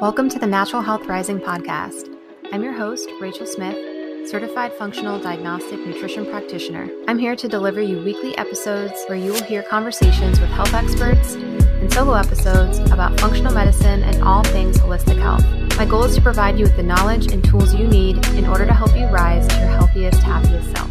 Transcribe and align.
Welcome 0.00 0.28
to 0.30 0.40
the 0.40 0.46
Natural 0.46 0.82
Health 0.82 1.06
Rising 1.06 1.38
podcast. 1.38 2.12
I'm 2.52 2.64
your 2.64 2.72
host, 2.72 3.08
Rachel 3.20 3.46
Smith, 3.46 4.28
certified 4.28 4.72
functional 4.72 5.20
diagnostic 5.20 5.78
nutrition 5.86 6.26
practitioner. 6.26 6.90
I'm 7.06 7.16
here 7.16 7.36
to 7.36 7.46
deliver 7.46 7.80
you 7.80 8.02
weekly 8.02 8.36
episodes 8.36 9.04
where 9.06 9.16
you 9.16 9.30
will 9.30 9.44
hear 9.44 9.62
conversations 9.62 10.40
with 10.40 10.50
health 10.50 10.74
experts 10.74 11.34
and 11.34 11.92
solo 11.92 12.14
episodes 12.14 12.78
about 12.90 13.20
functional 13.20 13.54
medicine 13.54 14.02
and 14.02 14.20
all 14.24 14.42
things 14.42 14.78
holistic 14.78 15.16
health. 15.16 15.44
My 15.78 15.86
goal 15.86 16.02
is 16.02 16.16
to 16.16 16.20
provide 16.20 16.58
you 16.58 16.64
with 16.64 16.76
the 16.76 16.82
knowledge 16.82 17.32
and 17.32 17.44
tools 17.44 17.72
you 17.72 17.86
need 17.86 18.26
in 18.30 18.46
order 18.46 18.66
to 18.66 18.74
help 18.74 18.96
you 18.96 19.06
rise 19.06 19.46
to 19.46 19.58
your 19.60 19.68
healthiest, 19.68 20.20
happiest 20.24 20.76
self. 20.76 20.90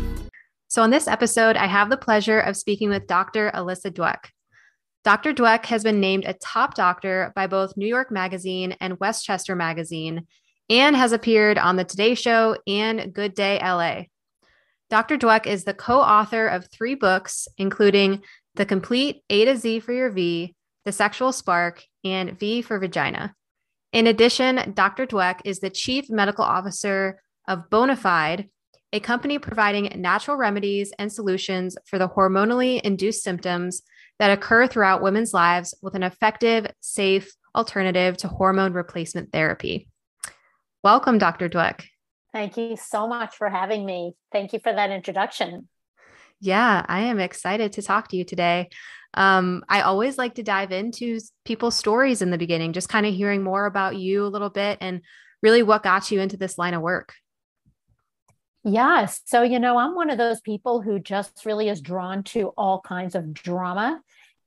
So, 0.69 0.81
on 0.81 0.91
this 0.91 1.09
episode, 1.09 1.57
I 1.57 1.67
have 1.67 1.89
the 1.89 1.97
pleasure 1.97 2.39
of 2.39 2.55
speaking 2.55 2.89
with 2.89 3.05
Dr. 3.05 3.51
Alyssa 3.53 3.91
Dweck. 3.91 4.31
Dr. 5.03 5.33
Dweck 5.33 5.65
has 5.65 5.83
been 5.83 5.99
named 5.99 6.23
a 6.25 6.33
top 6.33 6.75
doctor 6.75 7.33
by 7.35 7.47
both 7.47 7.75
New 7.75 7.87
York 7.87 8.09
Magazine 8.09 8.75
and 8.79 8.99
Westchester 9.01 9.53
Magazine 9.53 10.27
and 10.69 10.95
has 10.95 11.11
appeared 11.11 11.57
on 11.57 11.75
The 11.75 11.83
Today 11.83 12.15
Show 12.15 12.55
and 12.65 13.13
Good 13.13 13.35
Day 13.35 13.59
LA. 13.61 14.03
Dr. 14.89 15.17
Dweck 15.17 15.45
is 15.45 15.65
the 15.65 15.73
co 15.73 15.99
author 15.99 16.47
of 16.47 16.69
three 16.71 16.95
books, 16.95 17.49
including 17.57 18.21
The 18.55 18.65
Complete 18.65 19.23
A 19.29 19.43
to 19.43 19.57
Z 19.57 19.81
for 19.81 19.91
Your 19.91 20.09
V, 20.09 20.55
The 20.85 20.91
Sexual 20.93 21.33
Spark, 21.33 21.83
and 22.05 22.39
V 22.39 22.61
for 22.61 22.79
Vagina. 22.79 23.35
In 23.91 24.07
addition, 24.07 24.73
Dr. 24.73 25.05
Dweck 25.05 25.41
is 25.43 25.59
the 25.59 25.69
chief 25.69 26.09
medical 26.09 26.45
officer 26.45 27.21
of 27.45 27.69
Bonafide, 27.69 28.47
a 28.93 29.01
company 29.01 29.37
providing 29.37 29.91
natural 30.01 30.37
remedies 30.37 30.93
and 30.97 31.11
solutions 31.11 31.75
for 31.85 31.99
the 31.99 32.07
hormonally 32.07 32.79
induced 32.81 33.21
symptoms 33.21 33.81
that 34.23 34.31
occur 34.31 34.65
throughout 34.65 35.01
women's 35.01 35.33
lives 35.33 35.75
with 35.81 35.95
an 35.95 36.03
effective, 36.03 36.65
safe 36.79 37.35
alternative 37.53 38.15
to 38.15 38.29
hormone 38.29 38.71
replacement 38.71 39.33
therapy. 39.33 39.89
Welcome, 40.81 41.17
Dr. 41.17 41.49
Dweck. 41.49 41.83
Thank 42.31 42.55
you 42.55 42.77
so 42.77 43.05
much 43.05 43.35
for 43.35 43.49
having 43.49 43.85
me. 43.85 44.13
Thank 44.31 44.53
you 44.53 44.59
for 44.63 44.71
that 44.71 44.91
introduction. 44.91 45.67
Yeah, 46.39 46.85
I 46.87 47.01
am 47.01 47.19
excited 47.19 47.73
to 47.73 47.81
talk 47.81 48.07
to 48.07 48.15
you 48.15 48.23
today. 48.23 48.69
Um, 49.13 49.65
I 49.67 49.81
always 49.81 50.17
like 50.17 50.35
to 50.35 50.43
dive 50.43 50.71
into 50.71 51.19
people's 51.43 51.75
stories 51.75 52.21
in 52.21 52.31
the 52.31 52.37
beginning, 52.37 52.71
just 52.71 52.87
kind 52.87 53.05
of 53.05 53.13
hearing 53.13 53.43
more 53.43 53.65
about 53.65 53.97
you 53.97 54.25
a 54.25 54.31
little 54.31 54.49
bit 54.49 54.77
and 54.79 55.01
really 55.41 55.63
what 55.63 55.83
got 55.83 56.11
you 56.11 56.21
into 56.21 56.37
this 56.37 56.57
line 56.57 56.75
of 56.75 56.81
work. 56.81 57.13
Yes. 58.63 59.21
So, 59.25 59.43
you 59.43 59.59
know, 59.59 59.77
I'm 59.77 59.93
one 59.93 60.09
of 60.09 60.17
those 60.17 60.39
people 60.39 60.81
who 60.81 60.97
just 60.97 61.45
really 61.45 61.67
is 61.67 61.81
drawn 61.81 62.23
to 62.23 62.53
all 62.57 62.79
kinds 62.79 63.13
of 63.13 63.33
drama. 63.33 64.01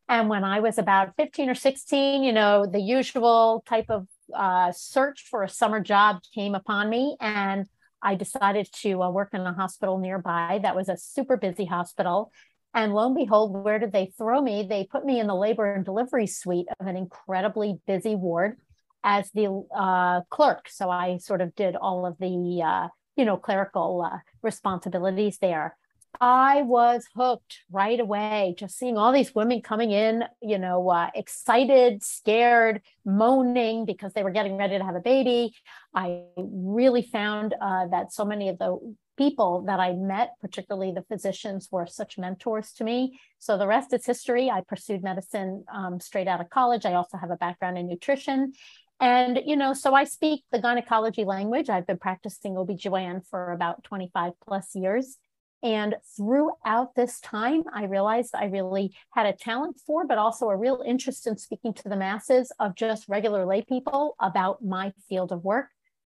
And 0.09 0.29
when 0.31 0.43
I 0.43 0.61
was 0.61 0.79
about 0.79 1.17
15 1.17 1.51
or 1.51 1.55
16, 1.55 2.23
you 2.23 2.33
know, 2.33 2.65
the 2.65 2.81
usual 2.81 3.63
type 3.69 3.91
of 3.91 4.07
uh, 4.35 4.73
search 4.73 5.27
for 5.29 5.43
a 5.43 5.49
summer 5.49 5.81
job 5.81 6.21
came 6.35 6.55
upon 6.55 6.89
me. 6.89 7.17
And 7.21 7.67
I 8.03 8.15
decided 8.15 8.69
to 8.83 9.03
uh, 9.03 9.11
work 9.11 9.31
in 9.35 9.41
a 9.43 9.53
hospital 9.53 9.99
nearby 9.99 10.61
that 10.63 10.77
was 10.77 10.89
a 10.89 10.97
super 10.97 11.37
busy 11.37 11.67
hospital. 11.67 12.33
And 12.73 12.95
lo 12.95 13.07
and 13.07 13.15
behold, 13.15 13.65
where 13.65 13.79
did 13.79 13.93
they 13.93 14.13
throw 14.17 14.41
me? 14.41 14.67
They 14.69 14.85
put 14.85 15.05
me 15.05 15.21
in 15.21 15.27
the 15.27 15.35
labor 15.35 15.75
and 15.75 15.85
delivery 15.85 16.27
suite 16.27 16.69
of 16.79 16.87
an 16.87 16.97
incredibly 16.97 17.81
busy 17.87 18.15
ward 18.15 18.57
as 19.03 19.31
the 19.33 19.67
uh, 19.75 20.23
clerk. 20.31 20.69
So 20.69 20.89
I 20.89 21.19
sort 21.19 21.41
of 21.41 21.55
did 21.55 21.77
all 21.77 22.07
of 22.07 22.17
the 22.19 22.63
uh, 22.65 22.89
you 23.17 23.25
know, 23.25 23.37
clerical 23.37 24.03
uh, 24.03 24.19
responsibilities 24.43 25.39
there. 25.39 25.77
I 26.21 26.63
was 26.63 27.05
hooked 27.15 27.59
right 27.71 28.01
away, 28.01 28.55
just 28.57 28.79
seeing 28.79 28.97
all 28.97 29.13
these 29.13 29.35
women 29.35 29.61
coming 29.61 29.91
in, 29.91 30.25
you 30.41 30.59
know, 30.59 30.89
uh, 30.89 31.11
excited, 31.15 32.03
scared, 32.03 32.81
moaning 33.05 33.85
because 33.85 34.13
they 34.15 34.23
were 34.23 34.31
getting 34.31 34.57
ready 34.57 34.79
to 34.79 34.85
have 34.85 34.95
a 34.95 35.01
baby. 35.01 35.55
I 35.95 36.23
really 36.37 37.03
found 37.03 37.55
uh, 37.61 37.89
that 37.89 38.13
so 38.13 38.25
many 38.25 38.49
of 38.49 38.59
the 38.59 38.79
people 39.17 39.63
that 39.67 39.81
I 39.81 39.93
met, 39.93 40.33
particularly 40.41 40.93
the 40.93 41.03
physicians, 41.03 41.69
were 41.71 41.87
such 41.87 42.19
mentors 42.19 42.73
to 42.75 42.85
me. 42.85 43.19
So 43.39 43.57
the 43.59 43.67
rest 43.67 43.93
is 43.93 44.05
history. 44.05 44.51
I 44.51 44.61
pursued 44.61 45.03
medicine 45.03 45.65
um, 45.73 46.01
straight 46.01 46.29
out 46.29 46.41
of 46.41 46.51
college. 46.51 46.85
I 46.85 46.95
also 46.95 47.17
have 47.17 47.31
a 47.31 47.37
background 47.37 47.79
in 47.79 47.89
nutrition. 47.89 48.53
And, 49.01 49.41
you 49.45 49.57
know, 49.57 49.75
so 49.75 49.95
I 49.95 50.05
speak 50.05 50.45
the 50.51 50.59
gynecology 50.59 51.25
language. 51.25 51.69
I've 51.69 51.87
been 51.87 51.99
practicing 51.99 52.55
OBGYN 52.55 53.27
for 53.29 53.53
about 53.53 53.85
25 53.85 54.33
plus 54.47 54.75
years. 54.75 55.19
And 55.63 55.97
throughout 56.17 56.95
this 56.95 57.21
time, 57.21 57.65
I 57.73 57.85
realized 57.85 58.35
I 58.35 58.45
really 58.47 58.95
had 59.11 59.27
a 59.27 59.33
talent 59.33 59.81
for, 59.87 60.07
but 60.07 60.19
also 60.19 60.49
a 60.49 60.57
real 60.57 60.83
interest 60.87 61.27
in 61.27 61.37
speaking 61.37 61.75
to 61.75 61.89
the 61.89 61.97
masses 61.97 62.53
of 62.59 62.75
just 62.75 63.09
regular 63.09 63.45
lay 63.45 63.63
people 63.63 64.17
about 64.21 64.65
my 64.65 64.93
field 65.09 65.33
of 65.33 65.45
work, 65.45 65.69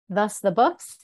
thus 0.10 0.40
the 0.40 0.52
books. 0.52 0.98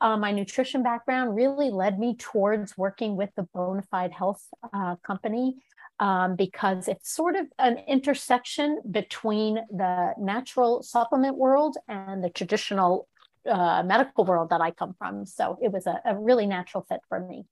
Uh, 0.00 0.16
my 0.16 0.30
nutrition 0.30 0.82
background 0.82 1.34
really 1.34 1.70
led 1.70 1.98
me 1.98 2.14
towards 2.16 2.76
working 2.76 3.16
with 3.16 3.30
the 3.34 3.48
Bonafide 3.54 4.12
Health 4.12 4.44
uh, 4.74 4.96
Company 4.96 5.56
um, 5.98 6.36
because 6.36 6.88
it's 6.88 7.14
sort 7.14 7.36
of 7.36 7.46
an 7.58 7.78
intersection 7.88 8.80
between 8.90 9.56
the 9.70 10.14
natural 10.18 10.82
supplement 10.82 11.36
world 11.36 11.76
and 11.88 12.22
the 12.22 12.30
traditional 12.30 13.08
uh, 13.48 13.82
medical 13.84 14.24
world 14.24 14.50
that 14.50 14.60
I 14.60 14.70
come 14.72 14.94
from. 14.98 15.24
So 15.26 15.58
it 15.62 15.72
was 15.72 15.86
a, 15.86 16.00
a 16.04 16.16
really 16.16 16.46
natural 16.46 16.84
fit 16.88 17.00
for 17.08 17.20
me. 17.20 17.46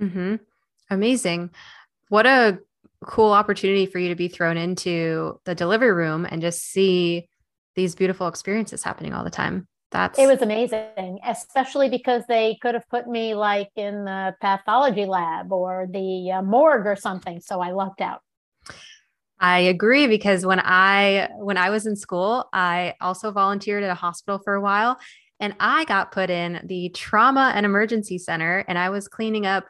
Mm-hmm. 0.00 0.36
Amazing. 0.90 1.50
What 2.08 2.26
a 2.26 2.58
cool 3.04 3.32
opportunity 3.32 3.86
for 3.86 3.98
you 3.98 4.08
to 4.10 4.14
be 4.14 4.28
thrown 4.28 4.56
into 4.56 5.40
the 5.44 5.54
delivery 5.54 5.92
room 5.92 6.26
and 6.28 6.40
just 6.40 6.62
see 6.62 7.28
these 7.74 7.94
beautiful 7.94 8.28
experiences 8.28 8.82
happening 8.82 9.12
all 9.12 9.24
the 9.24 9.30
time. 9.30 9.66
That's 9.92 10.18
it 10.18 10.26
was 10.26 10.40
amazing, 10.40 11.20
especially 11.24 11.90
because 11.90 12.22
they 12.26 12.58
could 12.62 12.74
have 12.74 12.88
put 12.88 13.06
me 13.06 13.34
like 13.34 13.70
in 13.76 14.06
the 14.06 14.34
pathology 14.40 15.04
lab 15.04 15.52
or 15.52 15.86
the 15.88 16.32
uh, 16.32 16.42
morgue 16.42 16.86
or 16.86 16.96
something. 16.96 17.40
So 17.40 17.60
I 17.60 17.72
lucked 17.72 18.00
out. 18.00 18.22
I 19.38 19.58
agree 19.58 20.06
because 20.06 20.46
when 20.46 20.60
I 20.60 21.28
when 21.36 21.58
I 21.58 21.70
was 21.70 21.86
in 21.86 21.96
school, 21.96 22.48
I 22.52 22.94
also 23.00 23.32
volunteered 23.32 23.82
at 23.82 23.90
a 23.90 23.94
hospital 23.94 24.40
for 24.42 24.54
a 24.54 24.60
while 24.60 24.98
and 25.40 25.54
I 25.60 25.84
got 25.84 26.12
put 26.12 26.30
in 26.30 26.60
the 26.64 26.88
trauma 26.90 27.52
and 27.54 27.66
emergency 27.66 28.16
center 28.16 28.64
and 28.68 28.78
I 28.78 28.90
was 28.90 29.08
cleaning 29.08 29.44
up 29.44 29.66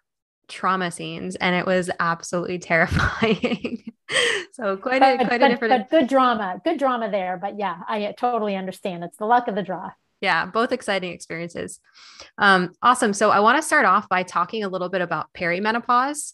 trauma 0.47 0.91
scenes 0.91 1.35
and 1.35 1.57
it 1.57 1.67
was 1.67 1.91
absolutely 1.99 2.59
terrifying. 2.61 3.93
so 4.53 4.77
quite 4.77 5.01
but, 5.01 5.15
a 5.15 5.27
quite 5.27 5.41
but, 5.41 5.43
a 5.43 5.49
different 5.49 5.89
but 5.89 5.91
good 5.91 6.09
drama. 6.09 6.61
Good 6.63 6.79
drama 6.79 7.11
there, 7.11 7.39
but 7.41 7.59
yeah, 7.59 7.79
I 7.89 8.15
totally 8.17 8.55
understand. 8.55 9.03
It's 9.03 9.17
the 9.17 9.25
luck 9.25 9.49
of 9.49 9.57
the 9.57 9.63
draw 9.63 9.91
yeah, 10.23 10.47
both 10.47 10.73
exciting 10.73 11.13
experiences. 11.13 11.81
Um, 12.39 12.73
awesome. 12.81 13.13
So 13.13 13.31
I 13.31 13.41
want 13.41 13.59
to 13.59 13.63
start 13.63 13.85
off 13.85 14.09
by 14.09 14.23
talking 14.23 14.63
a 14.63 14.69
little 14.69 14.89
bit 14.89 15.03
about 15.03 15.27
perimenopause. 15.35 16.33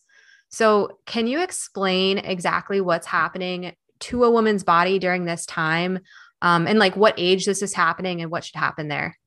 So, 0.50 0.98
can 1.04 1.26
you 1.26 1.42
explain 1.42 2.18
exactly 2.18 2.80
what's 2.80 3.06
happening 3.06 3.74
to 4.00 4.24
a 4.24 4.30
woman's 4.30 4.64
body 4.64 4.98
during 4.98 5.24
this 5.24 5.44
time 5.44 5.98
um, 6.40 6.66
and 6.66 6.78
like 6.78 6.96
what 6.96 7.14
age 7.18 7.44
this 7.44 7.60
is 7.60 7.74
happening 7.74 8.22
and 8.22 8.30
what 8.30 8.44
should 8.44 8.56
happen 8.56 8.88
there? 8.88 9.18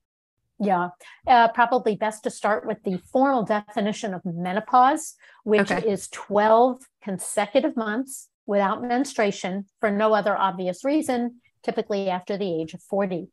Yeah, 0.60 0.90
uh, 1.28 1.50
probably 1.50 1.96
best 1.96 2.24
to 2.24 2.32
start 2.32 2.66
with 2.66 2.84
the 2.84 3.00
formal 3.12 3.44
definition 3.44 4.14
of 4.14 4.22
menopause, 4.26 5.16
which 5.44 5.72
okay. 5.72 5.88
is 5.88 6.08
12 6.10 6.84
consecutive 7.04 7.76
months 7.76 8.30
without 8.46 8.82
menstruation 8.84 9.66
for 9.80 9.92
no 9.92 10.14
other 10.14 10.38
obvious 10.38 10.84
reason, 10.84 11.42
typically 11.64 12.10
after 12.10 12.38
the 12.38 12.62
age 12.62 12.74
of 12.74 12.82
40 12.84 13.30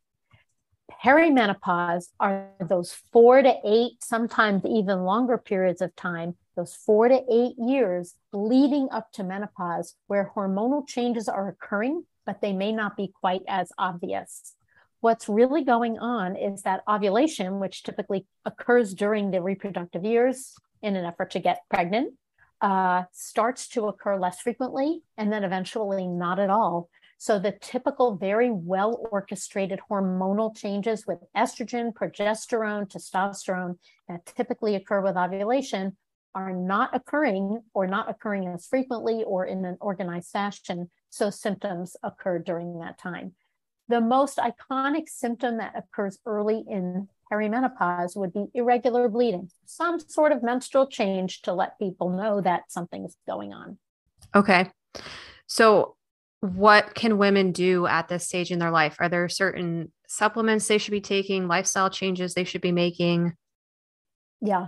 perimenopause 1.03 2.07
are 2.19 2.49
those 2.59 2.93
four 3.11 3.41
to 3.41 3.55
eight, 3.65 3.93
sometimes 4.01 4.63
even 4.65 5.03
longer 5.03 5.37
periods 5.37 5.81
of 5.81 5.95
time, 5.95 6.35
those 6.55 6.73
four 6.73 7.07
to 7.07 7.21
eight 7.31 7.55
years 7.57 8.15
leading 8.33 8.89
up 8.91 9.11
to 9.13 9.23
menopause, 9.23 9.95
where 10.07 10.31
hormonal 10.35 10.87
changes 10.87 11.27
are 11.27 11.47
occurring, 11.47 12.05
but 12.25 12.41
they 12.41 12.53
may 12.53 12.71
not 12.71 12.97
be 12.97 13.11
quite 13.21 13.41
as 13.47 13.71
obvious. 13.77 14.55
What's 15.01 15.29
really 15.29 15.63
going 15.63 15.97
on 15.99 16.35
is 16.35 16.63
that 16.63 16.83
ovulation, 16.87 17.59
which 17.59 17.83
typically 17.83 18.25
occurs 18.43 18.93
during 18.93 19.31
the 19.31 19.41
reproductive 19.41 20.03
years 20.03 20.55
in 20.81 20.95
an 20.95 21.05
effort 21.05 21.31
to 21.31 21.39
get 21.39 21.61
pregnant, 21.69 22.13
uh, 22.61 23.03
starts 23.13 23.69
to 23.69 23.87
occur 23.87 24.17
less 24.17 24.41
frequently 24.41 25.01
and 25.17 25.31
then 25.31 25.45
eventually 25.45 26.07
not 26.07 26.39
at 26.39 26.49
all 26.49 26.89
so 27.21 27.37
the 27.37 27.51
typical, 27.51 28.15
very 28.15 28.49
well 28.49 29.05
orchestrated 29.11 29.81
hormonal 29.91 30.55
changes 30.55 31.05
with 31.05 31.19
estrogen, 31.35 31.93
progesterone, 31.93 32.89
testosterone 32.89 33.77
that 34.07 34.25
typically 34.25 34.75
occur 34.75 35.01
with 35.01 35.17
ovulation 35.17 35.97
are 36.33 36.53
not 36.53 36.95
occurring 36.95 37.59
or 37.73 37.87
not 37.87 38.09
occurring 38.09 38.47
as 38.47 38.65
frequently 38.65 39.25
or 39.25 39.45
in 39.45 39.65
an 39.65 39.75
organized 39.81 40.29
fashion. 40.29 40.89
So 41.09 41.29
symptoms 41.29 41.97
occur 42.03 42.39
during 42.39 42.79
that 42.79 42.97
time. 42.97 43.33
The 43.89 43.99
most 43.99 44.37
iconic 44.37 45.09
symptom 45.09 45.57
that 45.57 45.73
occurs 45.75 46.19
early 46.25 46.63
in 46.69 47.09
perimenopause 47.29 48.15
would 48.15 48.31
be 48.31 48.45
irregular 48.53 49.09
bleeding, 49.09 49.51
some 49.65 49.99
sort 49.99 50.31
of 50.31 50.41
menstrual 50.41 50.87
change 50.87 51.41
to 51.41 51.51
let 51.51 51.77
people 51.79 52.11
know 52.11 52.39
that 52.39 52.71
something 52.71 53.03
is 53.03 53.17
going 53.27 53.51
on. 53.51 53.77
Okay. 54.33 54.71
So 55.47 55.97
what 56.41 56.95
can 56.95 57.17
women 57.17 57.51
do 57.51 57.85
at 57.85 58.07
this 58.07 58.25
stage 58.25 58.51
in 58.51 58.59
their 58.59 58.71
life? 58.71 58.95
Are 58.99 59.09
there 59.09 59.27
certain 59.29 59.91
supplements 60.07 60.67
they 60.67 60.77
should 60.77 60.91
be 60.91 61.01
taking, 61.01 61.47
lifestyle 61.47 61.89
changes 61.89 62.33
they 62.33 62.43
should 62.43 62.61
be 62.61 62.71
making? 62.71 63.33
Yeah. 64.41 64.67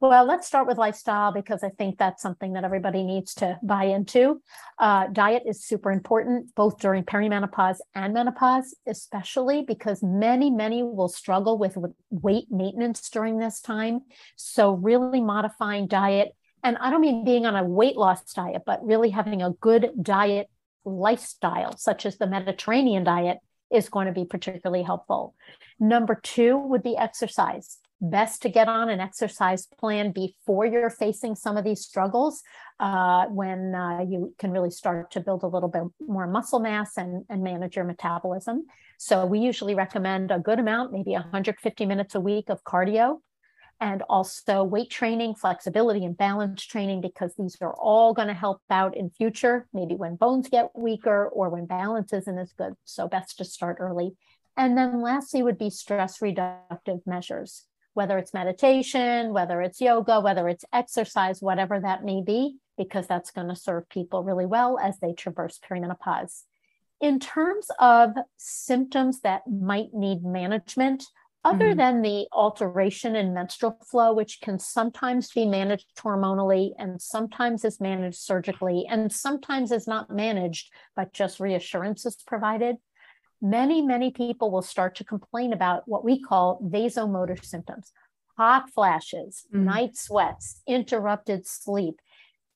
Well, 0.00 0.26
let's 0.26 0.46
start 0.46 0.68
with 0.68 0.78
lifestyle 0.78 1.32
because 1.32 1.64
I 1.64 1.70
think 1.70 1.98
that's 1.98 2.22
something 2.22 2.52
that 2.52 2.62
everybody 2.62 3.02
needs 3.02 3.34
to 3.34 3.58
buy 3.64 3.84
into. 3.84 4.40
Uh, 4.78 5.08
diet 5.08 5.42
is 5.44 5.64
super 5.64 5.90
important, 5.90 6.54
both 6.54 6.78
during 6.78 7.02
perimenopause 7.02 7.78
and 7.96 8.14
menopause, 8.14 8.76
especially 8.86 9.62
because 9.62 10.00
many, 10.00 10.50
many 10.50 10.84
will 10.84 11.08
struggle 11.08 11.58
with, 11.58 11.76
with 11.76 11.90
weight 12.10 12.46
maintenance 12.48 13.10
during 13.10 13.38
this 13.38 13.60
time. 13.60 14.02
So, 14.36 14.70
really 14.70 15.20
modifying 15.20 15.88
diet. 15.88 16.28
And 16.62 16.76
I 16.78 16.90
don't 16.90 17.00
mean 17.00 17.24
being 17.24 17.44
on 17.44 17.56
a 17.56 17.64
weight 17.64 17.96
loss 17.96 18.22
diet, 18.32 18.62
but 18.64 18.84
really 18.84 19.10
having 19.10 19.42
a 19.42 19.50
good 19.50 19.90
diet 20.00 20.48
lifestyle, 20.88 21.76
such 21.76 22.06
as 22.06 22.18
the 22.18 22.26
Mediterranean 22.26 23.04
diet, 23.04 23.38
is 23.70 23.88
going 23.88 24.06
to 24.06 24.12
be 24.12 24.24
particularly 24.24 24.82
helpful. 24.82 25.34
Number 25.78 26.18
two 26.22 26.56
would 26.56 26.82
be 26.82 26.96
exercise 26.96 27.78
best 28.00 28.42
to 28.42 28.48
get 28.48 28.68
on 28.68 28.88
an 28.88 29.00
exercise 29.00 29.66
plan 29.66 30.12
before 30.12 30.64
you're 30.64 30.90
facing 30.90 31.34
some 31.34 31.56
of 31.56 31.64
these 31.64 31.80
struggles 31.80 32.42
uh, 32.80 33.26
when 33.26 33.74
uh, 33.74 34.00
you 34.08 34.34
can 34.38 34.52
really 34.52 34.70
start 34.70 35.10
to 35.10 35.20
build 35.20 35.42
a 35.42 35.46
little 35.46 35.68
bit 35.68 35.82
more 36.06 36.26
muscle 36.26 36.60
mass 36.60 36.96
and, 36.96 37.24
and 37.28 37.42
manage 37.42 37.76
your 37.76 37.84
metabolism. 37.84 38.66
So, 38.98 39.26
we 39.26 39.40
usually 39.40 39.74
recommend 39.74 40.30
a 40.30 40.38
good 40.38 40.58
amount, 40.58 40.92
maybe 40.92 41.12
150 41.12 41.86
minutes 41.86 42.14
a 42.14 42.20
week 42.20 42.48
of 42.50 42.62
cardio. 42.64 43.20
And 43.80 44.02
also 44.08 44.64
weight 44.64 44.90
training, 44.90 45.36
flexibility, 45.36 46.04
and 46.04 46.16
balance 46.16 46.64
training, 46.64 47.00
because 47.00 47.34
these 47.36 47.56
are 47.60 47.74
all 47.74 48.12
going 48.12 48.26
to 48.26 48.34
help 48.34 48.60
out 48.70 48.96
in 48.96 49.10
future, 49.10 49.68
maybe 49.72 49.94
when 49.94 50.16
bones 50.16 50.48
get 50.48 50.70
weaker 50.74 51.28
or 51.28 51.48
when 51.48 51.66
balance 51.66 52.12
isn't 52.12 52.38
as 52.38 52.52
good. 52.52 52.74
So, 52.84 53.06
best 53.06 53.38
to 53.38 53.44
start 53.44 53.76
early. 53.78 54.16
And 54.56 54.76
then 54.76 55.00
lastly 55.00 55.44
would 55.44 55.58
be 55.58 55.70
stress 55.70 56.18
reductive 56.18 57.06
measures 57.06 57.68
whether 57.98 58.16
it's 58.16 58.32
meditation, 58.32 59.32
whether 59.32 59.60
it's 59.60 59.80
yoga, 59.80 60.20
whether 60.20 60.48
it's 60.48 60.64
exercise, 60.72 61.42
whatever 61.42 61.80
that 61.80 62.04
may 62.04 62.22
be, 62.22 62.56
because 62.76 63.08
that's 63.08 63.32
going 63.32 63.48
to 63.48 63.56
serve 63.56 63.88
people 63.88 64.22
really 64.22 64.46
well 64.46 64.78
as 64.78 65.00
they 65.00 65.12
traverse 65.12 65.58
perimenopause. 65.58 66.44
In 67.00 67.18
terms 67.18 67.66
of 67.80 68.10
symptoms 68.36 69.22
that 69.22 69.42
might 69.50 69.92
need 69.92 70.22
management, 70.22 71.06
other 71.44 71.68
mm-hmm. 71.68 71.78
than 71.78 72.02
the 72.02 72.26
alteration 72.32 73.14
in 73.16 73.32
menstrual 73.32 73.78
flow, 73.90 74.12
which 74.12 74.40
can 74.40 74.58
sometimes 74.58 75.30
be 75.30 75.46
managed 75.46 75.86
hormonally 75.96 76.72
and 76.78 77.00
sometimes 77.00 77.64
is 77.64 77.80
managed 77.80 78.18
surgically 78.18 78.86
and 78.88 79.12
sometimes 79.12 79.70
is 79.70 79.86
not 79.86 80.10
managed, 80.10 80.70
but 80.96 81.12
just 81.12 81.40
reassurance 81.40 82.04
is 82.04 82.16
provided, 82.26 82.76
many, 83.40 83.82
many 83.82 84.10
people 84.10 84.50
will 84.50 84.62
start 84.62 84.96
to 84.96 85.04
complain 85.04 85.52
about 85.52 85.82
what 85.86 86.04
we 86.04 86.20
call 86.20 86.60
vasomotor 86.62 87.42
symptoms 87.44 87.92
hot 88.38 88.70
flashes, 88.70 89.46
mm. 89.52 89.64
night 89.64 89.96
sweats, 89.96 90.62
interrupted 90.66 91.44
sleep. 91.44 92.00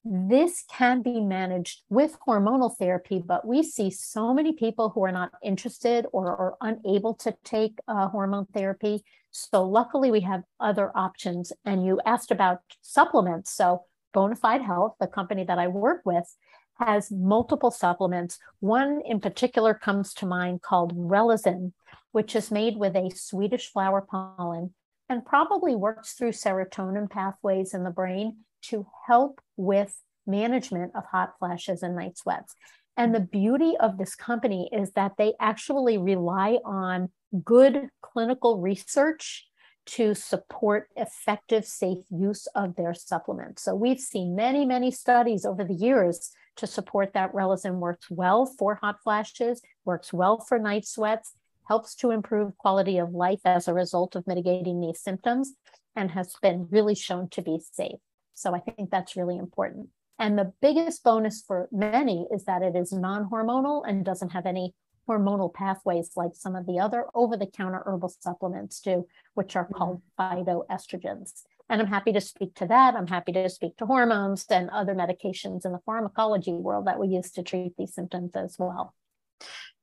This 0.04 0.64
can 0.68 1.02
be 1.02 1.20
managed 1.20 1.82
with 1.88 2.18
hormonal 2.26 2.76
therapy, 2.76 3.22
but 3.24 3.46
we 3.46 3.62
see 3.62 3.88
so 3.88 4.34
many 4.34 4.52
people 4.52 4.90
who 4.90 5.04
are 5.04 5.12
not 5.12 5.30
interested 5.44 6.06
or 6.12 6.26
are 6.26 6.56
unable 6.60 7.14
to 7.16 7.36
take 7.44 7.78
uh, 7.86 8.08
hormone 8.08 8.46
therapy. 8.46 9.04
So, 9.30 9.62
luckily, 9.62 10.10
we 10.10 10.20
have 10.22 10.42
other 10.58 10.90
options. 10.96 11.52
And 11.64 11.86
you 11.86 12.00
asked 12.04 12.32
about 12.32 12.62
supplements. 12.80 13.52
So, 13.52 13.84
Bonafide 14.12 14.64
Health, 14.64 14.96
the 14.98 15.06
company 15.06 15.44
that 15.44 15.60
I 15.60 15.68
work 15.68 16.02
with, 16.04 16.34
has 16.80 17.12
multiple 17.12 17.70
supplements. 17.70 18.40
One 18.58 19.02
in 19.06 19.20
particular 19.20 19.72
comes 19.72 20.12
to 20.14 20.26
mind 20.26 20.62
called 20.62 20.96
Relizen, 20.96 21.74
which 22.10 22.34
is 22.34 22.50
made 22.50 22.76
with 22.76 22.96
a 22.96 23.10
Swedish 23.14 23.70
flower 23.70 24.00
pollen 24.00 24.74
and 25.08 25.24
probably 25.24 25.76
works 25.76 26.14
through 26.14 26.32
serotonin 26.32 27.08
pathways 27.08 27.72
in 27.72 27.84
the 27.84 27.90
brain 27.90 28.38
to 28.62 28.86
help 29.06 29.40
with 29.56 29.96
management 30.26 30.92
of 30.94 31.04
hot 31.10 31.34
flashes 31.38 31.82
and 31.82 31.96
night 31.96 32.16
sweats. 32.16 32.54
And 32.96 33.14
the 33.14 33.20
beauty 33.20 33.74
of 33.80 33.96
this 33.96 34.14
company 34.14 34.68
is 34.72 34.92
that 34.92 35.12
they 35.16 35.32
actually 35.40 35.98
rely 35.98 36.58
on 36.64 37.10
good 37.44 37.88
clinical 38.02 38.60
research 38.60 39.46
to 39.84 40.14
support 40.14 40.88
effective, 40.94 41.64
safe 41.64 42.04
use 42.10 42.46
of 42.54 42.76
their 42.76 42.94
supplements. 42.94 43.62
So 43.62 43.74
we've 43.74 43.98
seen 43.98 44.36
many, 44.36 44.64
many 44.64 44.90
studies 44.90 45.44
over 45.44 45.64
the 45.64 45.74
years 45.74 46.30
to 46.56 46.66
support 46.66 47.14
that 47.14 47.32
Relizen 47.32 47.78
works 47.78 48.10
well 48.10 48.46
for 48.46 48.76
hot 48.76 48.96
flashes, 49.02 49.62
works 49.84 50.12
well 50.12 50.38
for 50.38 50.58
night 50.58 50.86
sweats, 50.86 51.32
helps 51.66 51.94
to 51.96 52.10
improve 52.10 52.56
quality 52.58 52.98
of 52.98 53.12
life 53.12 53.40
as 53.44 53.66
a 53.66 53.74
result 53.74 54.14
of 54.14 54.26
mitigating 54.26 54.80
these 54.80 55.00
symptoms, 55.00 55.54
and 55.96 56.10
has 56.10 56.34
been 56.42 56.68
really 56.70 56.94
shown 56.94 57.28
to 57.30 57.42
be 57.42 57.58
safe. 57.72 57.98
So 58.34 58.54
I 58.54 58.60
think 58.60 58.90
that's 58.90 59.16
really 59.16 59.36
important. 59.36 59.88
And 60.18 60.38
the 60.38 60.52
biggest 60.60 61.02
bonus 61.02 61.42
for 61.42 61.68
many 61.72 62.26
is 62.32 62.44
that 62.44 62.62
it 62.62 62.76
is 62.76 62.92
non 62.92 63.28
hormonal 63.30 63.82
and 63.86 64.04
doesn't 64.04 64.30
have 64.30 64.46
any 64.46 64.74
hormonal 65.08 65.52
pathways 65.52 66.12
like 66.16 66.30
some 66.34 66.54
of 66.54 66.66
the 66.66 66.78
other 66.78 67.06
over 67.14 67.36
the 67.36 67.46
counter 67.46 67.82
herbal 67.84 68.14
supplements 68.20 68.80
do, 68.80 69.06
which 69.34 69.56
are 69.56 69.66
called 69.66 70.00
phytoestrogens. 70.18 71.42
And 71.68 71.80
I'm 71.80 71.88
happy 71.88 72.12
to 72.12 72.20
speak 72.20 72.54
to 72.56 72.66
that. 72.66 72.94
I'm 72.94 73.06
happy 73.06 73.32
to 73.32 73.48
speak 73.48 73.76
to 73.78 73.86
hormones 73.86 74.44
and 74.50 74.68
other 74.70 74.94
medications 74.94 75.64
in 75.64 75.72
the 75.72 75.80
pharmacology 75.86 76.52
world 76.52 76.86
that 76.86 77.00
we 77.00 77.08
use 77.08 77.30
to 77.32 77.42
treat 77.42 77.76
these 77.76 77.94
symptoms 77.94 78.32
as 78.34 78.56
well. 78.58 78.94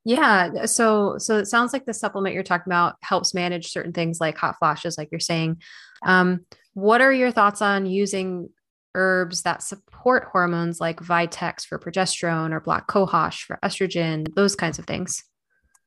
Yeah. 0.04 0.64
So 0.64 1.18
so 1.18 1.36
it 1.36 1.46
sounds 1.46 1.72
like 1.72 1.84
the 1.84 1.94
supplement 1.94 2.34
you're 2.34 2.42
talking 2.42 2.70
about 2.70 2.96
helps 3.02 3.34
manage 3.34 3.70
certain 3.70 3.92
things 3.92 4.20
like 4.20 4.38
hot 4.38 4.56
flashes, 4.58 4.96
like 4.96 5.08
you're 5.12 5.20
saying. 5.20 5.60
Um, 6.02 6.46
what 6.74 7.00
are 7.00 7.12
your 7.12 7.30
thoughts 7.30 7.60
on 7.60 7.86
using 7.86 8.48
herbs 8.94 9.42
that 9.42 9.62
support 9.62 10.28
hormones 10.32 10.80
like 10.80 11.00
Vitex 11.00 11.66
for 11.66 11.78
progesterone 11.78 12.52
or 12.52 12.60
black 12.60 12.88
cohosh 12.88 13.42
for 13.42 13.58
estrogen, 13.62 14.34
those 14.34 14.56
kinds 14.56 14.78
of 14.78 14.86
things? 14.86 15.22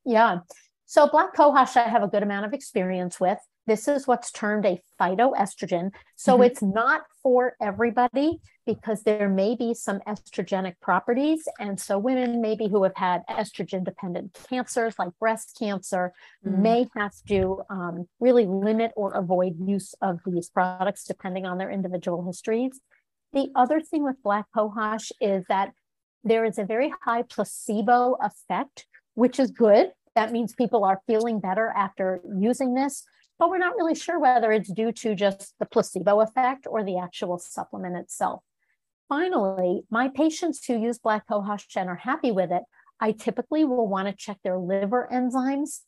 Yeah. 0.06 0.40
So 0.86 1.08
black 1.08 1.36
cohosh 1.36 1.76
I 1.76 1.88
have 1.88 2.04
a 2.04 2.08
good 2.08 2.24
amount 2.24 2.46
of 2.46 2.54
experience 2.54 3.20
with. 3.20 3.40
This 3.66 3.88
is 3.88 4.08
what's 4.08 4.32
termed 4.32 4.66
a 4.66 4.82
phytoestrogen. 5.00 5.92
So 6.16 6.34
mm-hmm. 6.34 6.44
it's 6.44 6.62
not 6.62 7.04
for 7.22 7.56
everybody 7.62 8.42
because 8.66 9.04
there 9.04 9.30
may 9.30 9.56
be 9.56 9.74
some 9.74 10.00
estrogenic 10.08 10.76
properties. 10.82 11.48
And 11.60 11.80
so 11.80 11.98
women 11.98 12.42
maybe 12.42 12.68
who 12.68 12.84
have 12.84 12.96
had 12.96 13.22
estrogen 13.30 13.84
dependent 13.84 14.38
cancers 14.50 14.96
like 15.00 15.18
breast 15.20 15.56
cancer 15.58 16.14
mm-hmm. 16.46 16.62
may 16.62 16.88
have 16.96 17.14
to 17.30 17.62
um, 17.70 18.08
really 18.20 18.46
limit 18.46 18.92
or 18.96 19.14
avoid 19.14 19.56
use 19.66 19.96
of 20.02 20.20
these 20.26 20.50
products 20.50 21.06
depending 21.06 21.46
on 21.46 21.58
their 21.58 21.72
individual 21.72 22.26
histories. 22.26 22.82
The 23.32 23.50
other 23.56 23.82
thing 23.82 24.04
with 24.04 24.22
black 24.24 24.46
cohosh 24.56 25.12
is 25.20 25.46
that 25.50 25.72
there 26.24 26.46
is 26.46 26.58
a 26.58 26.66
very 26.66 26.94
high 27.04 27.24
placebo 27.24 28.18
effect, 28.22 28.86
which 29.16 29.40
is 29.40 29.52
good. 29.52 29.92
That 30.16 30.32
means 30.32 30.54
people 30.54 30.84
are 30.84 31.02
feeling 31.08 31.40
better 31.40 31.74
after 31.76 32.22
using 32.40 32.76
this 32.76 33.06
but 33.44 33.50
we're 33.50 33.58
not 33.58 33.76
really 33.76 33.94
sure 33.94 34.18
whether 34.18 34.54
it's 34.54 34.72
due 34.72 34.94
to 34.94 35.14
just 35.14 35.54
the 35.60 35.66
placebo 35.66 36.22
effect 36.22 36.66
or 36.66 36.82
the 36.82 36.98
actual 36.98 37.38
supplement 37.38 37.98
itself. 37.98 38.42
Finally, 39.10 39.82
my 39.90 40.08
patients 40.08 40.66
who 40.66 40.80
use 40.80 40.98
black 40.98 41.28
cohosh 41.28 41.66
and 41.76 41.90
are 41.90 41.98
happy 41.98 42.32
with 42.32 42.54
it, 42.54 42.64
I 43.02 43.12
typically 43.12 43.66
will 43.66 43.86
want 43.86 44.08
to 44.08 44.16
check 44.16 44.38
their 44.46 44.58
liver 44.58 45.10
enzymes 45.12 45.82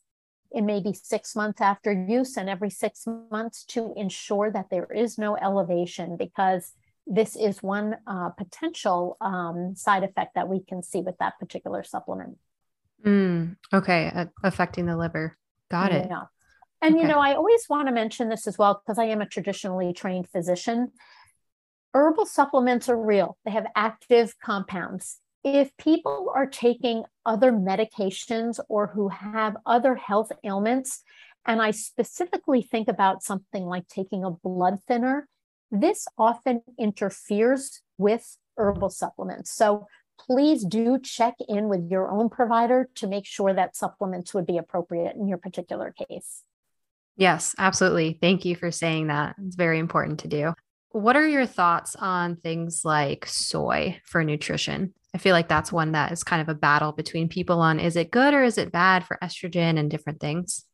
in 0.52 0.66
maybe 0.66 0.92
six 0.92 1.34
months 1.34 1.62
after 1.62 1.94
use 1.94 2.36
and 2.36 2.50
every 2.50 2.70
six 2.70 3.08
months 3.32 3.64
to 3.68 3.94
ensure 3.96 4.52
that 4.52 4.70
there 4.70 4.92
is 4.94 5.18
no 5.18 5.38
elevation 5.38 6.18
because 6.18 6.74
this 7.08 7.38
is 7.38 7.64
one 7.64 7.96
uh, 8.06 8.32
potential 8.32 9.16
um, 9.22 9.78
side 9.78 10.04
effect 10.04 10.36
that 10.36 10.50
we 10.50 10.60
can 10.60 10.84
see 10.84 11.00
with 11.00 11.18
that 11.20 11.40
particular 11.40 11.86
supplement. 11.86 12.38
Mm, 13.06 13.56
okay, 13.74 14.12
uh, 14.14 14.26
affecting 14.44 14.88
the 14.88 14.98
liver. 14.98 15.38
Got 15.72 15.94
it. 15.94 16.08
Yeah. 16.10 16.24
And, 16.86 16.96
okay. 16.96 17.02
you 17.02 17.08
know, 17.08 17.20
I 17.20 17.34
always 17.34 17.68
want 17.68 17.88
to 17.88 17.94
mention 17.94 18.30
this 18.30 18.46
as 18.46 18.60
well 18.60 18.80
because 18.86 19.00
I 19.00 19.06
am 19.06 19.20
a 19.20 19.26
traditionally 19.26 19.92
trained 19.92 20.30
physician. 20.30 20.92
Herbal 21.96 22.28
supplements 22.28 22.90
are 22.90 23.02
real, 23.02 23.38
they 23.44 23.52
have 23.52 23.66
active 23.76 24.36
compounds. 24.40 25.20
If 25.44 25.76
people 25.78 26.32
are 26.36 26.46
taking 26.46 27.04
other 27.26 27.52
medications 27.52 28.60
or 28.70 28.88
who 28.88 29.10
have 29.10 29.58
other 29.66 29.96
health 29.96 30.32
ailments, 30.44 31.02
and 31.48 31.60
I 31.60 31.72
specifically 31.72 32.62
think 32.62 32.88
about 32.88 33.24
something 33.24 33.64
like 33.66 33.88
taking 33.88 34.24
a 34.24 34.30
blood 34.30 34.78
thinner, 34.88 35.28
this 35.72 36.08
often 36.20 36.62
interferes 36.78 37.82
with 37.98 38.38
herbal 38.58 38.92
supplements. 38.92 39.52
So 39.52 39.88
please 40.20 40.64
do 40.64 41.00
check 41.00 41.34
in 41.48 41.68
with 41.68 41.90
your 41.90 42.12
own 42.12 42.30
provider 42.30 42.90
to 42.96 43.08
make 43.08 43.26
sure 43.26 43.54
that 43.54 43.76
supplements 43.76 44.36
would 44.36 44.46
be 44.46 44.58
appropriate 44.58 45.16
in 45.16 45.28
your 45.28 45.40
particular 45.40 45.92
case. 46.10 46.44
Yes, 47.18 47.56
absolutely. 47.58 48.18
Thank 48.22 48.46
you 48.46 48.56
for 48.56 48.72
saying 48.72 49.08
that. 49.08 49.36
It's 49.46 49.56
very 49.56 49.80
important 49.80 50.20
to 50.22 50.28
do. 50.28 50.54
What 50.92 51.16
are 51.16 51.28
your 51.28 51.46
thoughts 51.46 51.96
on 51.96 52.38
things 52.38 52.82
like 52.84 53.26
soy 53.26 54.00
for 54.06 54.24
nutrition? 54.24 54.94
I 55.14 55.18
feel 55.18 55.34
like 55.34 55.48
that's 55.48 55.72
one 55.72 55.94
that 55.94 56.12
is 56.12 56.24
kind 56.24 56.42
of 56.42 56.50
a 56.50 56.58
battle 56.58 56.92
between 56.92 57.30
people 57.30 57.62
on 57.62 57.80
is 57.80 57.96
it 57.96 58.12
good 58.12 58.34
or 58.34 58.44
is 58.44 58.58
it 58.58 58.72
bad 58.72 59.06
for 59.06 59.18
estrogen 59.24 59.80
and 59.80 59.90
different 59.90 60.20
things? 60.20 60.66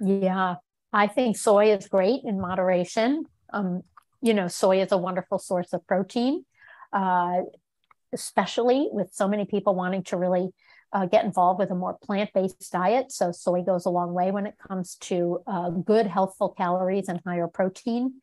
Yeah, 0.00 0.56
I 0.92 1.06
think 1.06 1.36
soy 1.36 1.72
is 1.72 1.86
great 1.86 2.22
in 2.24 2.40
moderation. 2.40 3.24
Um, 3.52 3.82
you 4.22 4.32
know, 4.32 4.48
soy 4.48 4.80
is 4.80 4.92
a 4.92 4.96
wonderful 4.96 5.38
source 5.38 5.74
of 5.74 5.86
protein, 5.86 6.46
uh, 6.94 7.42
especially 8.12 8.88
with 8.90 9.12
so 9.12 9.28
many 9.28 9.44
people 9.44 9.74
wanting 9.74 10.02
to 10.04 10.16
really 10.16 10.48
uh, 10.94 11.06
get 11.06 11.24
involved 11.24 11.58
with 11.58 11.70
a 11.70 11.74
more 11.74 11.98
plant 12.00 12.30
based 12.32 12.70
diet. 12.72 13.10
So, 13.10 13.32
soy 13.32 13.62
goes 13.62 13.84
a 13.84 13.90
long 13.90 14.14
way 14.14 14.30
when 14.30 14.46
it 14.46 14.54
comes 14.56 14.94
to 15.02 15.40
uh, 15.46 15.70
good, 15.70 16.06
healthful 16.06 16.50
calories 16.50 17.08
and 17.08 17.20
higher 17.26 17.48
protein. 17.48 18.22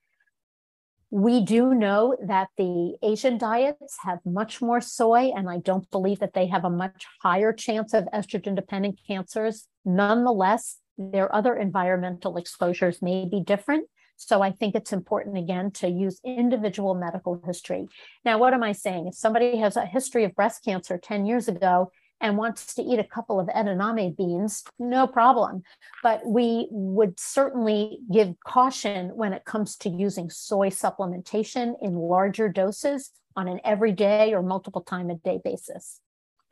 We 1.09 1.43
do 1.43 1.73
know 1.73 2.15
that 2.25 2.47
the 2.57 2.95
Asian 3.03 3.37
diets 3.37 3.97
have 4.03 4.19
much 4.25 4.61
more 4.61 4.79
soy, 4.79 5.33
and 5.35 5.49
I 5.49 5.57
don't 5.57 5.89
believe 5.91 6.19
that 6.19 6.33
they 6.33 6.47
have 6.47 6.63
a 6.63 6.69
much 6.69 7.05
higher 7.21 7.51
chance 7.51 7.93
of 7.93 8.05
estrogen 8.13 8.55
dependent 8.55 8.97
cancers. 9.05 9.67
Nonetheless, 9.83 10.77
their 10.97 11.33
other 11.35 11.53
environmental 11.53 12.37
exposures 12.37 13.01
may 13.01 13.25
be 13.25 13.41
different. 13.41 13.89
So 14.15 14.41
I 14.41 14.51
think 14.51 14.75
it's 14.75 14.93
important 14.93 15.37
again 15.37 15.71
to 15.71 15.89
use 15.89 16.21
individual 16.23 16.93
medical 16.93 17.41
history. 17.45 17.87
Now, 18.23 18.37
what 18.37 18.53
am 18.53 18.61
I 18.61 18.71
saying? 18.71 19.07
If 19.07 19.15
somebody 19.15 19.57
has 19.57 19.75
a 19.75 19.85
history 19.85 20.23
of 20.23 20.35
breast 20.35 20.63
cancer 20.63 20.97
10 20.97 21.25
years 21.25 21.47
ago 21.47 21.91
and 22.21 22.37
wants 22.37 22.75
to 22.75 22.81
eat 22.81 22.99
a 22.99 23.03
couple 23.03 23.39
of 23.39 23.47
edamame 23.47 24.15
beans, 24.15 24.63
no 24.79 25.07
problem. 25.07 25.63
But 26.03 26.25
we 26.25 26.67
would 26.69 27.19
certainly 27.19 27.99
give 28.11 28.35
caution 28.45 29.15
when 29.15 29.33
it 29.33 29.45
comes 29.45 29.75
to 29.77 29.89
using 29.89 30.29
soy 30.29 30.69
supplementation 30.69 31.75
in 31.81 31.95
larger 31.95 32.49
doses 32.49 33.11
on 33.35 33.47
an 33.47 33.59
everyday 33.63 34.33
or 34.33 34.41
multiple 34.41 34.81
time 34.81 35.09
a 35.09 35.15
day 35.15 35.39
basis. 35.43 35.99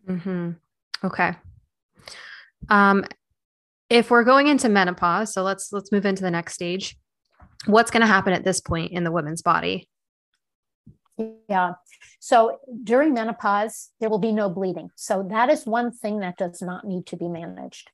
Mm-hmm. 0.08 0.52
Okay. 1.04 1.34
Um, 2.70 3.06
if 3.90 4.12
we're 4.12 4.24
going 4.24 4.48
into 4.48 4.70
menopause, 4.70 5.34
so 5.34 5.44
let's 5.44 5.72
let's 5.72 5.92
move 5.92 6.06
into 6.06 6.22
the 6.22 6.32
next 6.32 6.54
stage. 6.54 6.98
What's 7.66 7.92
going 7.92 8.02
to 8.02 8.08
happen 8.08 8.34
at 8.34 8.46
this 8.46 8.62
point 8.62 8.92
in 8.92 9.04
the 9.04 9.12
woman's 9.12 9.42
body? 9.42 9.89
Yeah. 11.48 11.74
So 12.20 12.60
during 12.84 13.14
menopause, 13.14 13.90
there 14.00 14.10
will 14.10 14.20
be 14.20 14.32
no 14.32 14.50
bleeding. 14.50 14.90
So 14.96 15.28
that 15.30 15.50
is 15.50 15.66
one 15.66 15.92
thing 15.92 16.20
that 16.20 16.38
does 16.38 16.62
not 16.62 16.86
need 16.86 17.06
to 17.08 17.18
be 17.18 17.28
managed. 17.28 17.92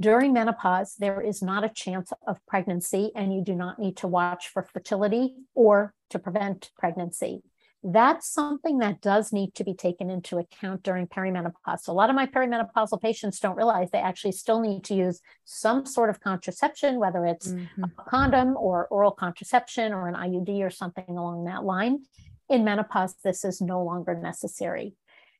During 0.00 0.32
menopause, 0.32 0.94
there 0.98 1.20
is 1.20 1.42
not 1.42 1.64
a 1.64 1.68
chance 1.68 2.12
of 2.26 2.38
pregnancy, 2.46 3.10
and 3.16 3.34
you 3.34 3.42
do 3.42 3.54
not 3.54 3.78
need 3.78 3.96
to 3.98 4.06
watch 4.06 4.48
for 4.48 4.62
fertility 4.62 5.34
or 5.54 5.92
to 6.10 6.18
prevent 6.18 6.70
pregnancy 6.78 7.42
that's 7.84 8.28
something 8.28 8.78
that 8.78 9.00
does 9.00 9.32
need 9.32 9.54
to 9.54 9.62
be 9.62 9.72
taken 9.72 10.10
into 10.10 10.38
account 10.38 10.82
during 10.82 11.06
perimenopause. 11.06 11.80
So 11.82 11.92
a 11.92 11.94
lot 11.94 12.10
of 12.10 12.16
my 12.16 12.26
perimenopausal 12.26 13.00
patients 13.00 13.38
don't 13.38 13.56
realize 13.56 13.90
they 13.90 13.98
actually 13.98 14.32
still 14.32 14.60
need 14.60 14.84
to 14.84 14.94
use 14.94 15.20
some 15.44 15.86
sort 15.86 16.10
of 16.10 16.20
contraception, 16.20 16.98
whether 16.98 17.24
it's 17.24 17.48
mm-hmm. 17.48 17.84
a 17.84 17.88
condom 17.96 18.56
or 18.56 18.88
oral 18.88 19.12
contraception 19.12 19.92
or 19.92 20.08
an 20.08 20.14
IUD 20.14 20.60
or 20.60 20.70
something 20.70 21.04
along 21.08 21.44
that 21.44 21.64
line. 21.64 22.00
In 22.48 22.64
menopause, 22.64 23.14
this 23.22 23.44
is 23.44 23.60
no 23.60 23.82
longer 23.82 24.14
necessary. 24.14 24.94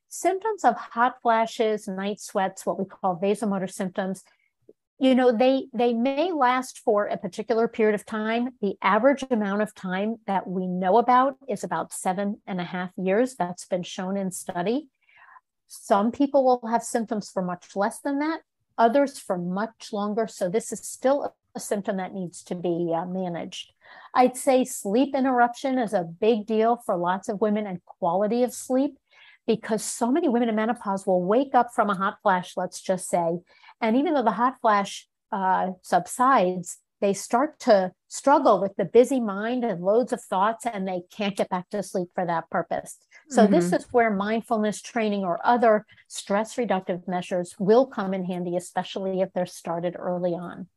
Symptoms 0.07 0.63
of 0.63 0.75
hot 0.75 1.15
flashes, 1.21 1.87
night 1.87 2.19
sweats, 2.19 2.65
what 2.65 2.79
we 2.79 2.85
call 2.85 3.19
vasomotor 3.19 3.71
symptoms, 3.71 4.23
you 5.01 5.15
know 5.15 5.31
they 5.31 5.67
they 5.73 5.93
may 5.93 6.31
last 6.31 6.79
for 6.79 7.05
a 7.05 7.17
particular 7.17 7.67
period 7.67 7.95
of 7.95 8.05
time. 8.05 8.49
The 8.61 8.75
average 8.81 9.23
amount 9.31 9.61
of 9.61 9.73
time 9.73 10.17
that 10.27 10.45
we 10.45 10.67
know 10.67 10.97
about 10.97 11.37
is 11.47 11.63
about 11.63 11.93
seven 11.93 12.41
and 12.45 12.59
a 12.59 12.65
half 12.65 12.91
years. 12.97 13.35
That's 13.35 13.65
been 13.65 13.83
shown 13.83 14.17
in 14.17 14.31
study. 14.31 14.89
Some 15.67 16.11
people 16.11 16.43
will 16.43 16.67
have 16.69 16.83
symptoms 16.83 17.29
for 17.29 17.41
much 17.41 17.75
less 17.75 17.99
than 17.99 18.19
that 18.19 18.41
others 18.79 19.19
for 19.19 19.37
much 19.37 19.91
longer. 19.91 20.25
So 20.25 20.49
this 20.49 20.71
is 20.71 20.79
still 20.79 21.35
a 21.53 21.59
symptom 21.59 21.97
that 21.97 22.13
needs 22.13 22.41
to 22.43 22.55
be 22.55 22.91
uh, 22.95 23.05
managed 23.05 23.73
i'd 24.15 24.37
say 24.37 24.63
sleep 24.63 25.15
interruption 25.15 25.77
is 25.77 25.93
a 25.93 26.03
big 26.03 26.45
deal 26.45 26.81
for 26.85 26.97
lots 26.97 27.29
of 27.29 27.41
women 27.41 27.67
and 27.67 27.83
quality 27.85 28.43
of 28.43 28.53
sleep 28.53 28.95
because 29.47 29.83
so 29.83 30.11
many 30.11 30.29
women 30.29 30.49
in 30.49 30.55
menopause 30.55 31.07
will 31.07 31.23
wake 31.23 31.55
up 31.55 31.69
from 31.73 31.89
a 31.89 31.95
hot 31.95 32.17
flash 32.21 32.53
let's 32.55 32.81
just 32.81 33.09
say 33.09 33.37
and 33.81 33.95
even 33.95 34.13
though 34.13 34.23
the 34.23 34.31
hot 34.31 34.55
flash 34.61 35.07
uh, 35.31 35.71
subsides, 35.81 36.77
they 37.01 37.13
start 37.13 37.59
to 37.59 37.93
struggle 38.09 38.59
with 38.59 38.75
the 38.75 38.83
busy 38.83 39.21
mind 39.21 39.63
and 39.63 39.81
loads 39.81 40.11
of 40.11 40.21
thoughts, 40.21 40.65
and 40.65 40.87
they 40.87 41.01
can't 41.15 41.37
get 41.37 41.49
back 41.49 41.69
to 41.69 41.81
sleep 41.81 42.09
for 42.13 42.25
that 42.25 42.49
purpose. 42.49 42.97
So, 43.29 43.43
mm-hmm. 43.43 43.53
this 43.53 43.71
is 43.71 43.85
where 43.91 44.11
mindfulness 44.11 44.81
training 44.81 45.23
or 45.23 45.39
other 45.45 45.85
stress 46.07 46.55
reductive 46.55 47.07
measures 47.07 47.55
will 47.57 47.85
come 47.85 48.13
in 48.13 48.25
handy, 48.25 48.57
especially 48.57 49.21
if 49.21 49.31
they're 49.33 49.45
started 49.45 49.95
early 49.97 50.31
on. 50.31 50.67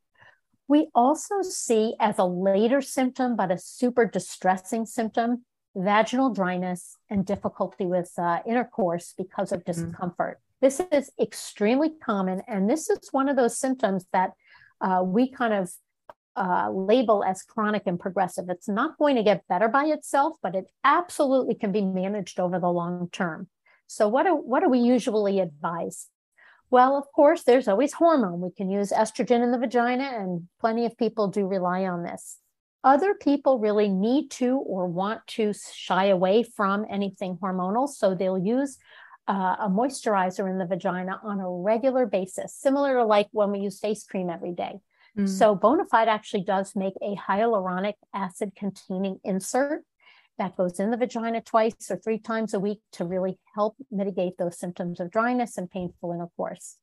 We 0.73 0.88
also 0.95 1.43
see 1.43 1.97
as 2.00 2.19
a 2.19 2.25
later 2.25 2.81
symptom, 2.81 3.37
but 3.37 3.50
a 3.50 3.59
super 3.59 4.07
distressing 4.07 4.87
symptom, 4.87 5.45
vaginal 5.76 6.31
dryness 6.31 6.97
and 7.11 7.26
difficulty 7.26 7.85
with 7.85 8.11
uh, 8.17 8.38
intercourse 8.47 9.12
because 9.19 9.52
of 9.52 9.64
mm-hmm. 9.64 9.91
discomfort. 9.91 10.38
Mm-hmm. 10.38 10.64
This 10.64 10.81
is 10.91 11.12
extremely 11.21 11.91
common, 12.02 12.41
and 12.49 12.71
this 12.71 12.88
is 12.88 13.11
one 13.11 13.29
of 13.29 13.37
those 13.37 13.59
symptoms 13.59 14.07
that 14.14 14.31
uh, 14.81 15.02
we 15.05 15.31
kind 15.31 15.52
of 15.52 15.71
uh, 16.37 16.71
label 16.71 17.23
as 17.23 17.43
chronic 17.43 17.83
and 17.85 18.00
progressive. 18.00 18.47
It's 18.49 18.67
not 18.67 18.97
going 18.97 19.17
to 19.17 19.23
get 19.23 19.47
better 19.49 19.69
by 19.69 19.85
itself, 19.85 20.38
but 20.43 20.55
it 20.55 20.71
absolutely 20.85 21.55
can 21.55 21.73
be 21.73 21.83
managed 21.83 22.41
over 22.41 22.59
the 22.59 22.71
long 22.71 23.11
term. 23.12 23.49
So, 23.88 24.09
what 24.09 24.23
do, 24.23 24.37
what 24.37 24.61
do 24.61 24.71
we 24.71 24.79
usually 24.79 25.38
advise? 25.38 26.09
Well, 26.73 26.97
of 26.97 27.05
course, 27.12 27.43
there's 27.43 27.69
always 27.69 27.93
hormone. 27.93 28.41
We 28.41 28.50
can 28.50 28.71
use 28.71 28.93
estrogen 28.93 29.43
in 29.43 29.52
the 29.52 29.59
vagina, 29.59 30.05
and 30.05 30.49
plenty 30.59 30.87
of 30.87 30.97
people 30.97 31.29
do 31.29 31.47
rely 31.47 31.85
on 31.85 32.02
this. 32.02 32.38
Other 32.83 33.12
people 33.12 33.59
really 33.59 33.91
need 33.91 34.31
to 34.33 34.57
or 34.57 34.87
want 34.87 35.21
to 35.37 35.52
shy 35.75 36.07
away 36.07 36.43
from 36.43 36.87
anything 36.88 37.37
hormonal, 37.37 37.87
so 37.87 38.14
they'll 38.14 38.38
use 38.38 38.79
uh, 39.29 39.57
a 39.61 39.69
moisturizer 39.69 40.50
in 40.50 40.57
the 40.57 40.64
vagina 40.64 41.21
on 41.23 41.41
a 41.41 41.50
regular 41.50 42.07
basis, 42.07 42.55
similar 42.55 42.95
to 42.95 43.05
like 43.05 43.29
when 43.33 43.52
we 43.52 43.59
use 43.59 43.79
face 43.79 44.05
cream 44.05 44.31
every 44.31 44.52
day. 44.52 44.81
Mm. 45.19 45.29
So 45.29 45.55
Bonafide 45.55 46.07
actually 46.07 46.45
does 46.45 46.75
make 46.75 46.95
a 47.02 47.14
hyaluronic 47.17 47.97
acid 48.14 48.52
containing 48.57 49.21
insert 49.25 49.85
that 50.42 50.56
goes 50.56 50.80
in 50.80 50.90
the 50.90 50.96
vagina 50.96 51.40
twice 51.40 51.88
or 51.88 51.96
three 51.96 52.18
times 52.18 52.52
a 52.52 52.58
week 52.58 52.80
to 52.90 53.04
really 53.04 53.38
help 53.54 53.76
mitigate 53.92 54.37
those 54.38 54.58
symptoms 54.58 54.99
of 54.99 55.08
dryness 55.08 55.56
and 55.56 55.70
painful 55.70 56.12
intercourse. 56.12 56.78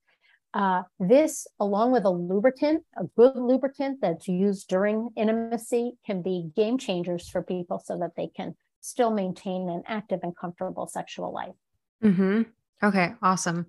Uh, 0.54 0.84
this, 0.98 1.46
along 1.60 1.92
with 1.92 2.06
a 2.06 2.10
lubricant, 2.10 2.84
a 2.96 3.04
good 3.18 3.36
lubricant 3.36 4.00
that's 4.02 4.30
used 4.30 4.70
during 4.70 5.10
intimacy, 5.18 5.92
can 6.06 6.22
be 6.22 6.50
game 6.56 6.78
changers 6.78 7.28
for 7.28 7.44
people 7.44 7.82
so 7.84 7.98
that 7.98 8.12
they 8.16 8.28
can 8.28 8.56
still 8.80 9.12
maintain 9.12 9.70
an 9.70 9.84
active 9.86 10.22
and 10.24 10.36
comfortable 10.38 10.88
sexual 10.88 11.34
life. 11.34 11.56
Mm-hmm. 12.02 12.44
Okay, 12.82 13.12
awesome. 13.22 13.66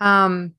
Um, 0.00 0.54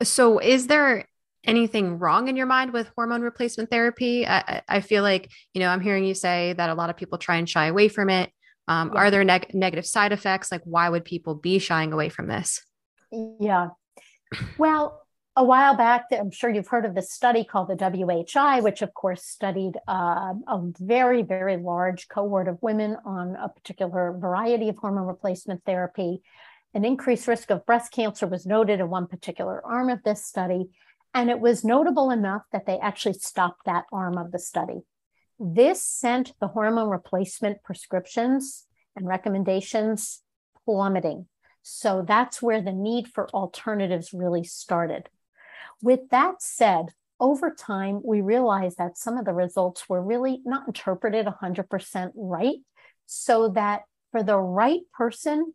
so 0.00 0.38
is 0.38 0.68
there 0.68 1.08
anything 1.46 1.98
wrong 1.98 2.28
in 2.28 2.36
your 2.36 2.46
mind 2.46 2.72
with 2.72 2.90
hormone 2.96 3.22
replacement 3.22 3.70
therapy? 3.70 4.26
I, 4.26 4.62
I 4.68 4.80
feel 4.80 5.02
like, 5.02 5.30
you 5.54 5.60
know, 5.60 5.68
I'm 5.68 5.80
hearing 5.80 6.04
you 6.04 6.14
say 6.14 6.52
that 6.54 6.70
a 6.70 6.74
lot 6.74 6.90
of 6.90 6.96
people 6.96 7.18
try 7.18 7.36
and 7.36 7.48
shy 7.48 7.66
away 7.66 7.88
from 7.88 8.10
it. 8.10 8.30
Um, 8.68 8.90
yeah. 8.92 9.00
Are 9.00 9.10
there 9.10 9.24
neg- 9.24 9.54
negative 9.54 9.86
side 9.86 10.12
effects? 10.12 10.50
Like, 10.50 10.62
why 10.64 10.88
would 10.88 11.04
people 11.04 11.34
be 11.34 11.58
shying 11.58 11.92
away 11.92 12.08
from 12.08 12.26
this? 12.26 12.64
Yeah. 13.40 13.68
Well, 14.58 15.06
a 15.36 15.44
while 15.44 15.76
back, 15.76 16.06
I'm 16.12 16.30
sure 16.30 16.48
you've 16.50 16.66
heard 16.66 16.86
of 16.86 16.94
this 16.94 17.12
study 17.12 17.44
called 17.44 17.68
the 17.68 17.76
WHI, 17.76 18.60
which 18.60 18.80
of 18.80 18.94
course 18.94 19.22
studied 19.22 19.74
uh, 19.86 20.32
a 20.48 20.60
very, 20.80 21.22
very 21.22 21.58
large 21.58 22.08
cohort 22.08 22.48
of 22.48 22.58
women 22.62 22.96
on 23.04 23.36
a 23.36 23.50
particular 23.50 24.16
variety 24.18 24.70
of 24.70 24.78
hormone 24.78 25.06
replacement 25.06 25.62
therapy. 25.64 26.22
An 26.72 26.84
increased 26.86 27.28
risk 27.28 27.50
of 27.50 27.66
breast 27.66 27.92
cancer 27.92 28.26
was 28.26 28.46
noted 28.46 28.80
in 28.80 28.88
one 28.88 29.06
particular 29.06 29.64
arm 29.64 29.90
of 29.90 30.02
this 30.02 30.24
study, 30.24 30.70
and 31.16 31.30
it 31.30 31.40
was 31.40 31.64
notable 31.64 32.10
enough 32.10 32.42
that 32.52 32.66
they 32.66 32.78
actually 32.78 33.14
stopped 33.14 33.64
that 33.64 33.86
arm 33.90 34.18
of 34.18 34.32
the 34.32 34.38
study. 34.38 34.82
This 35.38 35.82
sent 35.82 36.34
the 36.40 36.48
hormone 36.48 36.90
replacement 36.90 37.62
prescriptions 37.62 38.66
and 38.94 39.08
recommendations 39.08 40.22
plummeting. 40.66 41.26
So 41.62 42.04
that's 42.06 42.42
where 42.42 42.60
the 42.60 42.72
need 42.72 43.08
for 43.08 43.30
alternatives 43.30 44.12
really 44.12 44.44
started. 44.44 45.08
With 45.82 46.10
that 46.10 46.42
said, 46.42 46.90
over 47.18 47.50
time, 47.50 48.02
we 48.04 48.20
realized 48.20 48.76
that 48.76 48.98
some 48.98 49.16
of 49.16 49.24
the 49.24 49.32
results 49.32 49.88
were 49.88 50.02
really 50.02 50.42
not 50.44 50.66
interpreted 50.66 51.24
100% 51.24 52.10
right. 52.14 52.58
So 53.06 53.48
that 53.54 53.84
for 54.12 54.22
the 54.22 54.36
right 54.36 54.80
person, 54.92 55.54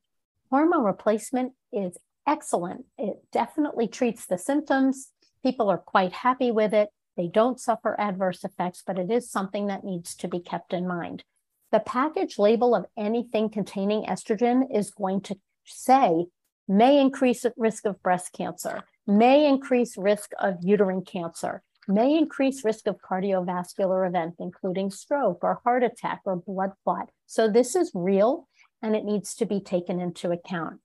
hormone 0.50 0.84
replacement 0.84 1.54
is 1.72 1.98
excellent. 2.28 2.86
It 2.98 3.18
definitely 3.32 3.88
treats 3.88 4.26
the 4.26 4.40
symptoms. 4.40 5.12
People 5.44 5.70
are 5.70 5.78
quite 5.78 6.14
happy 6.14 6.52
with 6.52 6.74
it. 6.74 6.90
They 7.18 7.28
don't 7.28 7.60
suffer 7.60 8.00
adverse 8.00 8.44
effects, 8.44 8.84
but 8.86 8.98
it 8.98 9.12
is 9.12 9.30
something 9.30 9.68
that 9.68 9.84
needs 9.84 10.16
to 10.16 10.28
be 10.28 10.40
kept 10.40 10.74
in 10.74 10.88
mind. 10.88 11.24
The 11.72 11.80
package 11.80 12.38
label 12.38 12.76
of 12.76 12.86
anything 12.98 13.50
containing 13.50 14.04
estrogen 14.04 14.64
is 14.76 14.92
going 14.92 15.22
to 15.22 15.38
say 15.66 16.26
may 16.68 17.00
increase 17.00 17.46
risk 17.58 17.86
of 17.86 18.02
breast 18.04 18.34
cancer, 18.34 18.82
may 19.08 19.48
increase 19.48 19.98
risk 19.98 20.32
of 20.40 20.58
uterine 20.62 21.04
cancer, 21.04 21.64
may 21.88 22.18
increase 22.18 22.64
risk 22.64 22.88
of 22.88 22.98
cardiovascular 23.02 24.08
event, 24.08 24.36
including 24.40 24.92
stroke 24.92 25.40
or 25.44 25.62
heart 25.64 25.84
attack 25.84 26.22
or 26.26 26.36
blood 26.36 26.72
clot. 26.84 27.10
So 27.26 27.50
this 27.50 27.76
is 27.76 27.92
real 27.94 28.48
and 28.82 28.96
it 28.96 29.06
needs 29.06 29.36
to 29.36 29.46
be 29.46 29.60
taken 29.60 30.00
into 30.00 30.32
account. 30.32 30.80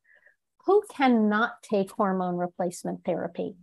Who 0.67 0.83
cannot 0.91 1.63
take 1.63 1.93
hormone 1.93 2.37
replacement 2.37 3.05
therapy? 3.05 3.57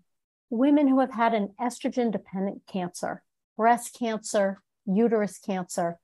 Women 0.53 0.87
who 0.87 0.99
have 0.99 1.13
had 1.13 1.33
an 1.33 1.49
estrogen 1.59 2.11
dependent 2.11 2.61
cancer, 2.67 3.23
breast 3.57 3.97
cancer, 3.97 4.61
uterus 4.85 5.39
cancer. 5.39 5.97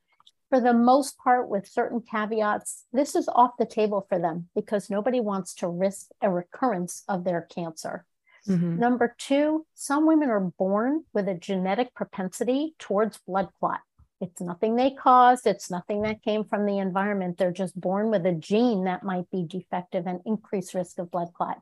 For 0.50 0.60
the 0.60 0.74
most 0.74 1.20
part, 1.20 1.48
with 1.50 1.68
certain 1.68 2.02
caveats, 2.02 2.86
this 2.92 3.16
is 3.16 3.30
off 3.30 3.58
the 3.60 3.68
table 3.68 4.08
for 4.10 4.18
them 4.18 4.50
because 4.56 4.90
nobody 4.90 5.20
wants 5.20 5.54
to 5.58 5.68
risk 5.68 6.08
a 6.20 6.32
recurrence 6.32 7.04
of 7.08 7.26
their 7.26 7.42
cancer. 7.42 8.06
Mm-hmm. 8.48 8.80
Number 8.80 9.16
two, 9.20 9.68
some 9.76 10.08
women 10.08 10.32
are 10.32 10.40
born 10.40 11.04
with 11.14 11.28
a 11.28 11.36
genetic 11.36 11.94
propensity 11.94 12.74
towards 12.80 13.20
blood 13.20 13.50
clot. 13.60 13.82
It's 14.20 14.42
nothing 14.42 14.76
they 14.76 14.90
caused, 14.90 15.46
it's 15.46 15.70
nothing 15.70 16.02
that 16.02 16.24
came 16.24 16.44
from 16.44 16.66
the 16.66 16.80
environment. 16.80 17.38
They're 17.38 17.52
just 17.52 17.80
born 17.80 18.10
with 18.10 18.26
a 18.26 18.34
gene 18.34 18.86
that 18.86 19.04
might 19.04 19.30
be 19.30 19.46
defective 19.46 20.08
and 20.08 20.22
increased 20.26 20.74
risk 20.74 20.98
of 20.98 21.12
blood 21.12 21.34
clot. 21.36 21.62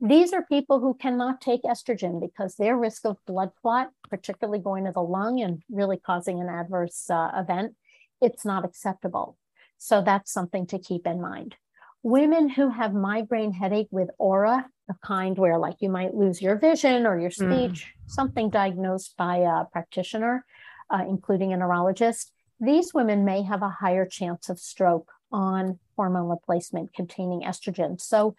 These 0.00 0.32
are 0.32 0.44
people 0.44 0.78
who 0.78 0.94
cannot 0.94 1.40
take 1.40 1.62
estrogen 1.62 2.20
because 2.20 2.54
their 2.54 2.76
risk 2.76 3.04
of 3.04 3.16
blood 3.26 3.50
clot, 3.60 3.90
particularly 4.08 4.60
going 4.60 4.84
to 4.84 4.92
the 4.92 5.02
lung 5.02 5.40
and 5.40 5.62
really 5.68 5.96
causing 5.96 6.40
an 6.40 6.48
adverse 6.48 7.10
uh, 7.10 7.30
event, 7.34 7.74
it's 8.20 8.44
not 8.44 8.64
acceptable. 8.64 9.36
So 9.76 10.02
that's 10.02 10.32
something 10.32 10.66
to 10.68 10.78
keep 10.78 11.06
in 11.06 11.20
mind. 11.20 11.56
Women 12.04 12.48
who 12.48 12.70
have 12.70 12.94
migraine 12.94 13.52
headache 13.52 13.88
with 13.90 14.08
aura, 14.18 14.66
the 14.86 14.94
kind 15.04 15.36
where 15.36 15.58
like 15.58 15.76
you 15.80 15.88
might 15.88 16.14
lose 16.14 16.40
your 16.40 16.56
vision 16.56 17.04
or 17.04 17.18
your 17.18 17.30
mm. 17.30 17.34
speech, 17.34 17.86
mm. 17.86 18.10
something 18.10 18.50
diagnosed 18.50 19.16
by 19.16 19.38
a 19.38 19.64
practitioner, 19.72 20.44
uh, 20.90 21.04
including 21.08 21.52
a 21.52 21.56
neurologist, 21.56 22.32
these 22.60 22.94
women 22.94 23.24
may 23.24 23.42
have 23.42 23.62
a 23.62 23.68
higher 23.68 24.06
chance 24.06 24.48
of 24.48 24.58
stroke 24.58 25.10
on 25.30 25.78
hormone 25.96 26.28
replacement 26.28 26.94
containing 26.94 27.42
estrogen. 27.42 28.00
So 28.00 28.34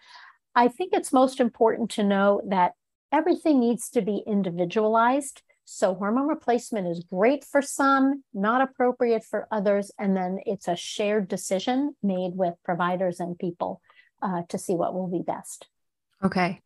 I 0.54 0.68
think 0.68 0.92
it's 0.92 1.12
most 1.12 1.40
important 1.40 1.90
to 1.92 2.04
know 2.04 2.42
that 2.48 2.72
everything 3.12 3.60
needs 3.60 3.90
to 3.90 4.02
be 4.02 4.22
individualized. 4.26 5.42
So, 5.64 5.94
hormone 5.94 6.26
replacement 6.26 6.88
is 6.88 7.04
great 7.08 7.44
for 7.44 7.62
some, 7.62 8.24
not 8.34 8.60
appropriate 8.60 9.24
for 9.24 9.46
others. 9.52 9.92
And 9.98 10.16
then 10.16 10.38
it's 10.44 10.66
a 10.66 10.74
shared 10.74 11.28
decision 11.28 11.94
made 12.02 12.32
with 12.34 12.54
providers 12.64 13.20
and 13.20 13.38
people 13.38 13.80
uh, 14.20 14.42
to 14.48 14.58
see 14.58 14.74
what 14.74 14.94
will 14.94 15.06
be 15.06 15.22
best. 15.24 15.68
Okay. 16.22 16.60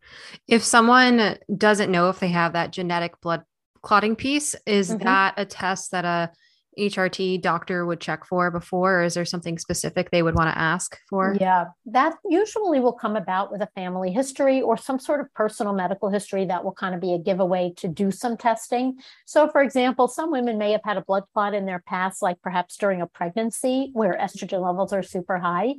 If 0.49 0.65
someone 0.65 1.39
doesn't 1.55 1.93
know 1.93 2.09
if 2.09 2.19
they 2.19 2.29
have 2.29 2.55
that 2.55 2.73
genetic 2.73 3.21
blood 3.21 3.43
clotting 3.83 4.17
piece, 4.17 4.57
is 4.67 4.91
mm-hmm. 4.91 5.05
that 5.05 5.35
a 5.37 5.45
test 5.45 5.91
that 5.93 6.05
a 6.05 6.33
HRT 6.79 7.41
doctor 7.41 7.87
would 7.87 8.01
check 8.01 8.25
for 8.25 8.51
before, 8.51 9.01
or 9.01 9.05
is 9.05 9.15
there 9.15 9.25
something 9.25 9.59
specific 9.59 10.11
they 10.11 10.23
would 10.23 10.35
want 10.35 10.51
to 10.51 10.59
ask 10.59 10.99
for? 11.09 11.37
Yeah, 11.41 11.67
that 11.87 12.15
usually 12.29 12.81
will 12.81 12.93
come 12.93 13.17
about 13.17 13.53
with 13.53 13.61
a 13.63 13.69
family 13.75 14.13
history 14.13 14.61
or 14.61 14.77
some 14.77 14.99
sort 14.99 15.21
of 15.21 15.33
personal 15.35 15.73
medical 15.73 16.11
history 16.11 16.45
that 16.47 16.65
will 16.65 16.73
kind 16.73 16.95
of 16.95 17.01
be 17.01 17.15
a 17.15 17.19
giveaway 17.19 17.73
to 17.77 17.89
do 17.89 18.11
some 18.11 18.37
testing. 18.37 18.99
So, 19.27 19.49
for 19.49 19.63
example, 19.63 20.09
some 20.09 20.31
women 20.31 20.59
may 20.59 20.73
have 20.73 20.85
had 20.85 20.97
a 20.97 21.03
blood 21.03 21.25
clot 21.33 21.55
in 21.55 21.67
their 21.67 21.83
past, 21.87 22.23
like 22.23 22.41
perhaps 22.43 22.77
during 22.77 23.01
a 23.01 23.07
pregnancy 23.07 23.91
where 23.93 24.19
estrogen 24.21 24.63
levels 24.65 24.93
are 24.93 25.03
super 25.03 25.39
high. 25.39 25.75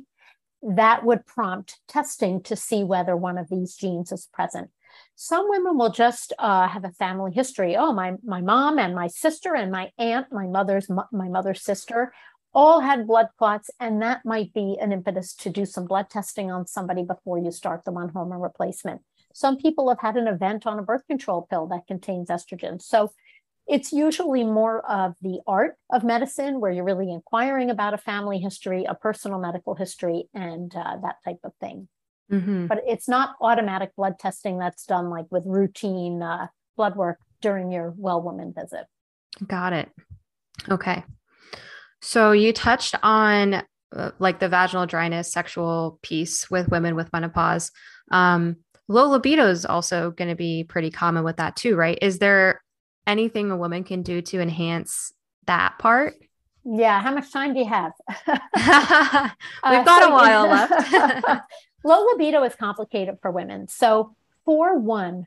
That 0.62 1.04
would 1.04 1.26
prompt 1.26 1.78
testing 1.86 2.42
to 2.44 2.56
see 2.56 2.82
whether 2.82 3.16
one 3.16 3.38
of 3.38 3.48
these 3.48 3.76
genes 3.76 4.10
is 4.10 4.28
present. 4.32 4.70
Some 5.14 5.48
women 5.48 5.78
will 5.78 5.90
just 5.90 6.32
uh, 6.38 6.68
have 6.68 6.84
a 6.84 6.92
family 6.92 7.32
history. 7.32 7.76
Oh, 7.76 7.92
my 7.92 8.14
my 8.24 8.40
mom 8.40 8.78
and 8.78 8.94
my 8.94 9.06
sister 9.06 9.54
and 9.54 9.72
my 9.72 9.90
aunt, 9.98 10.32
my 10.32 10.46
mother's 10.46 10.88
my 10.88 11.28
mother's 11.28 11.62
sister, 11.62 12.12
all 12.54 12.80
had 12.80 13.06
blood 13.06 13.28
clots, 13.38 13.70
and 13.80 14.00
that 14.00 14.24
might 14.24 14.52
be 14.54 14.78
an 14.80 14.90
impetus 14.90 15.34
to 15.34 15.50
do 15.50 15.66
some 15.66 15.84
blood 15.84 16.08
testing 16.08 16.50
on 16.50 16.66
somebody 16.66 17.02
before 17.02 17.38
you 17.38 17.50
start 17.50 17.84
them 17.84 17.98
on 17.98 18.08
hormone 18.08 18.40
replacement. 18.40 19.02
Some 19.34 19.58
people 19.58 19.90
have 19.90 20.00
had 20.00 20.16
an 20.16 20.26
event 20.26 20.66
on 20.66 20.78
a 20.78 20.82
birth 20.82 21.06
control 21.06 21.46
pill 21.50 21.66
that 21.66 21.86
contains 21.86 22.30
estrogen. 22.30 22.80
So 22.80 23.12
it's 23.66 23.92
usually 23.92 24.44
more 24.44 24.80
of 24.90 25.16
the 25.20 25.40
art 25.46 25.76
of 25.90 26.04
medicine 26.04 26.60
where 26.60 26.70
you're 26.70 26.84
really 26.84 27.10
inquiring 27.10 27.68
about 27.68 27.94
a 27.94 27.98
family 27.98 28.38
history, 28.38 28.84
a 28.84 28.94
personal 28.94 29.40
medical 29.40 29.74
history, 29.74 30.28
and 30.32 30.74
uh, 30.74 30.96
that 31.02 31.16
type 31.24 31.40
of 31.44 31.52
thing. 31.60 31.88
Mm-hmm. 32.30 32.66
But 32.66 32.82
it's 32.86 33.08
not 33.08 33.36
automatic 33.40 33.94
blood 33.96 34.18
testing 34.18 34.58
that's 34.58 34.84
done 34.84 35.10
like 35.10 35.26
with 35.30 35.44
routine 35.46 36.22
uh, 36.22 36.48
blood 36.76 36.96
work 36.96 37.18
during 37.40 37.70
your 37.70 37.94
well 37.96 38.20
woman 38.22 38.52
visit. 38.52 38.86
Got 39.46 39.72
it. 39.72 39.90
Okay. 40.68 41.04
So 42.00 42.32
you 42.32 42.52
touched 42.52 42.94
on 43.02 43.62
uh, 43.94 44.10
like 44.18 44.40
the 44.40 44.48
vaginal 44.48 44.86
dryness 44.86 45.32
sexual 45.32 45.98
piece 46.02 46.50
with 46.50 46.68
women 46.68 46.96
with 46.96 47.12
menopause. 47.12 47.70
Um, 48.10 48.56
low 48.88 49.08
libido 49.08 49.48
is 49.48 49.64
also 49.64 50.10
going 50.10 50.28
to 50.28 50.36
be 50.36 50.64
pretty 50.64 50.90
common 50.90 51.24
with 51.24 51.36
that 51.36 51.56
too, 51.56 51.76
right? 51.76 51.98
Is 52.02 52.18
there 52.18 52.62
anything 53.06 53.50
a 53.50 53.56
woman 53.56 53.84
can 53.84 54.02
do 54.02 54.22
to 54.22 54.40
enhance 54.40 55.12
that 55.46 55.78
part? 55.78 56.14
Yeah. 56.64 57.00
How 57.00 57.14
much 57.14 57.32
time 57.32 57.54
do 57.54 57.60
you 57.60 57.66
have? 57.66 57.92
We've 58.26 58.36
uh, 59.62 59.84
got 59.84 60.02
so, 60.02 60.08
a 60.08 60.12
while 60.12 60.48
left. 60.48 61.42
Low 61.84 62.04
libido 62.04 62.42
is 62.42 62.54
complicated 62.54 63.18
for 63.20 63.30
women. 63.30 63.68
So, 63.68 64.14
for 64.44 64.78
one, 64.78 65.26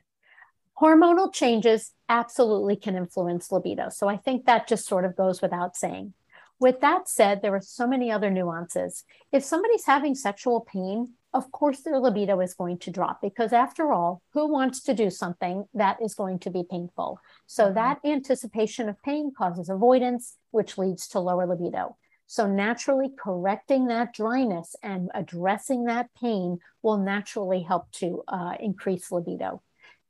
hormonal 0.80 1.32
changes 1.32 1.92
absolutely 2.08 2.76
can 2.76 2.96
influence 2.96 3.52
libido. 3.52 3.88
So, 3.88 4.08
I 4.08 4.16
think 4.16 4.44
that 4.44 4.68
just 4.68 4.86
sort 4.86 5.04
of 5.04 5.16
goes 5.16 5.40
without 5.40 5.76
saying. 5.76 6.14
With 6.58 6.80
that 6.82 7.08
said, 7.08 7.40
there 7.40 7.54
are 7.54 7.62
so 7.62 7.86
many 7.86 8.12
other 8.12 8.30
nuances. 8.30 9.04
If 9.32 9.42
somebody's 9.42 9.86
having 9.86 10.14
sexual 10.14 10.60
pain, 10.60 11.14
of 11.32 11.50
course 11.52 11.80
their 11.80 11.98
libido 11.98 12.40
is 12.40 12.54
going 12.54 12.78
to 12.78 12.90
drop 12.90 13.22
because, 13.22 13.52
after 13.52 13.92
all, 13.92 14.20
who 14.34 14.46
wants 14.46 14.82
to 14.82 14.92
do 14.92 15.08
something 15.08 15.66
that 15.72 16.02
is 16.02 16.14
going 16.14 16.38
to 16.40 16.50
be 16.50 16.64
painful? 16.68 17.20
So, 17.46 17.64
mm-hmm. 17.64 17.74
that 17.74 18.00
anticipation 18.04 18.88
of 18.88 19.02
pain 19.02 19.32
causes 19.36 19.70
avoidance, 19.70 20.36
which 20.50 20.76
leads 20.76 21.08
to 21.08 21.20
lower 21.20 21.46
libido. 21.46 21.96
So, 22.30 22.46
naturally 22.46 23.08
correcting 23.18 23.88
that 23.88 24.14
dryness 24.14 24.76
and 24.84 25.10
addressing 25.14 25.86
that 25.86 26.14
pain 26.14 26.60
will 26.80 26.96
naturally 26.96 27.60
help 27.62 27.90
to 27.94 28.22
uh, 28.28 28.54
increase 28.60 29.10
libido. 29.10 29.62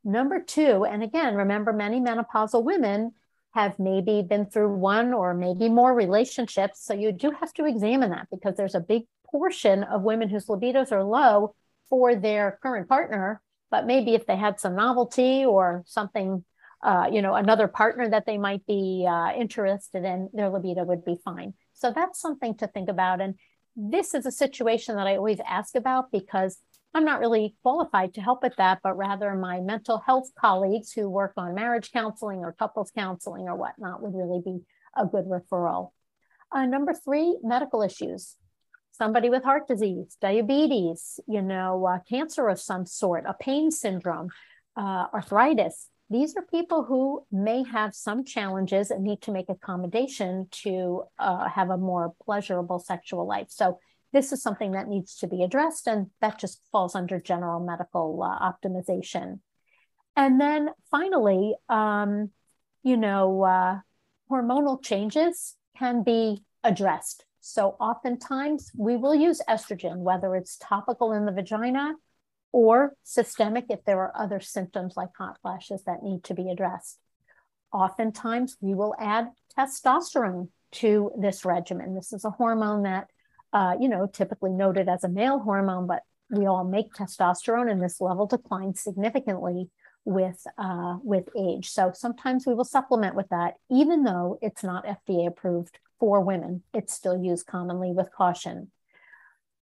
Number 0.04 0.38
two, 0.38 0.84
and 0.84 1.02
again, 1.02 1.34
remember 1.34 1.72
many 1.72 1.98
menopausal 1.98 2.62
women 2.62 3.12
have 3.54 3.78
maybe 3.78 4.20
been 4.20 4.44
through 4.44 4.74
one 4.74 5.14
or 5.14 5.32
maybe 5.32 5.70
more 5.70 5.94
relationships. 5.94 6.84
So, 6.84 6.92
you 6.92 7.10
do 7.10 7.30
have 7.30 7.54
to 7.54 7.64
examine 7.64 8.10
that 8.10 8.28
because 8.30 8.54
there's 8.54 8.74
a 8.74 8.80
big 8.80 9.04
portion 9.30 9.82
of 9.84 10.02
women 10.02 10.28
whose 10.28 10.44
libidos 10.44 10.92
are 10.92 11.02
low 11.02 11.54
for 11.88 12.14
their 12.14 12.58
current 12.62 12.86
partner. 12.86 13.40
But 13.70 13.86
maybe 13.86 14.14
if 14.14 14.26
they 14.26 14.36
had 14.36 14.60
some 14.60 14.76
novelty 14.76 15.46
or 15.46 15.84
something 15.86 16.44
uh, 16.82 17.08
you 17.10 17.22
know, 17.22 17.34
another 17.34 17.68
partner 17.68 18.08
that 18.08 18.26
they 18.26 18.38
might 18.38 18.66
be 18.66 19.06
uh, 19.08 19.32
interested 19.32 20.04
in, 20.04 20.28
their 20.32 20.50
libido 20.50 20.84
would 20.84 21.04
be 21.04 21.16
fine. 21.24 21.54
So 21.80 21.92
that's 21.94 22.20
something 22.20 22.54
to 22.56 22.66
think 22.66 22.88
about. 22.88 23.20
And 23.20 23.34
this 23.74 24.12
is 24.14 24.26
a 24.26 24.32
situation 24.32 24.96
that 24.96 25.06
I 25.06 25.16
always 25.16 25.40
ask 25.46 25.74
about 25.74 26.12
because 26.12 26.58
I'm 26.92 27.04
not 27.04 27.20
really 27.20 27.54
qualified 27.62 28.14
to 28.14 28.20
help 28.20 28.42
with 28.42 28.56
that, 28.56 28.80
but 28.82 28.96
rather 28.96 29.34
my 29.34 29.60
mental 29.60 29.98
health 29.98 30.30
colleagues 30.38 30.92
who 30.92 31.08
work 31.08 31.32
on 31.36 31.54
marriage 31.54 31.90
counseling 31.92 32.40
or 32.40 32.52
couples 32.52 32.90
counseling 32.94 33.48
or 33.48 33.56
whatnot 33.56 34.02
would 34.02 34.14
really 34.14 34.42
be 34.44 34.64
a 34.96 35.06
good 35.06 35.26
referral. 35.26 35.92
Uh, 36.52 36.66
number 36.66 36.92
three, 36.92 37.38
medical 37.42 37.80
issues. 37.82 38.36
Somebody 38.90 39.30
with 39.30 39.44
heart 39.44 39.68
disease, 39.68 40.16
diabetes, 40.20 41.20
you 41.26 41.40
know, 41.40 41.86
uh, 41.86 42.00
cancer 42.08 42.48
of 42.48 42.60
some 42.60 42.84
sort, 42.84 43.24
a 43.26 43.34
pain 43.34 43.70
syndrome, 43.70 44.28
uh, 44.76 45.06
arthritis, 45.14 45.88
these 46.10 46.36
are 46.36 46.42
people 46.42 46.82
who 46.82 47.24
may 47.30 47.62
have 47.62 47.94
some 47.94 48.24
challenges 48.24 48.90
and 48.90 49.04
need 49.04 49.22
to 49.22 49.30
make 49.30 49.48
accommodation 49.48 50.48
to 50.50 51.04
uh, 51.20 51.48
have 51.48 51.70
a 51.70 51.78
more 51.78 52.14
pleasurable 52.24 52.80
sexual 52.80 53.26
life. 53.26 53.46
So 53.48 53.78
this 54.12 54.32
is 54.32 54.42
something 54.42 54.72
that 54.72 54.88
needs 54.88 55.16
to 55.18 55.28
be 55.28 55.44
addressed, 55.44 55.86
and 55.86 56.08
that 56.20 56.38
just 56.38 56.60
falls 56.72 56.96
under 56.96 57.20
general 57.20 57.60
medical 57.60 58.20
uh, 58.22 58.50
optimization. 58.50 59.38
And 60.16 60.40
then 60.40 60.70
finally, 60.90 61.54
um, 61.68 62.30
you 62.82 62.96
know, 62.96 63.42
uh, 63.44 63.78
hormonal 64.28 64.82
changes 64.82 65.54
can 65.78 66.02
be 66.02 66.42
addressed. 66.64 67.24
So 67.40 67.76
oftentimes 67.80 68.72
we 68.76 68.96
will 68.96 69.14
use 69.14 69.40
estrogen, 69.48 69.98
whether 69.98 70.34
it's 70.34 70.58
topical 70.58 71.12
in 71.12 71.24
the 71.24 71.32
vagina 71.32 71.94
or 72.52 72.94
systemic 73.04 73.66
if 73.68 73.84
there 73.84 73.98
are 74.00 74.12
other 74.16 74.40
symptoms 74.40 74.94
like 74.96 75.10
hot 75.16 75.38
flashes 75.42 75.82
that 75.84 76.02
need 76.02 76.24
to 76.24 76.34
be 76.34 76.50
addressed. 76.50 76.98
Oftentimes, 77.72 78.56
we 78.60 78.74
will 78.74 78.94
add 78.98 79.28
testosterone 79.56 80.48
to 80.72 81.12
this 81.18 81.44
regimen. 81.44 81.94
This 81.94 82.12
is 82.12 82.24
a 82.24 82.30
hormone 82.30 82.82
that, 82.82 83.08
uh, 83.52 83.76
you 83.80 83.88
know, 83.88 84.06
typically 84.06 84.50
noted 84.50 84.88
as 84.88 85.04
a 85.04 85.08
male 85.08 85.38
hormone, 85.38 85.86
but 85.86 86.02
we 86.30 86.46
all 86.46 86.64
make 86.64 86.94
testosterone, 86.94 87.70
and 87.70 87.82
this 87.82 88.00
level 88.00 88.26
declines 88.26 88.80
significantly 88.80 89.68
with 90.04 90.44
uh, 90.58 90.96
with 91.02 91.28
age. 91.38 91.70
So 91.70 91.92
sometimes 91.94 92.46
we 92.46 92.54
will 92.54 92.64
supplement 92.64 93.14
with 93.14 93.28
that, 93.30 93.54
even 93.70 94.02
though 94.04 94.38
it's 94.40 94.62
not 94.62 94.86
FDA 94.86 95.26
approved 95.26 95.78
for 95.98 96.20
women. 96.20 96.62
It's 96.72 96.94
still 96.94 97.22
used 97.22 97.46
commonly 97.46 97.92
with 97.92 98.12
caution. 98.12 98.70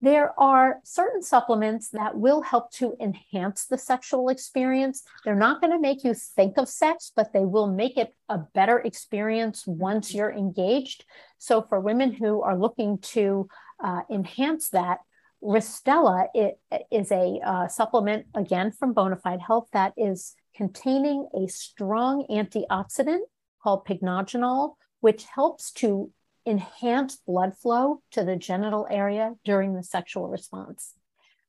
There 0.00 0.32
are 0.38 0.78
certain 0.84 1.22
supplements 1.22 1.88
that 1.88 2.16
will 2.16 2.40
help 2.42 2.70
to 2.74 2.94
enhance 3.00 3.66
the 3.66 3.78
sexual 3.78 4.28
experience. 4.28 5.02
They're 5.24 5.34
not 5.34 5.60
going 5.60 5.72
to 5.72 5.80
make 5.80 6.04
you 6.04 6.14
think 6.14 6.56
of 6.56 6.68
sex, 6.68 7.10
but 7.14 7.32
they 7.32 7.44
will 7.44 7.66
make 7.66 7.96
it 7.96 8.14
a 8.28 8.38
better 8.38 8.78
experience 8.78 9.66
once 9.66 10.14
you're 10.14 10.32
engaged. 10.32 11.04
So, 11.38 11.62
for 11.62 11.80
women 11.80 12.12
who 12.12 12.42
are 12.42 12.56
looking 12.56 12.98
to 12.98 13.48
uh, 13.82 14.02
enhance 14.08 14.68
that, 14.70 14.98
Ristela 15.42 16.26
it, 16.34 16.58
is 16.92 17.10
a 17.10 17.40
uh, 17.44 17.68
supplement, 17.68 18.26
again, 18.34 18.70
from 18.70 18.94
Bonafide 18.94 19.40
Health 19.40 19.68
that 19.72 19.94
is 19.96 20.34
containing 20.54 21.28
a 21.34 21.48
strong 21.48 22.24
antioxidant 22.30 23.20
called 23.62 23.84
pycnogenol, 23.84 24.74
which 25.00 25.24
helps 25.24 25.72
to 25.72 26.12
enhance 26.48 27.16
blood 27.26 27.56
flow 27.56 28.00
to 28.12 28.24
the 28.24 28.36
genital 28.36 28.86
area 28.90 29.34
during 29.44 29.74
the 29.74 29.82
sexual 29.82 30.28
response. 30.28 30.94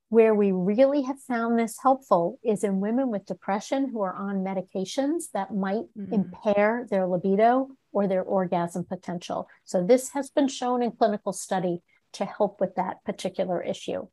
Where 0.08 0.34
we 0.34 0.50
really 0.50 1.02
have 1.02 1.20
found 1.20 1.58
this 1.58 1.78
helpful 1.80 2.38
is 2.42 2.64
in 2.64 2.80
women 2.80 3.10
with 3.10 3.26
depression 3.26 3.88
who 3.90 4.02
are 4.02 4.14
on 4.14 4.44
medications 4.44 5.30
that 5.34 5.54
might 5.54 5.84
mm. 5.96 6.12
impair 6.12 6.86
their 6.90 7.06
libido 7.06 7.68
or 7.92 8.08
their 8.08 8.22
orgasm 8.22 8.84
potential. 8.84 9.48
So, 9.64 9.86
this 9.86 10.10
has 10.10 10.30
been 10.30 10.48
shown 10.48 10.82
in 10.82 10.92
clinical 10.92 11.32
study 11.32 11.82
to 12.14 12.24
help 12.24 12.60
with 12.60 12.74
that 12.74 13.04
particular 13.04 13.62
issue. 13.62 14.08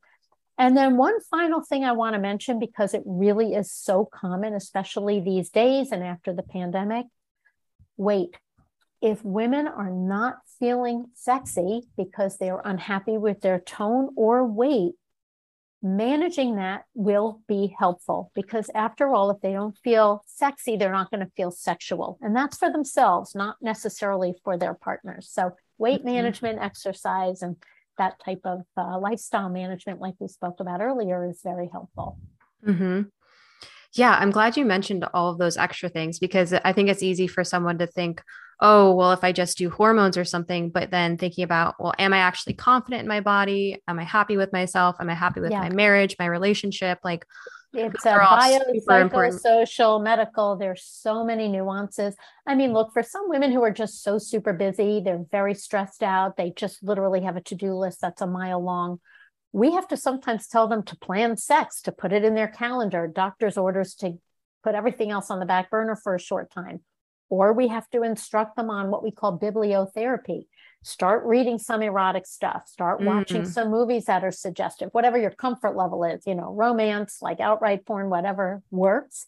And 0.59 0.77
then, 0.77 0.97
one 0.97 1.19
final 1.31 1.61
thing 1.61 1.83
I 1.83 1.93
want 1.93 2.13
to 2.13 2.19
mention 2.19 2.59
because 2.59 2.93
it 2.93 3.01
really 3.05 3.53
is 3.53 3.71
so 3.71 4.05
common, 4.05 4.53
especially 4.53 5.19
these 5.19 5.49
days 5.49 5.91
and 5.91 6.03
after 6.03 6.31
the 6.31 6.43
pandemic 6.43 7.07
weight. 7.97 8.37
If 9.01 9.23
women 9.23 9.67
are 9.67 9.91
not 9.91 10.37
feeling 10.59 11.05
sexy 11.13 11.83
because 11.95 12.37
they're 12.37 12.61
unhappy 12.63 13.17
with 13.17 13.41
their 13.41 13.59
tone 13.59 14.09
or 14.15 14.45
weight, 14.45 14.93
managing 15.83 16.55
that 16.55 16.85
will 16.95 17.41
be 17.47 17.75
helpful 17.77 18.31
because, 18.33 18.69
after 18.73 19.13
all, 19.13 19.29
if 19.29 19.39
they 19.41 19.53
don't 19.53 19.77
feel 19.77 20.23
sexy, 20.25 20.75
they're 20.75 20.91
not 20.91 21.11
going 21.11 21.23
to 21.23 21.31
feel 21.37 21.51
sexual. 21.51 22.17
And 22.21 22.35
that's 22.35 22.57
for 22.57 22.71
themselves, 22.71 23.35
not 23.35 23.57
necessarily 23.61 24.33
for 24.43 24.57
their 24.57 24.73
partners. 24.73 25.29
So, 25.31 25.51
weight 25.77 25.99
mm-hmm. 25.99 26.09
management, 26.09 26.59
exercise, 26.59 27.43
and 27.43 27.57
that 27.97 28.19
type 28.23 28.41
of 28.45 28.61
uh, 28.75 28.99
lifestyle 28.99 29.49
management, 29.49 30.01
like 30.01 30.15
we 30.19 30.27
spoke 30.27 30.59
about 30.59 30.81
earlier, 30.81 31.29
is 31.29 31.41
very 31.43 31.69
helpful. 31.71 32.17
Mm-hmm. 32.65 33.03
Yeah, 33.93 34.11
I'm 34.11 34.31
glad 34.31 34.57
you 34.57 34.65
mentioned 34.65 35.05
all 35.13 35.31
of 35.31 35.37
those 35.37 35.57
extra 35.57 35.89
things 35.89 36.19
because 36.19 36.53
I 36.53 36.73
think 36.73 36.89
it's 36.89 37.03
easy 37.03 37.27
for 37.27 37.43
someone 37.43 37.77
to 37.79 37.87
think, 37.87 38.21
oh, 38.59 38.93
well, 38.95 39.11
if 39.11 39.23
I 39.23 39.31
just 39.31 39.57
do 39.57 39.69
hormones 39.69 40.17
or 40.17 40.25
something, 40.25 40.69
but 40.69 40.89
then 40.89 41.17
thinking 41.17 41.43
about, 41.43 41.75
well, 41.79 41.93
am 41.99 42.13
I 42.13 42.19
actually 42.19 42.53
confident 42.53 43.01
in 43.01 43.07
my 43.07 43.19
body? 43.19 43.81
Am 43.87 43.99
I 43.99 44.03
happy 44.03 44.37
with 44.37 44.51
myself? 44.51 44.95
Am 44.99 45.09
I 45.09 45.13
happy 45.13 45.39
with 45.39 45.51
yeah. 45.51 45.59
my 45.59 45.69
marriage, 45.69 46.15
my 46.17 46.25
relationship? 46.25 46.99
Like, 47.03 47.25
it's 47.73 48.05
a 48.05 48.17
bio, 48.17 49.29
social, 49.29 49.99
medical. 49.99 50.55
There's 50.55 50.83
so 50.83 51.23
many 51.23 51.47
nuances. 51.47 52.15
I 52.47 52.55
mean, 52.55 52.73
look, 52.73 52.93
for 52.93 53.03
some 53.03 53.29
women 53.29 53.51
who 53.51 53.61
are 53.61 53.71
just 53.71 54.01
so 54.01 54.17
super 54.17 54.53
busy, 54.53 55.01
they're 55.03 55.25
very 55.31 55.53
stressed 55.53 56.01
out. 56.01 56.37
They 56.37 56.51
just 56.55 56.81
literally 56.81 57.21
have 57.21 57.35
a 57.35 57.41
to 57.41 57.55
do 57.55 57.73
list 57.73 58.01
that's 58.01 58.21
a 58.21 58.27
mile 58.27 58.63
long. 58.63 58.99
We 59.51 59.73
have 59.73 59.87
to 59.89 59.97
sometimes 59.97 60.47
tell 60.47 60.67
them 60.67 60.83
to 60.83 60.97
plan 60.97 61.37
sex, 61.37 61.81
to 61.83 61.91
put 61.91 62.13
it 62.13 62.23
in 62.23 62.35
their 62.35 62.47
calendar, 62.47 63.07
doctor's 63.07 63.57
orders 63.57 63.95
to 63.95 64.17
put 64.63 64.73
everything 64.73 65.11
else 65.11 65.29
on 65.29 65.39
the 65.39 65.45
back 65.45 65.69
burner 65.69 65.95
for 65.95 66.15
a 66.15 66.19
short 66.19 66.51
time. 66.51 66.81
Or 67.29 67.53
we 67.53 67.67
have 67.67 67.89
to 67.89 68.03
instruct 68.03 68.55
them 68.55 68.69
on 68.69 68.89
what 68.89 69.03
we 69.03 69.11
call 69.11 69.37
bibliotherapy. 69.37 70.47
Start 70.83 71.25
reading 71.25 71.59
some 71.59 71.81
erotic 71.81 72.25
stuff. 72.25 72.67
Start 72.67 73.01
watching 73.01 73.41
mm-hmm. 73.41 73.51
some 73.51 73.69
movies 73.69 74.05
that 74.05 74.23
are 74.23 74.31
suggestive 74.31 74.89
whatever 74.93 75.17
your 75.17 75.31
comfort 75.31 75.75
level 75.75 76.03
is 76.03 76.25
you 76.25 76.35
know 76.35 76.53
romance 76.53 77.17
like 77.21 77.39
outright 77.39 77.85
porn 77.85 78.09
whatever 78.09 78.61
works. 78.71 79.25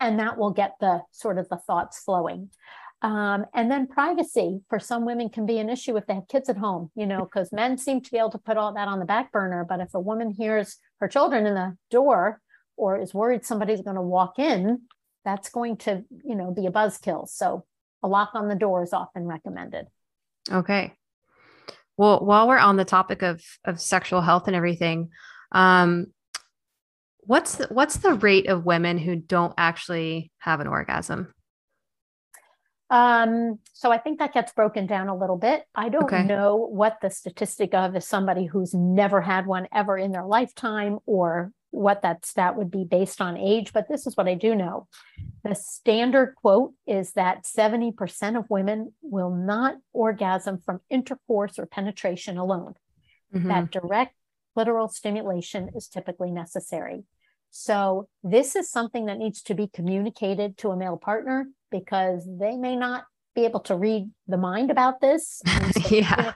And 0.00 0.18
that 0.18 0.38
will 0.38 0.52
get 0.52 0.76
the 0.80 1.02
sort 1.10 1.38
of 1.38 1.48
the 1.48 1.58
thoughts 1.58 2.02
flowing. 2.02 2.50
Um, 3.02 3.46
and 3.52 3.70
then 3.70 3.88
privacy. 3.88 4.60
For 4.68 4.78
some 4.78 5.04
women 5.04 5.28
can 5.28 5.44
be 5.44 5.58
an 5.58 5.68
issue 5.68 5.96
if 5.96 6.06
they 6.06 6.14
have 6.14 6.28
kids 6.28 6.48
at 6.48 6.56
home 6.56 6.90
you 6.94 7.06
know 7.06 7.20
because 7.24 7.52
men 7.52 7.76
seem 7.76 8.00
to 8.00 8.10
be 8.10 8.18
able 8.18 8.30
to 8.30 8.38
put 8.38 8.56
all 8.56 8.72
that 8.72 8.88
on 8.88 8.98
the 8.98 9.04
back 9.04 9.32
burner. 9.32 9.66
But 9.68 9.80
if 9.80 9.92
a 9.92 10.00
woman 10.00 10.30
hears 10.30 10.78
her 11.00 11.08
children 11.08 11.46
in 11.46 11.54
the 11.54 11.76
door 11.90 12.40
or 12.76 12.96
is 12.96 13.12
worried 13.12 13.44
somebody's 13.44 13.82
going 13.82 13.96
to 13.96 14.02
walk 14.02 14.38
in 14.38 14.82
that's 15.24 15.48
going 15.48 15.76
to 15.76 16.04
you 16.24 16.34
know 16.34 16.50
be 16.50 16.66
a 16.66 16.70
buzzkill 16.70 17.28
so 17.28 17.64
a 18.02 18.08
lock 18.08 18.30
on 18.34 18.48
the 18.48 18.54
door 18.54 18.82
is 18.82 18.92
often 18.92 19.24
recommended 19.24 19.86
Okay. 20.50 20.94
Well, 21.96 22.24
while 22.24 22.48
we're 22.48 22.58
on 22.58 22.76
the 22.76 22.84
topic 22.84 23.22
of 23.22 23.42
of 23.64 23.80
sexual 23.80 24.20
health 24.20 24.46
and 24.46 24.56
everything, 24.56 25.10
um, 25.52 26.06
what's 27.20 27.56
the, 27.56 27.66
what's 27.68 27.98
the 27.98 28.14
rate 28.14 28.48
of 28.48 28.64
women 28.64 28.98
who 28.98 29.16
don't 29.16 29.54
actually 29.58 30.32
have 30.38 30.60
an 30.60 30.66
orgasm? 30.66 31.32
Um, 32.90 33.58
so 33.72 33.90
I 33.90 33.98
think 33.98 34.18
that 34.18 34.34
gets 34.34 34.52
broken 34.52 34.86
down 34.86 35.08
a 35.08 35.16
little 35.16 35.38
bit. 35.38 35.64
I 35.74 35.88
don't 35.88 36.04
okay. 36.04 36.24
know 36.24 36.56
what 36.56 36.98
the 37.00 37.08
statistic 37.08 37.72
of 37.72 37.96
is 37.96 38.06
somebody 38.06 38.46
who's 38.46 38.74
never 38.74 39.22
had 39.22 39.46
one 39.46 39.66
ever 39.72 39.96
in 39.96 40.12
their 40.12 40.26
lifetime 40.26 40.98
or 41.06 41.52
what 41.72 42.02
that 42.02 42.24
stat 42.24 42.56
would 42.56 42.70
be 42.70 42.84
based 42.84 43.20
on 43.20 43.36
age, 43.36 43.72
but 43.72 43.88
this 43.88 44.06
is 44.06 44.16
what 44.16 44.28
I 44.28 44.34
do 44.34 44.54
know. 44.54 44.86
The 45.42 45.54
standard 45.54 46.34
quote 46.36 46.74
is 46.86 47.12
that 47.12 47.44
70% 47.44 48.38
of 48.38 48.48
women 48.48 48.92
will 49.02 49.34
not 49.34 49.76
orgasm 49.92 50.58
from 50.58 50.80
intercourse 50.88 51.58
or 51.58 51.66
penetration 51.66 52.36
alone. 52.36 52.74
Mm-hmm. 53.34 53.48
That 53.48 53.70
direct 53.70 54.14
clitoral 54.56 54.90
stimulation 54.90 55.70
is 55.74 55.88
typically 55.88 56.30
necessary. 56.30 57.04
So, 57.50 58.08
this 58.22 58.54
is 58.56 58.70
something 58.70 59.06
that 59.06 59.18
needs 59.18 59.42
to 59.42 59.54
be 59.54 59.66
communicated 59.66 60.56
to 60.58 60.70
a 60.70 60.76
male 60.76 60.96
partner 60.96 61.46
because 61.70 62.26
they 62.26 62.56
may 62.56 62.76
not 62.76 63.04
be 63.34 63.44
able 63.44 63.60
to 63.60 63.76
read 63.76 64.10
the 64.26 64.36
mind 64.36 64.70
about 64.70 65.00
this. 65.00 65.42
yeah. 65.90 66.32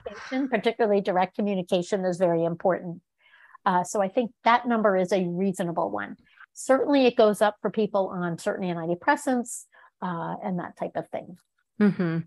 particularly 0.49 1.01
direct 1.01 1.35
communication, 1.35 2.05
is 2.05 2.17
very 2.17 2.43
important. 2.43 3.01
Uh, 3.67 3.83
so 3.83 4.01
I 4.01 4.07
think 4.07 4.31
that 4.45 4.65
number 4.65 4.95
is 4.95 5.11
a 5.11 5.25
reasonable 5.25 5.91
one. 5.91 6.15
Certainly, 6.53 7.05
it 7.05 7.17
goes 7.17 7.41
up 7.41 7.57
for 7.61 7.69
people 7.69 8.07
on 8.07 8.39
certain 8.39 8.65
antidepressants 8.65 9.65
uh, 10.01 10.35
and 10.41 10.57
that 10.59 10.77
type 10.77 10.95
of 10.95 11.09
thing. 11.09 11.37
Mm-hmm. 11.81 12.19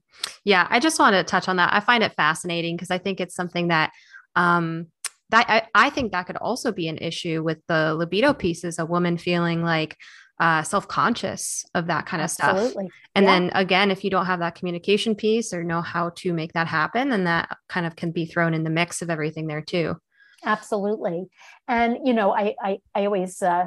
Yeah, 0.45 0.67
I 0.69 0.79
just 0.81 0.99
want 0.99 1.15
to 1.15 1.25
touch 1.25 1.49
on 1.49 1.57
that. 1.57 1.73
I 1.73 1.81
find 1.81 2.05
it 2.05 2.13
fascinating 2.15 2.77
because 2.77 2.91
I 2.91 2.99
think 2.99 3.21
it's 3.21 3.35
something 3.35 3.69
that 3.69 3.91
um, 4.37 4.89
that 5.31 5.47
I, 5.49 5.87
I 5.87 5.91
think 5.91 6.13
that 6.13 6.27
could 6.27 6.37
also 6.37 6.73
be 6.73 6.89
an 6.89 6.99
issue 6.99 7.43
with 7.43 7.59
the 7.69 7.95
libido 7.95 8.35
pieces. 8.35 8.79
A 8.79 8.85
woman 8.85 9.17
feeling 9.17 9.63
like 9.65 9.97
uh, 10.41 10.63
self-conscious 10.63 11.65
of 11.75 11.87
that 11.87 12.05
kind 12.05 12.23
of 12.23 12.31
Absolutely. 12.39 12.85
stuff. 12.85 12.93
And 13.15 13.25
yeah. 13.25 13.33
then 13.33 13.51
again, 13.55 13.91
if 13.91 14.05
you 14.05 14.11
don't 14.11 14.27
have 14.27 14.41
that 14.41 14.57
communication 14.57 15.15
piece 15.15 15.55
or 15.55 15.65
know 15.65 15.81
how 15.81 16.11
to 16.17 16.33
make 16.35 16.53
that 16.53 16.67
happen, 16.67 17.09
then 17.09 17.25
that 17.25 17.57
kind 17.69 17.87
of 17.87 17.97
can 17.97 18.11
be 18.13 18.27
thrown 18.27 18.53
in 18.53 18.63
the 18.63 18.71
mix 18.71 19.01
of 19.01 19.09
everything 19.09 19.47
there 19.47 19.63
too. 19.63 19.97
Absolutely. 20.45 21.29
And, 21.69 21.99
you 22.05 22.15
know, 22.15 22.33
I, 22.33 22.55
I, 22.63 22.79
I 22.95 23.05
always 23.05 23.43
uh, 23.43 23.67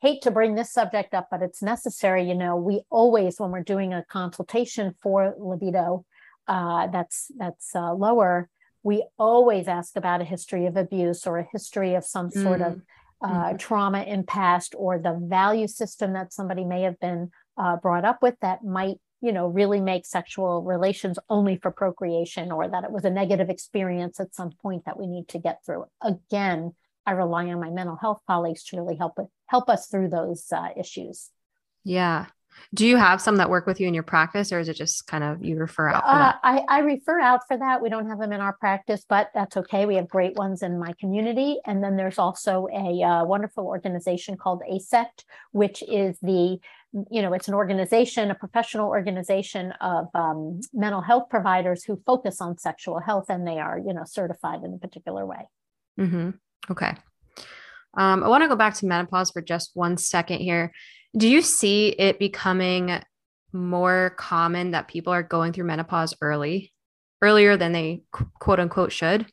hate 0.00 0.22
to 0.22 0.30
bring 0.30 0.54
this 0.54 0.72
subject 0.72 1.14
up, 1.14 1.28
but 1.30 1.42
it's 1.42 1.62
necessary. 1.62 2.28
You 2.28 2.34
know, 2.34 2.56
we 2.56 2.82
always, 2.90 3.40
when 3.40 3.50
we're 3.50 3.62
doing 3.62 3.92
a 3.92 4.04
consultation 4.04 4.94
for 5.02 5.34
libido 5.38 6.04
uh, 6.46 6.86
that's, 6.88 7.30
that's 7.36 7.74
uh, 7.74 7.92
lower, 7.92 8.48
we 8.82 9.04
always 9.18 9.66
ask 9.66 9.96
about 9.96 10.20
a 10.20 10.24
history 10.24 10.66
of 10.66 10.76
abuse 10.76 11.26
or 11.26 11.38
a 11.38 11.48
history 11.50 11.94
of 11.94 12.04
some 12.04 12.30
sort 12.30 12.60
mm. 12.60 12.66
of 12.66 12.82
uh, 13.20 13.28
mm-hmm. 13.28 13.56
trauma 13.56 14.02
in 14.02 14.24
past 14.24 14.74
or 14.78 14.98
the 14.98 15.18
value 15.20 15.66
system 15.66 16.12
that 16.12 16.32
somebody 16.32 16.64
may 16.64 16.82
have 16.82 16.98
been 17.00 17.30
uh, 17.58 17.76
brought 17.76 18.04
up 18.04 18.22
with 18.22 18.38
that 18.40 18.62
might 18.62 19.00
you 19.26 19.32
know, 19.32 19.48
really 19.48 19.80
make 19.80 20.06
sexual 20.06 20.62
relations 20.62 21.18
only 21.28 21.56
for 21.56 21.72
procreation 21.72 22.52
or 22.52 22.68
that 22.68 22.84
it 22.84 22.92
was 22.92 23.04
a 23.04 23.10
negative 23.10 23.50
experience 23.50 24.20
at 24.20 24.32
some 24.32 24.52
point 24.62 24.84
that 24.84 24.96
we 24.96 25.08
need 25.08 25.26
to 25.26 25.40
get 25.40 25.64
through. 25.66 25.84
Again, 26.00 26.76
I 27.04 27.10
rely 27.10 27.46
on 27.46 27.58
my 27.58 27.70
mental 27.70 27.96
health 27.96 28.20
colleagues 28.28 28.62
to 28.66 28.76
really 28.76 28.94
help 28.94 29.18
help 29.48 29.68
us 29.68 29.88
through 29.88 30.10
those 30.10 30.46
uh, 30.52 30.68
issues. 30.76 31.30
Yeah. 31.82 32.26
Do 32.74 32.86
you 32.86 32.96
have 32.96 33.20
some 33.20 33.36
that 33.36 33.48
work 33.48 33.66
with 33.66 33.80
you 33.80 33.86
in 33.86 33.94
your 33.94 34.02
practice, 34.02 34.52
or 34.52 34.58
is 34.58 34.68
it 34.68 34.74
just 34.74 35.06
kind 35.06 35.24
of 35.24 35.44
you 35.44 35.56
refer 35.56 35.88
out? 35.88 36.04
Uh, 36.04 36.32
I, 36.42 36.62
I 36.68 36.78
refer 36.80 37.20
out 37.20 37.46
for 37.46 37.56
that. 37.56 37.80
We 37.80 37.88
don't 37.88 38.08
have 38.08 38.18
them 38.18 38.32
in 38.32 38.40
our 38.40 38.54
practice, 38.54 39.04
but 39.08 39.30
that's 39.34 39.56
okay. 39.56 39.86
We 39.86 39.96
have 39.96 40.08
great 40.08 40.34
ones 40.36 40.62
in 40.62 40.78
my 40.78 40.92
community, 40.98 41.58
and 41.64 41.82
then 41.82 41.96
there's 41.96 42.18
also 42.18 42.66
a 42.72 43.02
uh, 43.02 43.24
wonderful 43.24 43.66
organization 43.66 44.36
called 44.36 44.62
AASECT, 44.70 45.24
which 45.52 45.82
is 45.88 46.18
the 46.20 46.58
you 47.10 47.20
know, 47.20 47.34
it's 47.34 47.48
an 47.48 47.54
organization, 47.54 48.30
a 48.30 48.34
professional 48.34 48.88
organization 48.88 49.72
of 49.80 50.06
um, 50.14 50.60
mental 50.72 51.02
health 51.02 51.28
providers 51.28 51.84
who 51.84 52.00
focus 52.06 52.40
on 52.40 52.56
sexual 52.56 53.00
health, 53.00 53.26
and 53.28 53.46
they 53.46 53.58
are, 53.58 53.78
you 53.78 53.92
know, 53.92 54.04
certified 54.04 54.62
in 54.64 54.72
a 54.72 54.78
particular 54.78 55.26
way. 55.26 55.48
Mm-hmm. 56.00 56.30
Okay. 56.70 56.94
Um, 57.96 58.22
I 58.22 58.28
want 58.28 58.44
to 58.44 58.48
go 58.48 58.56
back 58.56 58.74
to 58.74 58.86
menopause 58.86 59.30
for 59.30 59.42
just 59.42 59.70
one 59.74 59.96
second 59.96 60.40
here. 60.40 60.72
Do 61.16 61.28
you 61.28 61.40
see 61.40 61.88
it 61.88 62.18
becoming 62.18 63.00
more 63.52 64.14
common 64.18 64.72
that 64.72 64.88
people 64.88 65.12
are 65.12 65.22
going 65.22 65.52
through 65.52 65.64
menopause 65.64 66.14
early, 66.20 66.72
earlier 67.22 67.56
than 67.56 67.72
they 67.72 68.02
quote 68.38 68.60
unquote 68.60 68.92
should? 68.92 69.26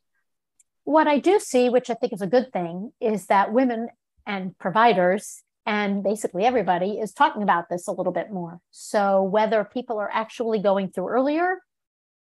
What 0.86 1.08
I 1.08 1.20
do 1.20 1.40
see, 1.40 1.70
which 1.70 1.90
I 1.90 1.94
think 1.94 2.14
is 2.14 2.22
a 2.22 2.28
good 2.28 2.52
thing, 2.54 2.92
is 3.02 3.28
that 3.28 3.52
women 3.52 3.90
and 4.26 4.58
providers 4.58 5.44
and 5.66 6.04
basically 6.04 6.44
everybody 6.46 7.00
is 7.00 7.14
talking 7.14 7.42
about 7.42 7.70
this 7.70 7.88
a 7.88 7.92
little 7.92 8.12
bit 8.12 8.32
more. 8.32 8.60
So 8.72 9.24
whether 9.24 9.64
people 9.64 9.98
are 9.98 10.10
actually 10.12 10.60
going 10.60 10.90
through 10.92 11.08
earlier 11.08 11.60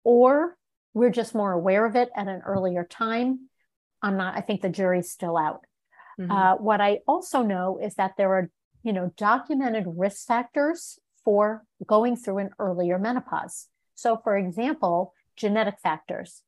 or 0.04 0.56
we're 0.94 1.10
just 1.10 1.34
more 1.34 1.52
aware 1.52 1.86
of 1.86 1.96
it 1.96 2.10
at 2.16 2.28
an 2.28 2.42
earlier 2.46 2.84
time, 2.84 3.50
I'm 4.02 4.18
not, 4.18 4.38
I 4.38 4.42
think 4.42 4.62
the 4.62 4.70
jury's 4.70 5.12
still 5.12 5.38
out. 5.38 5.66
Mm-hmm. 6.20 6.32
Uh, 6.32 6.56
what 6.58 6.82
I 6.82 7.00
also 7.08 7.42
know 7.42 7.80
is 7.82 7.96
that 7.96 8.14
there 8.18 8.34
are, 8.34 8.50
you 8.84 8.94
know, 8.94 9.12
documented 9.18 9.86
risk 9.88 10.28
factors 10.28 11.00
for 11.24 11.64
going 11.86 12.16
through 12.16 12.40
an 12.40 12.50
earlier 12.60 12.98
menopause. 12.98 13.68
So, 13.96 14.20
for 14.24 14.38
example, 14.38 15.14
genetic 15.36 15.76
factors. 15.82 16.44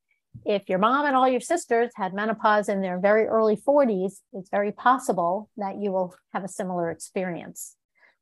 If 0.45 0.67
your 0.67 0.79
mom 0.79 1.05
and 1.05 1.15
all 1.15 1.29
your 1.29 1.39
sisters 1.39 1.91
had 1.95 2.13
menopause 2.13 2.67
in 2.67 2.81
their 2.81 2.99
very 2.99 3.25
early 3.27 3.55
40s, 3.55 4.13
it's 4.33 4.49
very 4.49 4.71
possible 4.71 5.49
that 5.57 5.77
you 5.77 5.91
will 5.91 6.15
have 6.33 6.43
a 6.43 6.47
similar 6.47 6.89
experience. 6.89 7.75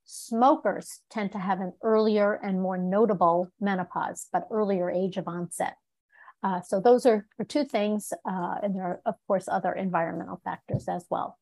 Smokers 0.04 1.02
tend 1.10 1.32
to 1.32 1.38
have 1.38 1.62
an 1.62 1.74
earlier 1.82 2.34
and 2.34 2.62
more 2.62 2.78
notable 2.78 3.50
menopause, 3.62 4.28
but 4.34 4.48
earlier 4.52 4.92
age 4.92 5.16
of 5.16 5.28
onset. 5.28 5.76
Uh, 6.44 6.60
so 6.62 6.82
those 6.82 7.06
are, 7.06 7.28
are 7.40 7.46
two 7.46 7.64
things, 7.64 8.12
uh, 8.26 8.56
and 8.62 8.76
there 8.76 8.84
are 8.84 9.02
of 9.06 9.16
course 9.28 9.48
other 9.48 9.72
environmental 9.72 10.42
factors 10.44 10.88
as 10.90 11.06
well. 11.10 11.38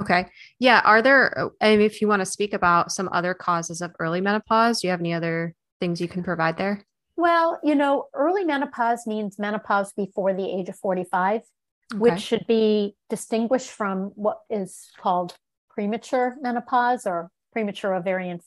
Okay. 0.00 0.26
Yeah. 0.58 0.80
Are 0.84 1.02
there, 1.02 1.50
and 1.60 1.80
if 1.80 2.00
you 2.00 2.08
want 2.08 2.20
to 2.20 2.26
speak 2.26 2.52
about 2.52 2.90
some 2.90 3.08
other 3.12 3.34
causes 3.34 3.80
of 3.80 3.94
early 4.00 4.20
menopause, 4.20 4.80
do 4.80 4.88
you 4.88 4.90
have 4.90 5.00
any 5.00 5.14
other 5.14 5.54
things 5.80 6.00
you 6.00 6.08
can 6.08 6.22
provide 6.22 6.56
there? 6.56 6.84
Well, 7.16 7.60
you 7.62 7.74
know, 7.74 8.06
early 8.12 8.44
menopause 8.44 9.06
means 9.06 9.38
menopause 9.38 9.92
before 9.92 10.34
the 10.34 10.44
age 10.44 10.68
of 10.68 10.76
45, 10.76 11.42
okay. 11.42 11.98
which 11.98 12.20
should 12.20 12.44
be 12.48 12.96
distinguished 13.08 13.70
from 13.70 14.10
what 14.16 14.38
is 14.50 14.90
called 14.98 15.36
premature 15.70 16.36
menopause 16.40 17.06
or 17.06 17.30
premature 17.52 17.94
ovarian 17.94 18.40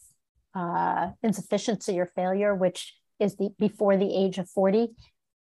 uh, 0.54 1.12
insufficiency 1.24 1.98
or 2.00 2.08
failure, 2.08 2.54
which 2.54 2.96
is 3.20 3.38
the 3.38 3.50
before 3.58 3.96
the 3.96 4.14
age 4.14 4.38
of 4.38 4.50
40 4.50 4.90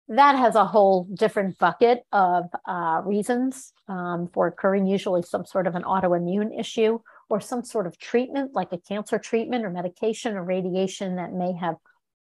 that 0.08 0.36
has 0.36 0.54
a 0.54 0.66
whole 0.66 1.04
different 1.14 1.58
bucket 1.58 2.04
of 2.12 2.44
uh, 2.66 3.00
reasons 3.04 3.72
um, 3.88 4.28
for 4.32 4.46
occurring, 4.46 4.86
usually 4.86 5.22
some 5.22 5.46
sort 5.46 5.66
of 5.66 5.74
an 5.74 5.82
autoimmune 5.82 6.58
issue 6.58 6.98
or 7.30 7.40
some 7.40 7.64
sort 7.64 7.86
of 7.86 7.98
treatment, 7.98 8.52
like 8.54 8.72
a 8.72 8.78
cancer 8.78 9.18
treatment 9.18 9.64
or 9.64 9.70
medication 9.70 10.36
or 10.36 10.44
radiation 10.44 11.16
that 11.16 11.32
may 11.32 11.52
have 11.54 11.76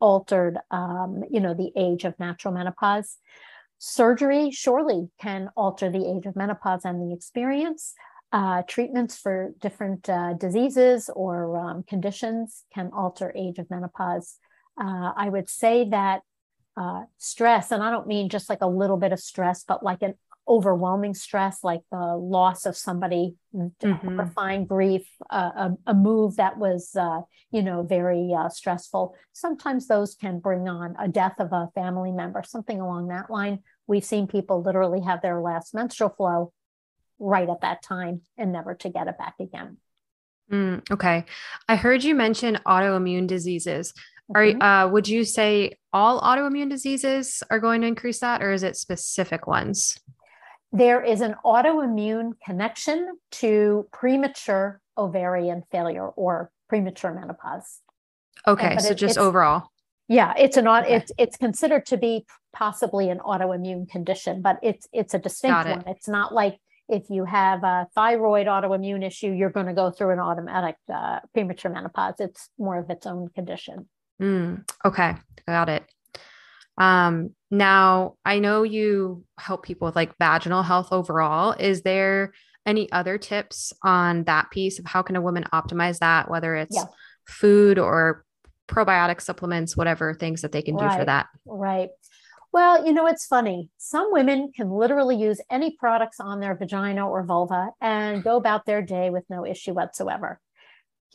altered, 0.00 0.58
um, 0.70 1.22
you 1.30 1.40
know, 1.40 1.54
the 1.54 1.70
age 1.76 2.04
of 2.04 2.18
natural 2.18 2.54
menopause. 2.54 3.18
Surgery 3.78 4.50
surely 4.50 5.10
can 5.20 5.50
alter 5.54 5.90
the 5.90 6.10
age 6.10 6.24
of 6.24 6.34
menopause 6.34 6.84
and 6.84 7.00
the 7.00 7.14
experience. 7.14 7.94
Uh, 8.32 8.62
treatments 8.66 9.18
for 9.18 9.52
different 9.60 10.08
uh, 10.08 10.32
diseases 10.34 11.10
or 11.14 11.56
um, 11.58 11.84
conditions 11.86 12.64
can 12.74 12.90
alter 12.94 13.32
age 13.36 13.58
of 13.58 13.68
menopause. 13.70 14.38
Uh, 14.80 15.12
I 15.16 15.28
would 15.28 15.48
say 15.48 15.88
that 15.90 16.22
uh, 16.76 17.04
stress, 17.18 17.72
and 17.72 17.82
I 17.82 17.90
don't 17.90 18.06
mean 18.06 18.28
just 18.28 18.48
like 18.48 18.62
a 18.62 18.66
little 18.66 18.96
bit 18.96 19.12
of 19.12 19.20
stress, 19.20 19.64
but 19.66 19.82
like 19.82 20.02
an 20.02 20.14
overwhelming 20.48 21.14
stress, 21.14 21.64
like 21.64 21.80
the 21.90 22.16
loss 22.16 22.66
of 22.66 22.76
somebody, 22.76 23.34
mm-hmm. 23.54 23.92
horrifying 23.92 24.64
grief, 24.64 25.06
uh, 25.30 25.50
a, 25.56 25.70
a, 25.88 25.94
move 25.94 26.36
that 26.36 26.56
was, 26.56 26.94
uh, 26.94 27.20
you 27.50 27.62
know, 27.62 27.82
very 27.82 28.32
uh, 28.36 28.48
stressful. 28.48 29.14
Sometimes 29.32 29.88
those 29.88 30.14
can 30.14 30.38
bring 30.38 30.68
on 30.68 30.94
a 31.00 31.08
death 31.08 31.40
of 31.40 31.52
a 31.52 31.68
family 31.74 32.12
member, 32.12 32.42
something 32.46 32.80
along 32.80 33.08
that 33.08 33.28
line. 33.28 33.60
We've 33.86 34.04
seen 34.04 34.28
people 34.28 34.62
literally 34.62 35.00
have 35.00 35.20
their 35.20 35.40
last 35.40 35.74
menstrual 35.74 36.10
flow 36.10 36.52
right 37.18 37.48
at 37.48 37.62
that 37.62 37.82
time 37.82 38.22
and 38.36 38.52
never 38.52 38.74
to 38.74 38.88
get 38.88 39.08
it 39.08 39.18
back 39.18 39.34
again. 39.40 39.78
Mm, 40.50 40.88
okay. 40.92 41.24
I 41.68 41.76
heard 41.76 42.04
you 42.04 42.14
mention 42.14 42.60
autoimmune 42.66 43.26
diseases. 43.26 43.92
Mm-hmm. 44.32 44.62
Are 44.62 44.84
uh, 44.84 44.88
would 44.88 45.08
you 45.08 45.24
say 45.24 45.78
all 45.96 46.20
autoimmune 46.20 46.68
diseases 46.68 47.42
are 47.48 47.59
going 47.59 47.80
to 47.80 47.87
increase 47.87 48.20
that, 48.20 48.42
or 48.42 48.52
is 48.52 48.62
it 48.62 48.76
specific 48.76 49.46
ones? 49.46 49.98
There 50.70 51.02
is 51.02 51.22
an 51.22 51.37
autoimmune 51.42 52.32
connection 52.44 53.16
to 53.40 53.88
premature 53.92 54.82
ovarian 54.98 55.62
failure 55.72 56.09
or 56.09 56.50
premature 56.68 57.14
menopause. 57.14 57.80
Okay, 58.46 58.76
so 58.76 58.90
it, 58.90 58.96
just 58.96 59.16
overall. 59.16 59.70
Yeah, 60.06 60.35
it's 60.37 60.59
an 60.59 60.68
okay. 60.68 60.96
it's 60.96 61.12
it's 61.16 61.37
considered 61.38 61.87
to 61.87 61.96
be 61.96 62.26
possibly 62.52 63.09
an 63.09 63.18
autoimmune 63.20 63.88
condition, 63.88 64.42
but 64.42 64.59
it's 64.62 64.87
it's 64.92 65.14
a 65.14 65.18
distinct 65.18 65.66
it. 65.66 65.70
one. 65.70 65.85
It's 65.87 66.09
not 66.09 66.35
like 66.35 66.59
if 66.90 67.09
you 67.09 67.24
have 67.24 67.64
a 67.64 67.88
thyroid 67.94 68.46
autoimmune 68.48 69.04
issue, 69.04 69.32
you're 69.32 69.50
going 69.50 69.66
to 69.66 69.72
go 69.72 69.90
through 69.90 70.11
an 70.11 70.20
automatic 70.20 70.76
uh, 70.92 71.20
premature 71.32 71.72
menopause. 71.72 72.16
It's 72.18 72.50
more 72.59 72.78
of 72.78 72.90
its 72.90 73.06
own 73.06 73.28
condition. 73.30 73.88
Mm, 74.20 74.68
okay, 74.85 75.14
got 75.46 75.68
it. 75.68 75.85
Um, 76.79 77.31
now 77.50 78.16
I 78.24 78.38
know 78.38 78.62
you 78.62 79.24
help 79.38 79.64
people 79.64 79.87
with 79.87 79.96
like 79.96 80.16
vaginal 80.18 80.62
health 80.62 80.88
overall. 80.92 81.52
Is 81.59 81.83
there 81.83 82.33
any 82.64 82.90
other 82.90 83.16
tips 83.18 83.72
on 83.83 84.24
that 84.24 84.50
piece 84.50 84.79
of 84.79 84.87
how 84.87 85.02
can 85.02 85.16
a 85.16 85.20
woman 85.20 85.44
optimize 85.52 85.98
that, 86.00 86.31
whether 86.31 86.57
it's 86.57 86.76
yeah. 86.76 86.85
food 87.26 87.79
or 87.79 88.24
probiotic 88.68 89.20
supplements, 89.20 89.76
whatever 89.76 90.12
things 90.12 90.42
that 90.42 90.52
they 90.52 90.62
can 90.62 90.74
right. 90.74 90.90
do 90.90 90.98
for 90.98 91.05
that? 91.05 91.26
Right. 91.44 91.90
Well, 92.52 92.87
you 92.87 92.92
know, 92.92 93.07
it's 93.07 93.26
funny. 93.26 93.68
Some 93.76 94.12
women 94.12 94.50
can 94.55 94.70
literally 94.70 95.16
use 95.16 95.40
any 95.50 95.76
products 95.79 96.18
on 96.20 96.40
their 96.40 96.57
vagina 96.57 97.09
or 97.09 97.22
vulva 97.22 97.70
and 97.81 98.24
go 98.24 98.37
about 98.37 98.64
their 98.66 98.83
day 98.83 99.11
with 99.11 99.24
no 99.29 99.44
issue 99.44 99.74
whatsoever 99.74 100.40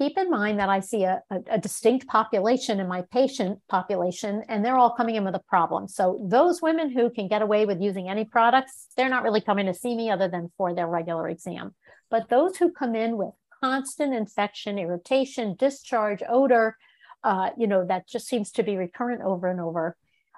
keep 0.02 0.18
in 0.18 0.32
mind 0.32 0.60
that 0.60 0.70
I 0.70 0.80
see 0.80 1.04
a, 1.04 1.22
a, 1.30 1.40
a, 1.52 1.58
distinct 1.60 2.08
population 2.08 2.80
in 2.80 2.88
my 2.88 3.04
patient 3.12 3.60
population, 3.70 4.44
and 4.50 4.66
they're 4.66 4.78
all 4.78 4.96
coming 4.96 5.16
in 5.16 5.24
with 5.24 5.36
a 5.36 5.44
problem. 5.48 5.88
So, 5.88 6.26
those 6.28 6.60
women 6.60 6.90
who 6.90 7.12
can 7.12 7.28
get 7.28 7.44
away 7.44 7.66
with 7.66 7.80
using 7.80 8.10
any 8.10 8.26
products, 8.26 8.88
they're 8.98 9.10
not 9.10 9.22
really 9.22 9.42
coming 9.42 9.68
to 9.68 9.76
see 9.76 9.96
me 9.96 10.10
other 10.10 10.28
than 10.28 10.52
for 10.58 10.74
their 10.74 10.88
regular 10.88 11.30
exam. 11.30 11.76
But 12.10 12.30
those 12.30 12.58
who 12.58 12.72
come 12.72 12.96
in 12.96 13.16
with 13.16 13.30
constant 13.64 14.16
infection, 14.16 14.80
irritation, 14.80 15.56
discharge, 15.58 16.24
odor, 16.28 16.78
uh, 17.24 17.52
you 17.56 17.68
know, 17.68 17.86
that 17.86 18.08
just 18.08 18.28
seems 18.28 18.52
to 18.54 18.64
be 18.64 18.78
recurrent 18.78 19.22
over 19.22 19.48
and 19.48 19.62
over, 19.62 19.96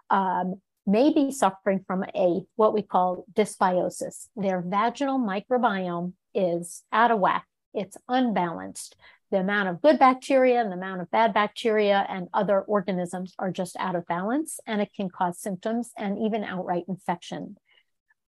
um, 0.10 0.56
may 0.86 1.14
be 1.14 1.32
suffering 1.32 1.80
from 1.88 2.04
a 2.14 2.42
what 2.58 2.74
we 2.74 2.82
call 2.82 3.26
dysbiosis. 3.34 4.28
Their 4.36 4.62
vaginal 4.62 5.20
microbiome 5.20 6.14
is 6.34 6.84
out 6.92 7.12
of 7.12 7.20
whack. 7.20 7.46
It's 7.74 7.98
unbalanced 8.10 8.98
the 9.34 9.40
amount 9.40 9.68
of 9.68 9.82
good 9.82 9.98
bacteria 9.98 10.62
and 10.62 10.72
the 10.72 10.76
amount 10.76 11.02
of 11.02 11.10
bad 11.10 11.34
bacteria 11.34 12.06
and 12.08 12.28
other 12.36 12.62
organisms 12.62 13.34
are 13.40 13.50
just 13.50 13.76
out 13.80 13.96
of 13.96 14.06
balance, 14.06 14.60
and 14.68 14.80
it 14.80 14.92
can 14.96 15.10
cause 15.10 15.40
symptoms 15.40 15.90
and 15.98 16.20
even 16.20 16.44
outright 16.44 16.84
infection. 16.88 17.58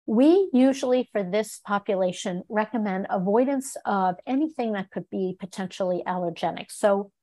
We 0.05 0.49
usually, 0.51 1.07
for 1.13 1.23
this 1.23 1.61
population, 1.65 2.43
recommend 2.49 3.07
avoidance 3.09 3.77
of 3.85 4.15
anything 4.27 4.73
that 4.73 4.91
could 4.91 5.09
be 5.09 5.37
potentially 5.39 6.03
allergenic. 6.05 6.65
So, 6.69 7.13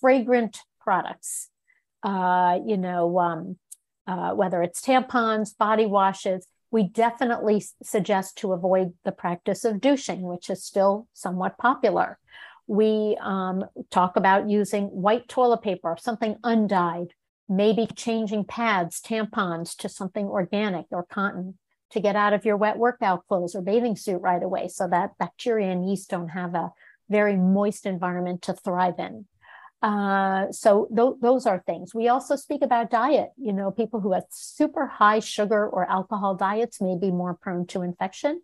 fragrant 0.00 0.58
products, 0.80 1.48
uh, 2.02 2.58
you 2.66 2.76
know, 2.76 3.20
um, 3.20 3.56
uh, 4.04 4.32
whether 4.32 4.64
it's 4.64 4.80
tampons, 4.80 5.56
body 5.56 5.86
washes, 5.86 6.44
we 6.72 6.88
definitely 6.88 7.62
suggest 7.84 8.38
to 8.38 8.52
avoid 8.52 8.94
the 9.04 9.12
practice 9.12 9.64
of 9.64 9.80
douching, 9.80 10.22
which 10.22 10.50
is 10.50 10.64
still 10.64 11.06
somewhat 11.12 11.56
popular 11.56 12.18
we 12.72 13.18
um, 13.20 13.66
talk 13.90 14.16
about 14.16 14.48
using 14.48 14.84
white 14.86 15.28
toilet 15.28 15.60
paper, 15.60 15.90
or 15.90 15.98
something 15.98 16.36
undyed, 16.42 17.08
maybe 17.46 17.86
changing 17.86 18.46
pads, 18.46 18.98
tampons 18.98 19.76
to 19.76 19.90
something 19.90 20.24
organic 20.24 20.86
or 20.90 21.04
cotton 21.04 21.58
to 21.90 22.00
get 22.00 22.16
out 22.16 22.32
of 22.32 22.46
your 22.46 22.56
wet 22.56 22.78
workout 22.78 23.28
clothes 23.28 23.54
or 23.54 23.60
bathing 23.60 23.94
suit 23.94 24.22
right 24.22 24.42
away 24.42 24.68
so 24.68 24.88
that 24.88 25.18
bacteria 25.18 25.70
and 25.70 25.86
yeast 25.86 26.08
don't 26.08 26.30
have 26.30 26.54
a 26.54 26.72
very 27.10 27.36
moist 27.36 27.84
environment 27.84 28.40
to 28.40 28.54
thrive 28.54 28.98
in. 28.98 29.26
Uh, 29.82 30.50
so 30.50 30.88
th- 30.96 31.20
those 31.20 31.44
are 31.44 31.62
things. 31.66 31.94
We 31.94 32.08
also 32.08 32.36
speak 32.36 32.62
about 32.62 32.90
diet. 32.90 33.32
You 33.36 33.52
know, 33.52 33.70
people 33.70 34.00
who 34.00 34.12
have 34.12 34.24
super 34.30 34.86
high 34.86 35.20
sugar 35.20 35.68
or 35.68 35.90
alcohol 35.90 36.36
diets 36.36 36.80
may 36.80 36.96
be 36.96 37.10
more 37.10 37.34
prone 37.34 37.66
to 37.66 37.82
infection. 37.82 38.40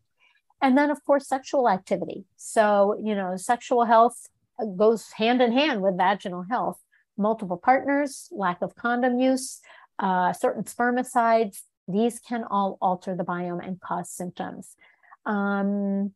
And 0.61 0.77
then, 0.77 0.91
of 0.91 1.05
course, 1.05 1.29
sexual 1.29 1.69
activity. 1.69 2.25
So, 2.37 2.99
you 3.03 3.15
know, 3.15 3.37
sexual 3.37 3.85
health 3.85 4.29
goes 4.77 5.13
hand 5.13 5.41
in 5.41 5.53
hand 5.53 5.83
with 5.83 5.97
vaginal 5.97 6.45
health. 6.51 6.81
Multiple 7.17 7.57
partners, 7.57 8.29
lack 8.31 8.63
of 8.63 8.75
condom 8.75 9.19
use, 9.19 9.61
uh, 9.99 10.33
certain 10.33 10.65
spermicides, 10.65 11.63
these 11.89 12.19
can 12.21 12.45
all 12.45 12.77
alter 12.81 13.17
the 13.17 13.25
biome 13.25 13.67
and 13.67 13.81
cause 13.81 14.11
symptoms. 14.11 14.77
Um, 15.25 16.13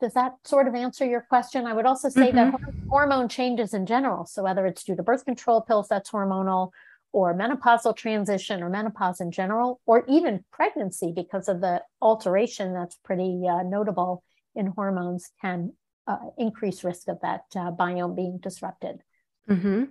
does 0.00 0.14
that 0.14 0.34
sort 0.44 0.68
of 0.68 0.74
answer 0.74 1.04
your 1.04 1.20
question? 1.22 1.66
I 1.66 1.72
would 1.72 1.86
also 1.86 2.08
say 2.08 2.30
mm-hmm. 2.30 2.50
that 2.50 2.60
hormone 2.88 3.28
changes 3.28 3.74
in 3.74 3.86
general. 3.86 4.24
So 4.26 4.42
whether 4.42 4.66
it's 4.66 4.84
due 4.84 4.96
to 4.96 5.02
birth 5.02 5.24
control 5.24 5.62
pills 5.62 5.88
that's 5.88 6.10
hormonal, 6.10 6.70
or 7.14 7.32
menopausal 7.32 7.96
transition, 7.96 8.60
or 8.60 8.68
menopause 8.68 9.20
in 9.20 9.30
general, 9.30 9.80
or 9.86 10.04
even 10.08 10.44
pregnancy 10.50 11.12
because 11.14 11.48
of 11.48 11.60
the 11.60 11.80
alteration 12.02 12.74
that's 12.74 12.96
pretty 13.04 13.42
uh, 13.48 13.62
notable 13.62 14.24
in 14.56 14.66
hormones, 14.66 15.30
can 15.40 15.72
uh, 16.08 16.18
increase 16.36 16.82
risk 16.82 17.06
of 17.06 17.20
that 17.20 17.44
uh, 17.54 17.70
biome 17.70 18.16
being 18.16 18.38
disrupted. 18.42 19.00
Mm-hmm. 19.48 19.84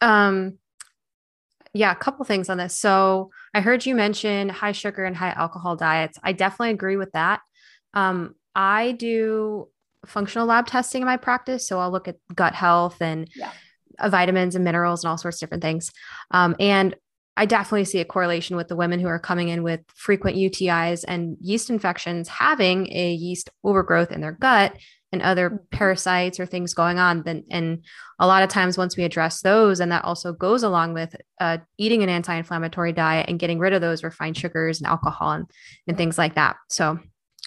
Um, 0.00 0.58
yeah, 1.72 1.92
a 1.92 1.94
couple 1.94 2.24
things 2.24 2.50
on 2.50 2.58
this. 2.58 2.76
So 2.76 3.30
I 3.54 3.60
heard 3.60 3.86
you 3.86 3.94
mention 3.94 4.48
high 4.48 4.72
sugar 4.72 5.04
and 5.04 5.16
high 5.16 5.30
alcohol 5.30 5.76
diets. 5.76 6.18
I 6.20 6.32
definitely 6.32 6.70
agree 6.70 6.96
with 6.96 7.12
that. 7.12 7.42
Um, 7.94 8.34
I 8.56 8.90
do 8.90 9.68
functional 10.04 10.48
lab 10.48 10.66
testing 10.66 11.02
in 11.02 11.06
my 11.06 11.16
practice. 11.16 11.68
So 11.68 11.78
I'll 11.78 11.92
look 11.92 12.08
at 12.08 12.16
gut 12.34 12.54
health 12.56 13.00
and 13.00 13.28
yeah. 13.36 13.52
Vitamins 14.08 14.54
and 14.54 14.64
minerals 14.64 15.04
and 15.04 15.10
all 15.10 15.18
sorts 15.18 15.36
of 15.36 15.40
different 15.40 15.62
things. 15.62 15.90
Um, 16.30 16.56
and 16.58 16.94
I 17.36 17.46
definitely 17.46 17.84
see 17.84 18.00
a 18.00 18.04
correlation 18.04 18.56
with 18.56 18.68
the 18.68 18.76
women 18.76 19.00
who 19.00 19.06
are 19.06 19.18
coming 19.18 19.48
in 19.48 19.62
with 19.62 19.80
frequent 19.94 20.36
UTIs 20.36 21.04
and 21.06 21.36
yeast 21.40 21.70
infections 21.70 22.28
having 22.28 22.92
a 22.92 23.12
yeast 23.12 23.50
overgrowth 23.64 24.12
in 24.12 24.20
their 24.20 24.32
gut 24.32 24.76
and 25.12 25.22
other 25.22 25.50
mm-hmm. 25.50 25.64
parasites 25.70 26.38
or 26.38 26.46
things 26.46 26.74
going 26.74 26.98
on 26.98 27.22
then 27.22 27.44
and 27.50 27.84
a 28.20 28.26
lot 28.26 28.44
of 28.44 28.48
times 28.48 28.78
once 28.78 28.96
we 28.96 29.02
address 29.02 29.40
those 29.40 29.80
and 29.80 29.90
that 29.90 30.04
also 30.04 30.32
goes 30.32 30.62
along 30.62 30.92
with 30.92 31.16
uh, 31.40 31.58
eating 31.78 32.02
an 32.04 32.08
anti-inflammatory 32.08 32.92
diet 32.92 33.28
and 33.28 33.40
getting 33.40 33.58
rid 33.58 33.72
of 33.72 33.80
those 33.80 34.04
refined 34.04 34.36
sugars 34.36 34.78
and 34.78 34.86
alcohol 34.86 35.32
and, 35.32 35.50
and 35.88 35.96
things 35.96 36.16
like 36.16 36.36
that 36.36 36.56
so 36.68 36.96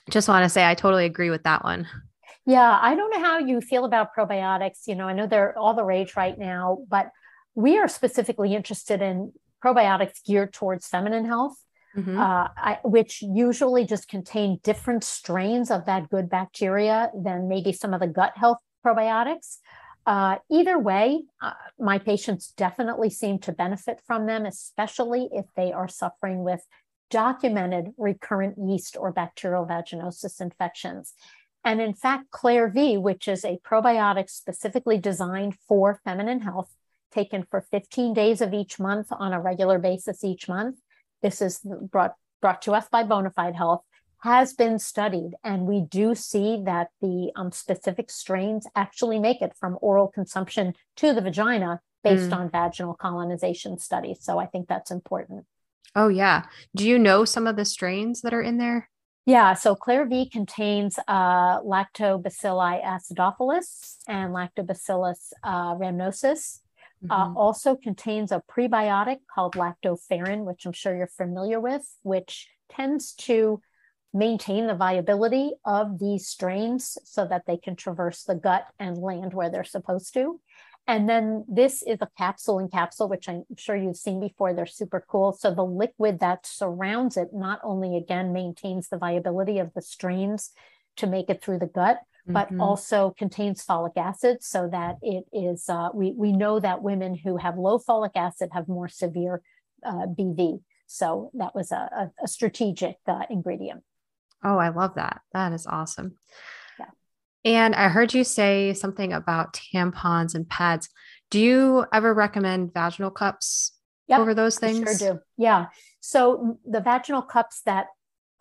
just 0.09 0.27
want 0.27 0.43
to 0.43 0.49
say 0.49 0.65
I 0.65 0.75
totally 0.75 1.05
agree 1.05 1.29
with 1.29 1.43
that 1.43 1.63
one. 1.63 1.87
Yeah, 2.45 2.77
I 2.81 2.95
don't 2.95 3.09
know 3.09 3.21
how 3.21 3.39
you 3.39 3.61
feel 3.61 3.85
about 3.85 4.13
probiotics. 4.15 4.87
You 4.87 4.95
know, 4.95 5.07
I 5.07 5.13
know 5.13 5.27
they're 5.27 5.57
all 5.57 5.73
the 5.73 5.85
rage 5.85 6.15
right 6.15 6.37
now, 6.37 6.79
but 6.89 7.09
we 7.55 7.77
are 7.77 7.87
specifically 7.87 8.53
interested 8.53 9.01
in 9.01 9.31
probiotics 9.63 10.23
geared 10.25 10.51
towards 10.53 10.87
feminine 10.87 11.25
health, 11.25 11.55
mm-hmm. 11.95 12.19
uh, 12.19 12.47
I, 12.57 12.79
which 12.83 13.21
usually 13.21 13.85
just 13.85 14.09
contain 14.09 14.59
different 14.63 15.03
strains 15.05 15.71
of 15.71 15.85
that 15.85 16.09
good 16.09 16.29
bacteria 16.29 17.11
than 17.15 17.47
maybe 17.47 17.71
some 17.71 17.93
of 17.93 18.01
the 18.01 18.07
gut 18.07 18.33
health 18.35 18.57
probiotics. 18.85 19.59
Uh, 20.05 20.35
either 20.51 20.77
way, 20.77 21.23
uh, 21.41 21.53
my 21.79 21.97
patients 21.97 22.53
definitely 22.57 23.09
seem 23.09 23.39
to 23.39 23.53
benefit 23.53 24.01
from 24.05 24.25
them, 24.25 24.45
especially 24.45 25.29
if 25.31 25.45
they 25.55 25.71
are 25.71 25.87
suffering 25.87 26.43
with 26.43 26.67
documented 27.09 27.93
recurrent 27.97 28.57
yeast 28.57 28.97
or 28.99 29.13
bacterial 29.13 29.65
vaginosis 29.65 30.41
infections. 30.41 31.13
And 31.63 31.81
in 31.81 31.93
fact, 31.93 32.31
Clairvee, 32.31 32.97
which 32.97 33.27
is 33.27 33.45
a 33.45 33.59
probiotic 33.65 34.29
specifically 34.29 34.97
designed 34.97 35.55
for 35.67 36.01
feminine 36.03 36.41
health, 36.41 36.73
taken 37.11 37.45
for 37.49 37.61
15 37.61 38.13
days 38.13 38.41
of 38.41 38.53
each 38.53 38.79
month 38.79 39.07
on 39.11 39.33
a 39.33 39.39
regular 39.39 39.79
basis 39.79 40.23
each 40.23 40.49
month. 40.49 40.77
This 41.21 41.41
is 41.41 41.59
brought, 41.63 42.15
brought 42.41 42.61
to 42.63 42.73
us 42.73 42.89
by 42.89 43.03
Bonafide 43.03 43.55
Health, 43.55 43.83
has 44.19 44.53
been 44.53 44.79
studied. 44.79 45.33
And 45.43 45.65
we 45.65 45.81
do 45.81 46.15
see 46.15 46.61
that 46.65 46.89
the 47.01 47.31
um, 47.35 47.51
specific 47.51 48.09
strains 48.09 48.65
actually 48.75 49.19
make 49.19 49.41
it 49.41 49.53
from 49.57 49.77
oral 49.81 50.07
consumption 50.07 50.73
to 50.97 51.13
the 51.13 51.21
vagina 51.21 51.81
based 52.03 52.29
mm. 52.29 52.37
on 52.37 52.49
vaginal 52.49 52.93
colonization 52.93 53.77
studies. 53.77 54.19
So 54.21 54.37
I 54.37 54.45
think 54.45 54.67
that's 54.67 54.91
important. 54.91 55.45
Oh, 55.95 56.07
yeah. 56.07 56.43
Do 56.75 56.87
you 56.87 56.97
know 56.97 57.23
some 57.25 57.47
of 57.47 57.55
the 57.55 57.65
strains 57.65 58.21
that 58.21 58.33
are 58.33 58.41
in 58.41 58.57
there? 58.57 58.89
Yeah, 59.25 59.53
so 59.53 59.73
Clairvee 59.73 60.29
contains 60.29 60.99
uh, 61.07 61.61
Lactobacilli 61.61 62.83
acidophilus 62.83 63.97
and 64.07 64.33
Lactobacillus 64.33 65.31
uh, 65.43 65.75
rhamnosus. 65.75 66.59
Uh, 67.09 67.15
mm-hmm. 67.15 67.37
Uh, 67.37 67.39
also 67.39 67.75
contains 67.75 68.31
a 68.31 68.41
prebiotic 68.49 69.17
called 69.33 69.55
lactoferrin, 69.55 70.45
which 70.45 70.65
I'm 70.65 70.73
sure 70.73 70.95
you're 70.95 71.07
familiar 71.07 71.59
with, 71.59 71.85
which 72.03 72.49
tends 72.69 73.13
to 73.13 73.61
maintain 74.13 74.67
the 74.67 74.75
viability 74.75 75.51
of 75.65 75.99
these 75.99 76.27
strains 76.27 76.97
so 77.03 77.25
that 77.25 77.43
they 77.47 77.57
can 77.57 77.75
traverse 77.75 78.23
the 78.23 78.35
gut 78.35 78.65
and 78.79 78.97
land 78.97 79.33
where 79.33 79.49
they're 79.49 79.63
supposed 79.63 80.13
to. 80.13 80.39
And 80.85 81.07
then 81.07 81.45
this 81.47 81.81
is 81.81 81.99
a 82.01 82.09
capsule 82.17 82.59
in 82.59 82.67
capsule, 82.67 83.07
which 83.07 83.29
I'm 83.29 83.43
sure 83.57 83.75
you've 83.75 83.95
seen 83.95 84.19
before. 84.19 84.53
They're 84.53 84.65
super 84.65 85.05
cool. 85.07 85.31
So 85.31 85.53
the 85.53 85.63
liquid 85.63 86.19
that 86.19 86.45
surrounds 86.45 87.15
it 87.15 87.29
not 87.33 87.61
only 87.63 87.95
again 87.95 88.33
maintains 88.33 88.89
the 88.89 88.97
viability 88.97 89.59
of 89.59 89.73
the 89.73 89.81
strains 89.81 90.51
to 90.97 91.07
make 91.07 91.29
it 91.29 91.41
through 91.41 91.59
the 91.59 91.67
gut, 91.67 91.99
but 92.25 92.47
mm-hmm. 92.47 92.61
also 92.61 93.13
contains 93.17 93.65
folic 93.65 93.97
acid 93.97 94.37
so 94.41 94.69
that 94.71 94.97
it 95.01 95.25
is 95.33 95.67
uh, 95.69 95.89
we, 95.93 96.13
we 96.15 96.31
know 96.31 96.59
that 96.59 96.81
women 96.81 97.15
who 97.15 97.37
have 97.37 97.57
low 97.57 97.77
folic 97.77 98.15
acid 98.15 98.49
have 98.53 98.67
more 98.67 98.87
severe 98.87 99.41
uh, 99.85 100.05
bv 100.07 100.61
so 100.87 101.31
that 101.33 101.53
was 101.53 101.71
a, 101.71 101.75
a, 101.75 102.11
a 102.23 102.27
strategic 102.27 102.95
uh, 103.07 103.23
ingredient 103.29 103.83
oh 104.43 104.57
i 104.57 104.69
love 104.69 104.95
that 104.95 105.21
that 105.33 105.51
is 105.51 105.67
awesome 105.67 106.15
and 107.45 107.75
I 107.75 107.89
heard 107.89 108.13
you 108.13 108.23
say 108.23 108.73
something 108.73 109.11
about 109.13 109.59
tampons 109.73 110.35
and 110.35 110.47
pads. 110.47 110.89
Do 111.29 111.39
you 111.39 111.85
ever 111.91 112.13
recommend 112.13 112.73
vaginal 112.73 113.11
cups 113.11 113.73
yep, 114.07 114.19
over 114.19 114.33
those 114.33 114.57
things? 114.57 114.99
sure 114.99 115.13
do. 115.15 115.19
Yeah. 115.37 115.67
So 115.99 116.59
the 116.65 116.79
vaginal 116.79 117.21
cups 117.21 117.61
that 117.65 117.87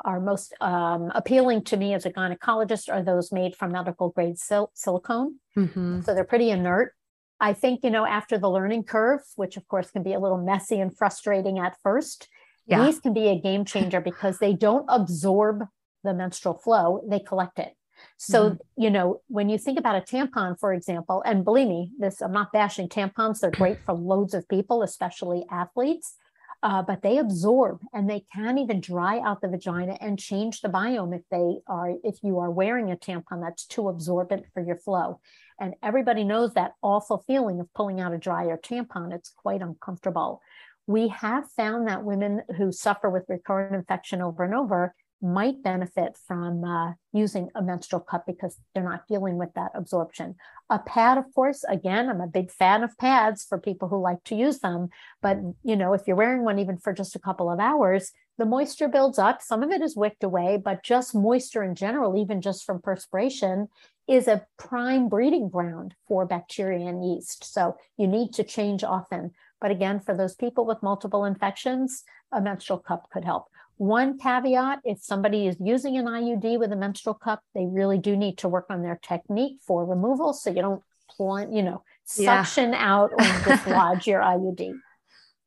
are 0.05 0.21
most 0.21 0.55
um, 0.61 1.11
appealing 1.15 1.65
to 1.65 1.77
me 1.77 1.95
as 1.95 2.07
a 2.07 2.11
gynecologist 2.11 2.93
are 2.93 3.03
those 3.03 3.33
made 3.33 3.57
from 3.57 3.73
medical 3.73 4.11
grade 4.11 4.38
sil- 4.38 4.73
silicone. 4.75 5.38
Mm-hmm. 5.57 6.03
So 6.03 6.15
they're 6.15 6.25
pretty 6.25 6.51
inert. 6.51 6.95
I 7.41 7.55
think, 7.55 7.81
you 7.83 7.91
know, 7.91 8.07
after 8.07 8.38
the 8.38 8.51
learning 8.51 8.85
curve, 8.85 9.21
which 9.37 9.57
of 9.57 9.67
course 9.67 9.91
can 9.91 10.03
be 10.03 10.12
a 10.12 10.21
little 10.21 10.38
messy 10.38 10.81
and 10.81 10.97
frustrating 10.97 11.59
at 11.59 11.77
first, 11.83 12.29
yeah. 12.67 12.85
these 12.85 13.01
can 13.01 13.12
be 13.12 13.29
a 13.29 13.41
game 13.41 13.65
changer 13.65 14.01
because 14.01 14.38
they 14.38 14.55
don't 14.55 14.87
absorb 14.88 15.65
the 16.05 16.15
menstrual 16.15 16.55
flow, 16.55 17.05
they 17.09 17.21
collect 17.21 17.59
it. 17.59 17.75
So, 18.19 18.51
mm-hmm. 18.51 18.83
you 18.83 18.91
know, 18.91 19.21
when 19.29 19.49
you 19.49 19.59
think 19.59 19.79
about 19.79 19.97
a 19.97 20.01
tampon, 20.01 20.59
for 20.59 20.73
example, 20.73 21.23
and 21.27 21.45
believe 21.45 21.69
me, 21.69 21.91
this 21.99 22.21
I'm 22.21 22.33
not 22.33 22.53
bashing 22.53 22.88
tampons, 22.88 23.41
they're 23.41 23.51
great 23.51 23.79
for 23.85 23.95
loads 23.95 24.35
of 24.35 24.49
people, 24.49 24.83
especially 24.83 25.45
athletes. 25.51 26.17
Uh, 26.65 26.81
but 26.81 27.03
they 27.03 27.19
absorb 27.19 27.81
and 27.93 28.09
they 28.09 28.25
can 28.33 28.57
even 28.57 28.81
dry 28.81 29.19
out 29.19 29.41
the 29.41 29.49
vagina 29.49 29.99
and 30.01 30.17
change 30.17 30.61
the 30.61 30.69
biome 30.69 31.12
if 31.12 31.23
they 31.29 31.59
are 31.67 31.95
if 32.05 32.23
you 32.23 32.38
are 32.38 32.53
wearing 32.53 32.93
a 32.93 32.97
tampon 32.97 33.41
that's 33.43 33.67
too 33.67 33.88
absorbent 33.88 34.45
for 34.55 34.62
your 34.62 34.77
flow 34.77 35.19
and 35.59 35.75
everybody 35.83 36.23
knows 36.23 36.55
that 36.55 36.75
awful 36.81 37.25
feeling 37.27 37.59
of 37.59 37.67
pulling 37.75 38.01
out 38.01 38.12
a 38.12 38.19
dryer 38.19 38.57
tampon 38.57 39.12
it's 39.12 39.35
quite 39.37 39.61
uncomfortable 39.61 40.41
we 40.87 41.09
have 41.09 41.51
found 41.51 41.88
that 41.88 42.05
women 42.05 42.43
who 42.57 42.71
suffer 42.71 43.11
with 43.11 43.25
recurrent 43.29 43.75
infection 43.75 44.23
over 44.23 44.45
and 44.45 44.55
over 44.55 44.95
might 45.22 45.62
benefit 45.62 46.16
from 46.26 46.64
uh, 46.64 46.92
using 47.12 47.48
a 47.54 47.62
menstrual 47.62 48.00
cup 48.00 48.26
because 48.26 48.58
they're 48.74 48.82
not 48.82 49.06
dealing 49.06 49.38
with 49.38 49.54
that 49.54 49.70
absorption. 49.74 50.35
A 50.68 50.78
pad, 50.78 51.18
of 51.18 51.24
course, 51.35 51.64
again, 51.68 52.08
I'm 52.08 52.20
a 52.20 52.26
big 52.26 52.50
fan 52.50 52.82
of 52.82 52.98
pads 52.98 53.44
for 53.44 53.58
people 53.58 53.88
who 53.88 54.00
like 54.00 54.24
to 54.24 54.35
use 54.35 54.58
them. 54.58 54.88
But, 55.20 55.38
you 55.62 55.76
know, 55.76 55.92
if 55.92 56.02
you're 56.06 56.16
wearing 56.16 56.44
one 56.44 56.58
even 56.58 56.76
for 56.76 56.92
just 56.92 57.14
a 57.14 57.20
couple 57.20 57.50
of 57.50 57.61
hours, 57.61 58.11
the 58.38 58.46
moisture 58.46 58.88
builds 58.88 59.18
up. 59.18 59.42
Some 59.42 59.62
of 59.62 59.70
it 59.70 59.82
is 59.82 59.94
wicked 59.94 60.24
away, 60.24 60.56
but 60.56 60.82
just 60.82 61.14
moisture 61.14 61.62
in 61.62 61.74
general, 61.74 62.16
even 62.16 62.40
just 62.40 62.64
from 62.64 62.80
perspiration, 62.80 63.68
is 64.08 64.26
a 64.26 64.46
prime 64.58 65.08
breeding 65.08 65.48
ground 65.48 65.94
for 66.08 66.26
bacteria 66.26 66.88
and 66.88 67.04
yeast. 67.04 67.44
So 67.44 67.76
you 67.96 68.06
need 68.06 68.32
to 68.35 68.42
change 68.42 68.82
often. 68.82 69.32
But 69.61 69.70
again, 69.70 70.00
for 70.00 70.16
those 70.16 70.35
people 70.35 70.64
with 70.64 70.82
multiple 70.82 71.24
infections, 71.24 72.02
a 72.32 72.40
menstrual 72.40 72.78
cup 72.78 73.08
could 73.12 73.24
help. 73.24 73.46
One 73.83 74.16
caveat 74.16 74.79
if 74.85 75.03
somebody 75.03 75.49
is 75.49 75.57
using 75.59 75.99
an 75.99 76.05
IUD 76.07 76.57
with 76.61 76.71
a 76.71 76.77
menstrual 76.77 77.14
cup, 77.14 77.42
they 77.53 77.66
really 77.66 77.99
do 77.99 78.17
need 78.17 78.38
to 78.38 78.48
work 78.48 78.67
on 78.71 78.81
their 78.81 78.96
technique 79.02 79.59
for 79.67 79.85
removal 79.85 80.35
so 80.35 80.50
you 80.50 80.63
don't, 80.63 80.83
plant, 81.17 81.52
you 81.52 81.65
know, 81.65 81.83
suction 82.04 82.71
yeah. 82.71 82.92
out 82.92 83.11
or 83.11 83.19
dislodge 83.44 84.06
your 84.06 84.21
IUD. 84.21 84.75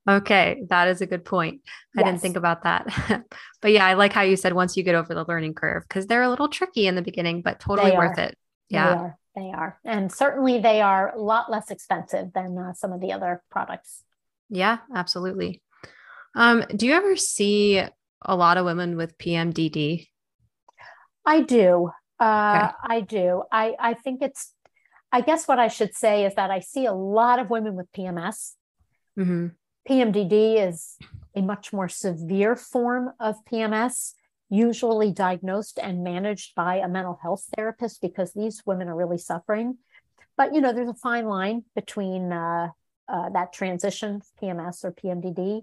Okay, 0.10 0.64
that 0.68 0.90
is 0.90 1.00
a 1.00 1.06
good 1.06 1.24
point. 1.24 1.62
I 1.96 2.02
yes. 2.02 2.10
didn't 2.10 2.22
think 2.24 2.36
about 2.36 2.64
that. 2.64 3.24
but 3.62 3.72
yeah, 3.72 3.86
I 3.86 3.94
like 3.94 4.12
how 4.12 4.24
you 4.24 4.36
said 4.36 4.52
once 4.52 4.76
you 4.76 4.84
get 4.84 4.96
over 4.96 5.16
the 5.16 5.24
learning 5.30 5.54
curve 5.54 5.84
because 5.88 6.06
they're 6.06 6.24
a 6.24 6.30
little 6.30 6.50
tricky 6.50 6.88
in 6.88 6.96
the 6.96 7.02
beginning, 7.02 7.42
but 7.42 7.62
totally 7.62 7.92
they 7.92 7.98
worth 7.98 8.20
are. 8.20 8.24
it. 8.24 8.38
Yeah. 8.68 8.90
They 8.90 9.00
are. 9.00 9.18
They 9.38 9.52
are. 9.54 9.80
And 9.86 10.12
certainly 10.12 10.60
they 10.60 10.82
are 10.82 11.16
a 11.16 11.22
lot 11.22 11.50
less 11.50 11.72
expensive 11.72 12.34
than 12.34 12.58
uh, 12.58 12.74
some 12.74 12.92
of 12.92 13.00
the 13.00 13.14
other 13.14 13.42
products. 13.50 14.04
Yeah, 14.50 14.80
absolutely. 14.94 15.62
Um, 16.36 16.66
do 16.76 16.86
you 16.86 16.94
ever 16.94 17.16
see 17.16 17.82
a 18.26 18.36
lot 18.36 18.58
of 18.58 18.66
women 18.66 18.98
with 18.98 19.18
PMDD? 19.18 20.08
I 21.26 21.42
do. 21.42 21.92
Uh, 22.20 22.70
okay. 22.70 22.96
I 22.96 23.02
do. 23.02 23.44
I, 23.52 23.74
I 23.80 23.94
think 23.94 24.22
it's, 24.22 24.54
I 25.12 25.22
guess 25.22 25.48
what 25.48 25.60
I 25.60 25.68
should 25.68 25.96
say 25.96 26.26
is 26.26 26.36
that 26.36 26.52
I 26.52 26.60
see 26.60 26.86
a 26.86 26.94
lot 26.94 27.40
of 27.40 27.50
women 27.50 27.76
with 27.76 27.92
PMS. 27.94 28.54
Mm-hmm. 29.18 29.48
PMDD 29.90 30.68
is 30.68 30.98
a 31.36 31.42
much 31.42 31.72
more 31.72 31.88
severe 31.88 32.56
form 32.56 33.12
of 33.20 33.36
PMS. 33.46 34.14
usually 34.50 35.12
diagnosed 35.12 35.80
and 35.82 36.04
managed 36.04 36.54
by 36.56 36.78
a 36.78 36.88
mental 36.88 37.20
health 37.22 37.46
therapist 37.56 38.02
because 38.02 38.34
these 38.34 38.62
women 38.66 38.88
are 38.88 38.96
really 38.96 39.18
suffering. 39.18 39.78
But 40.38 40.54
you 40.54 40.62
know, 40.62 40.74
there's 40.74 40.90
a 40.90 40.94
fine 40.94 41.26
line 41.26 41.64
between 41.76 42.32
uh, 42.32 42.70
uh, 43.08 43.30
that 43.30 43.54
transition, 43.54 44.22
PMS 44.42 44.84
or 44.84 44.92
PMDD. 44.92 45.62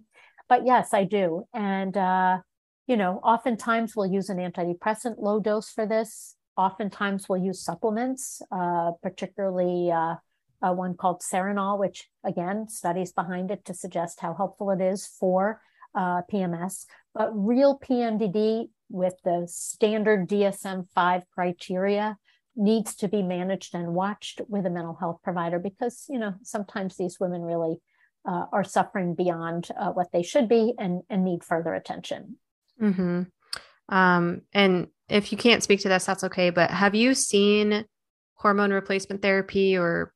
But 0.49 0.67
yes, 0.67 0.93
I 0.93 1.05
do, 1.05 1.47
and 1.55 1.97
uh, 1.97 2.39
you 2.87 2.97
know, 2.97 3.21
oftentimes 3.23 3.95
we'll 3.95 4.11
use 4.11 4.29
an 4.29 4.39
antidepressant 4.39 5.15
low 5.19 5.41
dose 5.41 5.71
for 5.71 5.87
this. 5.87 6.37
Oftentimes 6.57 7.29
we'll 7.29 7.43
use 7.43 7.65
supplements, 7.65 8.43
uh, 8.51 8.93
particularly 9.03 9.91
uh, 9.91 10.17
uh, 10.63 10.73
one 10.73 10.95
called 10.95 11.23
Serenol, 11.23 11.79
which 11.79 12.09
again, 12.25 12.69
studies 12.69 13.13
behind 13.13 13.51
it 13.51 13.65
to 13.65 13.75
suggest 13.75 14.21
how 14.21 14.35
helpful 14.35 14.71
it 14.71 14.81
is 14.81 15.07
for 15.07 15.61
uh, 15.95 16.23
PMS. 16.31 16.87
But 17.15 17.31
real 17.35 17.79
PMDD 17.79 18.69
with 18.89 19.15
the 19.25 19.47
standard 19.49 20.29
DSM 20.29 20.89
5 20.95 21.23
criteria 21.35 22.17
needs 22.55 22.95
to 22.97 23.09
be 23.09 23.23
managed 23.23 23.75
and 23.75 23.95
watched 23.95 24.41
with 24.49 24.67
a 24.67 24.71
mental 24.71 24.95
health 24.95 25.21
provider 25.23 25.59
because, 25.59 26.05
you 26.09 26.19
know, 26.19 26.35
sometimes 26.43 26.97
these 26.97 27.19
women 27.19 27.43
really 27.43 27.77
uh, 28.27 28.45
are 28.53 28.65
suffering 28.65 29.15
beyond 29.15 29.69
uh, 29.79 29.91
what 29.91 30.13
they 30.13 30.23
should 30.23 30.49
be 30.49 30.75
and, 30.79 31.03
and 31.09 31.25
need 31.25 31.43
further 31.43 31.75
attention. 31.75 32.37
Mm-hmm. 32.83 33.23
Um, 33.89 34.43
and 34.53 34.89
if 35.09 35.33
you 35.33 35.39
can't 35.39 35.63
speak 35.63 35.81
to 35.81 35.89
this, 35.89 36.05
that's 36.05 36.25
okay. 36.25 36.51
But 36.51 36.71
have 36.71 36.95
you 36.95 37.15
seen 37.15 37.85
hormone 38.35 38.73
replacement 38.73 39.23
therapy 39.23 39.77
or 39.77 40.13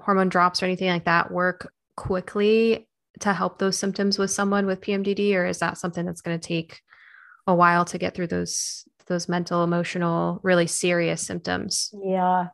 hormone 0.00 0.28
drops 0.28 0.62
or 0.62 0.66
anything 0.66 0.88
like 0.88 1.04
that 1.04 1.30
work 1.30 1.72
quickly 1.96 2.88
to 3.20 3.32
help 3.32 3.58
those 3.58 3.78
symptoms 3.78 4.18
with 4.18 4.30
someone 4.30 4.66
with 4.66 4.80
PMDD, 4.80 5.34
or 5.34 5.46
is 5.46 5.58
that 5.58 5.78
something 5.78 6.04
that's 6.04 6.20
going 6.20 6.38
to 6.38 6.48
take 6.48 6.80
a 7.46 7.54
while 7.54 7.84
to 7.86 7.98
get 7.98 8.14
through 8.14 8.26
those 8.28 8.84
those 9.06 9.28
mental, 9.28 9.62
emotional, 9.62 10.40
really 10.42 10.66
serious 10.66 11.22
symptoms? 11.22 11.90
Yeah, 12.04 12.48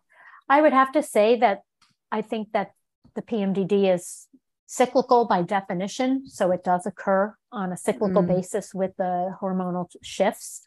I 0.49 0.61
would 0.61 0.73
have 0.73 0.93
to 0.93 1.03
say 1.03 1.39
that 1.41 1.63
I 2.11 2.23
think 2.23 2.53
that 2.53 2.73
the 3.15 3.23
PMDD 3.23 3.93
is 3.93 4.29
cyclical 4.67 5.27
by 5.27 5.43
definition, 5.43 6.29
so 6.29 6.51
it 6.53 6.63
does 6.63 6.87
occur 6.87 7.35
on 7.53 7.73
a 7.73 7.77
cyclical 7.77 8.23
mm. 8.23 8.29
basis 8.29 8.75
with 8.75 8.97
the 8.97 9.35
hormonal 9.41 9.87
shifts. 10.03 10.67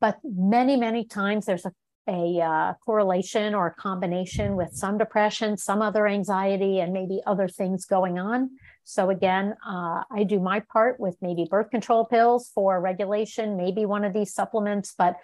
But 0.00 0.18
many, 0.24 0.76
many 0.76 1.04
times 1.04 1.46
there's 1.46 1.66
a 1.66 1.72
a 2.06 2.40
uh, 2.40 2.74
correlation 2.84 3.54
or 3.54 3.68
a 3.68 3.74
combination 3.74 4.56
with 4.56 4.74
some 4.74 4.98
depression, 4.98 5.56
some 5.56 5.80
other 5.80 6.06
anxiety, 6.06 6.80
and 6.80 6.92
maybe 6.92 7.20
other 7.26 7.48
things 7.48 7.86
going 7.86 8.18
on. 8.18 8.50
So 8.84 9.08
again, 9.08 9.54
uh, 9.66 10.02
I 10.10 10.24
do 10.24 10.38
my 10.40 10.60
part 10.60 11.00
with 11.00 11.16
maybe 11.22 11.46
birth 11.50 11.70
control 11.70 12.04
pills 12.04 12.50
for 12.54 12.80
regulation, 12.80 13.56
maybe 13.56 13.86
one 13.86 14.04
of 14.04 14.12
these 14.12 14.34
supplements, 14.34 14.94
but 14.96 15.16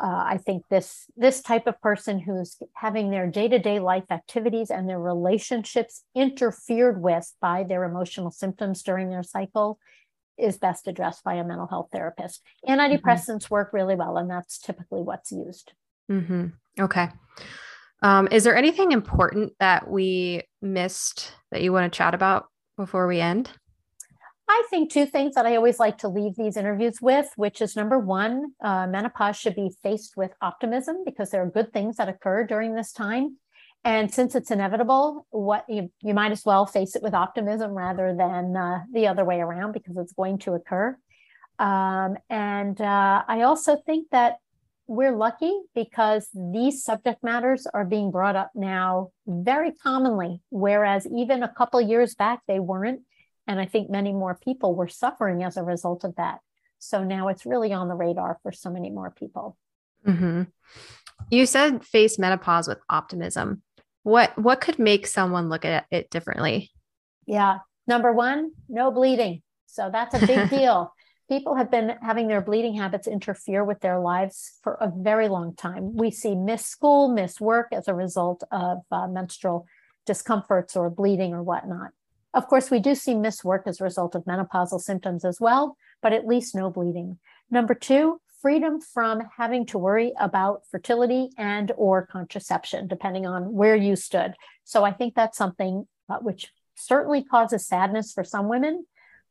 uh, 0.00 0.24
I 0.28 0.38
think 0.38 0.64
this 0.70 1.10
this 1.16 1.42
type 1.42 1.66
of 1.66 1.78
person 1.82 2.18
who's 2.18 2.56
having 2.74 3.10
their 3.10 3.26
day 3.26 3.48
to 3.48 3.58
day 3.58 3.80
life 3.80 4.04
activities 4.10 4.70
and 4.70 4.88
their 4.88 5.00
relationships 5.00 6.04
interfered 6.14 7.02
with 7.02 7.30
by 7.40 7.64
their 7.64 7.84
emotional 7.84 8.30
symptoms 8.30 8.82
during 8.82 9.10
their 9.10 9.22
cycle 9.22 9.78
is 10.40 10.58
best 10.58 10.88
addressed 10.88 11.24
by 11.24 11.34
a 11.34 11.44
mental 11.44 11.66
health 11.66 11.88
therapist. 11.92 12.42
Mm-hmm. 12.66 12.80
Antidepressants 12.80 13.44
mm-hmm. 13.44 13.54
work 13.54 13.72
really 13.72 13.94
well, 13.94 14.16
and 14.16 14.30
that's 14.30 14.58
typically 14.58 15.02
what's 15.02 15.32
used. 15.32 15.72
Mm-hmm. 16.10 16.46
Okay. 16.78 17.08
Um, 18.02 18.28
is 18.30 18.44
there 18.44 18.56
anything 18.56 18.92
important 18.92 19.52
that 19.60 19.88
we 19.88 20.42
missed 20.62 21.32
that 21.50 21.62
you 21.62 21.72
want 21.72 21.90
to 21.92 21.96
chat 21.96 22.14
about 22.14 22.46
before 22.76 23.06
we 23.06 23.20
end? 23.20 23.50
I 24.48 24.64
think 24.68 24.90
two 24.90 25.06
things 25.06 25.36
that 25.36 25.46
I 25.46 25.54
always 25.54 25.78
like 25.78 25.98
to 25.98 26.08
leave 26.08 26.34
these 26.34 26.56
interviews 26.56 27.00
with, 27.00 27.28
which 27.36 27.62
is 27.62 27.76
number 27.76 28.00
one, 28.00 28.52
uh, 28.60 28.88
menopause 28.88 29.36
should 29.36 29.54
be 29.54 29.70
faced 29.80 30.16
with 30.16 30.32
optimism 30.42 31.04
because 31.04 31.30
there 31.30 31.42
are 31.42 31.50
good 31.50 31.72
things 31.72 31.98
that 31.98 32.08
occur 32.08 32.44
during 32.44 32.74
this 32.74 32.92
time. 32.92 33.36
And 33.84 34.12
since 34.12 34.34
it's 34.34 34.50
inevitable, 34.50 35.26
what 35.30 35.64
you, 35.68 35.90
you 36.02 36.12
might 36.12 36.32
as 36.32 36.44
well 36.44 36.66
face 36.66 36.94
it 36.96 37.02
with 37.02 37.14
optimism 37.14 37.70
rather 37.70 38.14
than 38.14 38.56
uh, 38.56 38.80
the 38.92 39.06
other 39.06 39.24
way 39.24 39.40
around 39.40 39.72
because 39.72 39.96
it's 39.96 40.12
going 40.12 40.38
to 40.40 40.52
occur. 40.52 40.98
Um, 41.58 42.16
and 42.28 42.78
uh, 42.80 43.22
I 43.26 43.42
also 43.42 43.76
think 43.86 44.08
that 44.10 44.36
we're 44.86 45.16
lucky 45.16 45.56
because 45.74 46.28
these 46.34 46.82
subject 46.82 47.22
matters 47.22 47.66
are 47.72 47.84
being 47.84 48.10
brought 48.10 48.34
up 48.34 48.50
now 48.54 49.12
very 49.26 49.72
commonly, 49.72 50.42
whereas 50.50 51.06
even 51.06 51.42
a 51.42 51.48
couple 51.48 51.80
years 51.80 52.14
back 52.14 52.40
they 52.48 52.58
weren't. 52.58 53.02
And 53.46 53.60
I 53.60 53.66
think 53.66 53.88
many 53.88 54.12
more 54.12 54.38
people 54.42 54.74
were 54.74 54.88
suffering 54.88 55.42
as 55.42 55.56
a 55.56 55.62
result 55.62 56.04
of 56.04 56.16
that. 56.16 56.40
So 56.80 57.04
now 57.04 57.28
it's 57.28 57.46
really 57.46 57.72
on 57.72 57.88
the 57.88 57.94
radar 57.94 58.38
for 58.42 58.52
so 58.52 58.68
many 58.70 58.90
more 58.90 59.10
people. 59.10 59.56
Mm-hmm. 60.06 60.42
You 61.30 61.46
said 61.46 61.84
face 61.84 62.18
menopause 62.18 62.66
with 62.66 62.78
optimism. 62.88 63.62
What 64.02 64.36
what 64.38 64.60
could 64.60 64.78
make 64.78 65.06
someone 65.06 65.48
look 65.48 65.64
at 65.64 65.86
it 65.90 66.10
differently? 66.10 66.70
Yeah. 67.26 67.58
Number 67.86 68.12
one, 68.12 68.52
no 68.68 68.90
bleeding. 68.90 69.42
So 69.66 69.90
that's 69.92 70.14
a 70.14 70.26
big 70.26 70.50
deal 70.50 70.92
people 71.30 71.54
have 71.54 71.70
been 71.70 71.94
having 72.02 72.26
their 72.26 72.40
bleeding 72.40 72.74
habits 72.74 73.06
interfere 73.06 73.64
with 73.64 73.78
their 73.80 74.00
lives 74.00 74.58
for 74.62 74.74
a 74.74 74.90
very 74.92 75.28
long 75.28 75.54
time. 75.54 75.96
We 75.96 76.10
see 76.10 76.34
miss 76.34 76.66
school, 76.66 77.08
miss 77.08 77.40
work 77.40 77.68
as 77.70 77.86
a 77.86 77.94
result 77.94 78.42
of 78.50 78.78
uh, 78.90 79.06
menstrual 79.06 79.66
discomforts 80.06 80.74
or 80.74 80.90
bleeding 80.90 81.32
or 81.32 81.42
whatnot. 81.44 81.92
Of 82.34 82.48
course, 82.48 82.68
we 82.68 82.80
do 82.80 82.96
see 82.96 83.14
miss 83.14 83.44
work 83.44 83.62
as 83.66 83.80
a 83.80 83.84
result 83.84 84.16
of 84.16 84.24
menopausal 84.24 84.80
symptoms 84.80 85.24
as 85.24 85.40
well, 85.40 85.76
but 86.02 86.12
at 86.12 86.26
least 86.26 86.54
no 86.54 86.68
bleeding. 86.68 87.18
Number 87.48 87.74
two, 87.74 88.20
freedom 88.40 88.80
from 88.80 89.22
having 89.36 89.66
to 89.66 89.78
worry 89.78 90.12
about 90.18 90.62
fertility 90.70 91.30
and 91.36 91.72
or 91.76 92.06
contraception, 92.06 92.88
depending 92.88 93.26
on 93.26 93.52
where 93.52 93.76
you 93.76 93.96
stood. 93.96 94.34
So 94.64 94.84
I 94.84 94.92
think 94.92 95.14
that's 95.14 95.38
something 95.38 95.86
uh, 96.08 96.18
which 96.18 96.50
certainly 96.74 97.22
causes 97.22 97.66
sadness 97.66 98.12
for 98.12 98.24
some 98.24 98.48
women, 98.48 98.86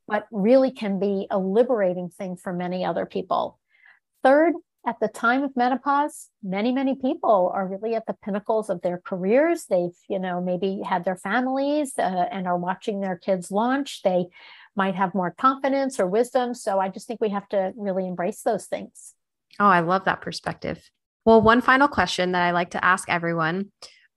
but 0.07 0.27
really 0.31 0.71
can 0.71 0.99
be 0.99 1.27
a 1.29 1.39
liberating 1.39 2.09
thing 2.09 2.35
for 2.35 2.53
many 2.53 2.85
other 2.85 3.05
people. 3.05 3.59
Third, 4.23 4.53
at 4.87 4.99
the 4.99 5.07
time 5.07 5.43
of 5.43 5.55
menopause, 5.55 6.29
many, 6.41 6.71
many 6.71 6.95
people 6.95 7.51
are 7.53 7.67
really 7.67 7.95
at 7.95 8.05
the 8.05 8.15
pinnacles 8.23 8.69
of 8.69 8.81
their 8.81 8.97
careers. 8.97 9.65
They've, 9.65 9.95
you 10.07 10.19
know, 10.19 10.41
maybe 10.41 10.81
had 10.85 11.03
their 11.03 11.17
families 11.17 11.93
uh, 11.97 12.01
and 12.31 12.47
are 12.47 12.57
watching 12.57 13.01
their 13.01 13.17
kids 13.17 13.51
launch. 13.51 14.01
They 14.03 14.27
might 14.79 14.95
have 14.95 15.13
more 15.13 15.35
confidence 15.37 15.99
or 15.99 16.07
wisdom. 16.07 16.53
So 16.53 16.79
I 16.79 16.87
just 16.87 17.05
think 17.05 17.19
we 17.19 17.29
have 17.29 17.47
to 17.49 17.73
really 17.75 18.07
embrace 18.07 18.43
those 18.43 18.65
things. 18.65 19.13
Oh, 19.59 19.67
I 19.67 19.81
love 19.81 20.05
that 20.05 20.21
perspective. 20.21 20.89
Well, 21.25 21.41
one 21.41 21.59
final 21.59 21.89
question 21.89 22.31
that 22.31 22.43
I 22.43 22.51
like 22.51 22.71
to 22.71 22.83
ask 22.83 23.09
everyone 23.09 23.71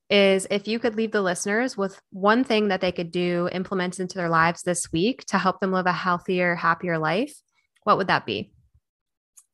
is 0.09 0.47
if 0.51 0.69
you 0.69 0.79
could 0.79 0.95
leave 0.95 1.11
the 1.11 1.21
listeners 1.21 1.77
with 1.77 2.01
one 2.13 2.45
thing 2.45 2.69
that 2.69 2.81
they 2.81 2.93
could 2.93 3.11
do, 3.11 3.49
implement 3.51 3.99
into 3.99 4.17
their 4.17 4.29
lives 4.29 4.63
this 4.63 4.93
week 4.93 5.25
to 5.27 5.37
help 5.37 5.59
them 5.59 5.73
live 5.73 5.87
a 5.87 5.93
healthier, 5.93 6.55
happier 6.55 6.97
life, 6.97 7.35
what 7.83 7.97
would 7.99 8.07
that 8.07 8.25
be? 8.25 8.53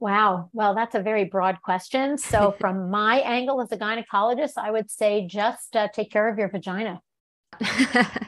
Wow. 0.00 0.50
Well, 0.52 0.74
that's 0.74 0.94
a 0.94 1.00
very 1.00 1.24
broad 1.24 1.62
question. 1.62 2.18
So, 2.18 2.54
from 2.60 2.90
my 2.90 3.20
angle 3.20 3.62
as 3.62 3.72
a 3.72 3.78
gynecologist, 3.78 4.58
I 4.58 4.70
would 4.70 4.90
say 4.90 5.26
just 5.26 5.74
uh, 5.74 5.88
take 5.88 6.12
care 6.12 6.28
of 6.28 6.38
your 6.38 6.50
vagina. 6.50 7.00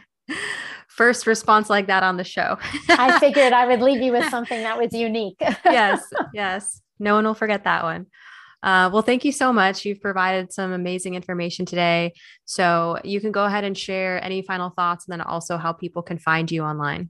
First 1.00 1.26
response 1.26 1.70
like 1.70 1.86
that 1.86 2.02
on 2.02 2.18
the 2.18 2.24
show. 2.24 2.58
I 2.90 3.18
figured 3.20 3.54
I 3.54 3.66
would 3.66 3.80
leave 3.80 4.02
you 4.02 4.12
with 4.12 4.28
something 4.28 4.62
that 4.64 4.76
was 4.76 4.92
unique. 4.92 5.38
yes. 5.64 6.04
Yes. 6.34 6.82
No 6.98 7.14
one 7.14 7.24
will 7.24 7.32
forget 7.32 7.64
that 7.64 7.84
one. 7.84 8.04
Uh, 8.62 8.90
well, 8.92 9.00
thank 9.00 9.24
you 9.24 9.32
so 9.32 9.50
much. 9.50 9.86
You've 9.86 10.02
provided 10.02 10.52
some 10.52 10.72
amazing 10.72 11.14
information 11.14 11.64
today. 11.64 12.12
So 12.44 12.98
you 13.02 13.18
can 13.18 13.32
go 13.32 13.46
ahead 13.46 13.64
and 13.64 13.78
share 13.78 14.22
any 14.22 14.42
final 14.42 14.68
thoughts 14.68 15.06
and 15.08 15.12
then 15.14 15.22
also 15.22 15.56
how 15.56 15.72
people 15.72 16.02
can 16.02 16.18
find 16.18 16.52
you 16.52 16.64
online. 16.64 17.08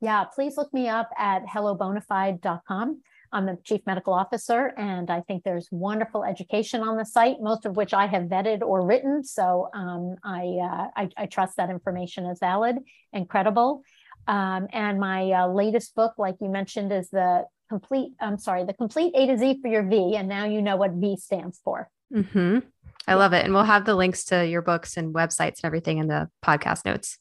Yeah, 0.00 0.24
please 0.24 0.56
look 0.56 0.74
me 0.74 0.88
up 0.88 1.08
at 1.16 1.46
hellobonafide.com. 1.46 3.00
I'm 3.34 3.46
the 3.46 3.58
chief 3.64 3.80
medical 3.84 4.14
officer, 4.14 4.72
and 4.78 5.10
I 5.10 5.20
think 5.22 5.42
there's 5.42 5.68
wonderful 5.72 6.24
education 6.24 6.82
on 6.82 6.96
the 6.96 7.04
site, 7.04 7.40
most 7.40 7.66
of 7.66 7.76
which 7.76 7.92
I 7.92 8.06
have 8.06 8.22
vetted 8.24 8.62
or 8.62 8.86
written. 8.86 9.24
So 9.24 9.68
um, 9.74 10.14
I, 10.22 10.58
uh, 10.62 10.86
I, 10.96 11.08
I 11.16 11.26
trust 11.26 11.56
that 11.56 11.68
information 11.68 12.26
is 12.26 12.38
valid 12.38 12.76
and 13.12 13.28
credible. 13.28 13.82
Um, 14.28 14.68
and 14.72 15.00
my 15.00 15.32
uh, 15.32 15.48
latest 15.48 15.96
book, 15.96 16.14
like 16.16 16.36
you 16.40 16.48
mentioned, 16.48 16.92
is 16.92 17.10
the 17.10 17.44
complete, 17.68 18.12
I'm 18.20 18.38
sorry, 18.38 18.64
the 18.64 18.72
complete 18.72 19.12
A 19.16 19.26
to 19.26 19.36
Z 19.36 19.58
for 19.60 19.68
your 19.68 19.82
V. 19.82 20.14
And 20.16 20.28
now 20.28 20.44
you 20.44 20.62
know 20.62 20.76
what 20.76 20.92
V 20.92 21.16
stands 21.16 21.60
for. 21.64 21.90
Mm-hmm. 22.14 22.60
I 23.08 23.14
love 23.14 23.32
it. 23.32 23.44
And 23.44 23.52
we'll 23.52 23.64
have 23.64 23.84
the 23.84 23.96
links 23.96 24.24
to 24.26 24.46
your 24.46 24.62
books 24.62 24.96
and 24.96 25.12
websites 25.12 25.56
and 25.62 25.64
everything 25.64 25.98
in 25.98 26.06
the 26.06 26.30
podcast 26.42 26.84
notes. 26.84 27.18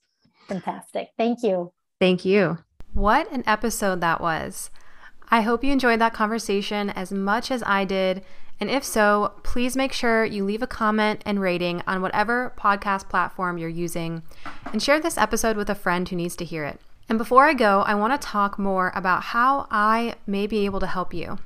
Fantastic. 0.48 1.10
Thank 1.18 1.42
you. 1.42 1.74
Thank 2.00 2.24
you. 2.24 2.60
What 2.94 3.32
an 3.32 3.44
episode 3.48 4.02
that 4.02 4.22
was. 4.22 4.70
I 5.34 5.42
hope 5.42 5.64
you 5.64 5.72
enjoyed 5.72 6.00
that 6.00 6.14
conversation 6.14 6.92
as 6.92 7.12
much 7.12 7.50
as 7.50 7.64
I 7.66 7.86
did. 7.86 8.24
And 8.60 8.70
if 8.70 8.84
so, 8.84 9.34
please 9.42 9.76
make 9.76 9.92
sure 9.92 10.24
you 10.24 10.46
leave 10.46 10.62
a 10.62 10.68
comment 10.68 11.24
and 11.26 11.42
rating 11.42 11.82
on 11.88 12.04
whatever 12.04 12.54
podcast 12.56 13.10
platform 13.10 13.58
you're 13.58 13.68
using 13.68 14.22
and 14.72 14.84
share 14.84 15.00
this 15.00 15.18
episode 15.18 15.58
with 15.58 15.72
a 15.72 15.76
friend 15.76 16.08
who 16.08 16.16
needs 16.16 16.36
to 16.36 16.46
hear 16.46 16.66
it. 16.66 16.80
And 17.10 17.18
before 17.18 17.46
I 17.46 17.56
go, 17.56 17.82
I 17.82 17.96
want 17.96 18.14
to 18.14 18.24
talk 18.24 18.60
more 18.60 18.92
about 18.94 19.24
how 19.24 19.66
I 19.72 20.14
may 20.28 20.46
be 20.46 20.66
able 20.66 20.80
to 20.82 20.86
help 20.86 21.16
you. 21.16 21.40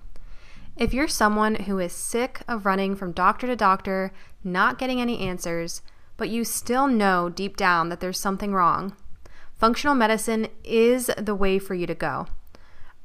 If 0.76 0.94
you're 0.94 1.08
someone 1.08 1.56
who 1.56 1.80
is 1.80 1.94
sick 1.94 2.42
of 2.46 2.66
running 2.66 2.94
from 2.94 3.14
doctor 3.14 3.48
to 3.48 3.56
doctor, 3.56 4.12
not 4.44 4.78
getting 4.78 5.00
any 5.00 5.20
answers, 5.20 5.82
but 6.18 6.28
you 6.28 6.44
still 6.44 6.90
know 6.90 7.30
deep 7.30 7.56
down 7.56 7.88
that 7.88 8.02
there's 8.02 8.20
something 8.20 8.54
wrong, 8.54 8.98
functional 9.56 9.96
medicine 9.96 10.50
is 10.66 11.10
the 11.18 11.34
way 11.34 11.58
for 11.58 11.74
you 11.74 11.88
to 11.88 11.96
go. 11.96 12.28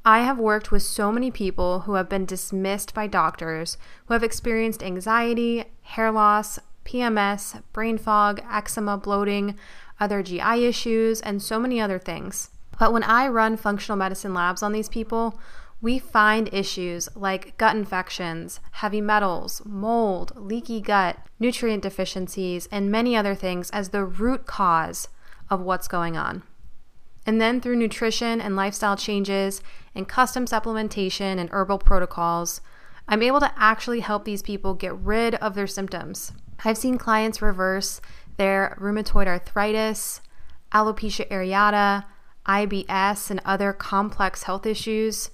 I 0.05 0.19
have 0.19 0.37
worked 0.37 0.69
with 0.69 0.83
so 0.83 1.13
many 1.13 1.31
people 1.31 1.81
who 1.81 1.93
have 1.93 2.09
been 2.09 2.25
dismissed 2.25 2.93
by 2.93 3.07
doctors 3.07 3.77
who 4.05 4.13
have 4.13 4.23
experienced 4.23 4.83
anxiety, 4.83 5.63
hair 5.81 6.11
loss, 6.11 6.59
PMS, 6.83 7.63
brain 7.71 7.97
fog, 7.97 8.41
eczema, 8.51 8.97
bloating, 8.97 9.57
other 10.01 10.21
GI 10.21 10.65
issues, 10.65 11.21
and 11.21 11.41
so 11.41 11.57
many 11.57 11.79
other 11.79 11.99
things. 11.99 12.49
But 12.77 12.91
when 12.91 13.03
I 13.03 13.29
run 13.29 13.55
functional 13.55 13.97
medicine 13.97 14.33
labs 14.33 14.61
on 14.61 14.73
these 14.73 14.89
people, 14.89 15.39
we 15.81 15.99
find 15.99 16.53
issues 16.53 17.07
like 17.15 17.57
gut 17.57 17.73
infections, 17.73 18.59
heavy 18.71 18.99
metals, 18.99 19.61
mold, 19.65 20.33
leaky 20.35 20.81
gut, 20.81 21.17
nutrient 21.39 21.83
deficiencies, 21.83 22.67
and 22.71 22.91
many 22.91 23.15
other 23.15 23.35
things 23.35 23.69
as 23.69 23.89
the 23.89 24.03
root 24.03 24.45
cause 24.45 25.07
of 25.49 25.61
what's 25.61 25.87
going 25.87 26.17
on. 26.17 26.43
And 27.25 27.39
then 27.39 27.61
through 27.61 27.77
nutrition 27.77 28.41
and 28.41 28.55
lifestyle 28.55 28.97
changes 28.97 29.61
and 29.95 30.07
custom 30.07 30.45
supplementation 30.45 31.37
and 31.37 31.49
herbal 31.51 31.79
protocols, 31.79 32.61
I'm 33.07 33.23
able 33.23 33.39
to 33.39 33.53
actually 33.55 34.01
help 34.01 34.25
these 34.25 34.41
people 34.41 34.73
get 34.73 34.95
rid 34.95 35.35
of 35.35 35.55
their 35.55 35.67
symptoms. 35.67 36.33
I've 36.65 36.77
seen 36.77 36.97
clients 36.97 37.41
reverse 37.41 38.01
their 38.37 38.77
rheumatoid 38.79 39.27
arthritis, 39.27 40.21
alopecia 40.71 41.27
areata, 41.29 42.05
IBS, 42.45 43.29
and 43.29 43.41
other 43.45 43.73
complex 43.73 44.43
health 44.43 44.65
issues 44.65 45.29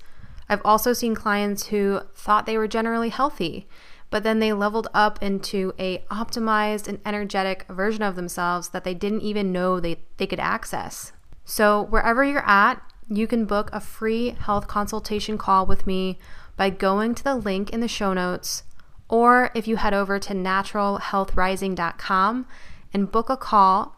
I've 0.49 0.61
also 0.65 0.93
seen 0.93 1.13
clients 1.13 1.67
who 1.67 2.01
thought 2.15 2.47
they 2.47 2.57
were 2.57 2.67
generally 2.67 3.09
healthy, 3.09 3.67
but 4.09 4.23
then 4.23 4.39
they 4.39 4.51
leveled 4.51 4.87
up 4.95 5.21
into 5.21 5.73
a 5.77 5.99
optimized 6.09 6.87
and 6.87 6.99
energetic 7.05 7.65
version 7.69 8.01
of 8.01 8.15
themselves 8.15 8.69
that 8.69 8.83
they 8.83 8.95
didn't 8.95 9.21
even 9.21 9.51
know 9.51 9.79
they, 9.79 9.99
they 10.17 10.25
could 10.25 10.39
access. 10.39 11.11
So 11.49 11.81
wherever 11.81 12.23
you're 12.23 12.47
at, 12.47 12.79
you 13.09 13.25
can 13.25 13.45
book 13.45 13.71
a 13.73 13.79
free 13.79 14.35
health 14.39 14.67
consultation 14.67 15.39
call 15.39 15.65
with 15.65 15.87
me 15.87 16.19
by 16.55 16.69
going 16.69 17.15
to 17.15 17.23
the 17.23 17.33
link 17.33 17.71
in 17.71 17.79
the 17.79 17.87
show 17.87 18.13
notes, 18.13 18.61
or 19.09 19.49
if 19.55 19.67
you 19.67 19.77
head 19.77 19.95
over 19.95 20.19
to 20.19 20.33
naturalhealthrising.com 20.35 22.45
and 22.93 23.11
book 23.11 23.31
a 23.31 23.37
call, 23.37 23.95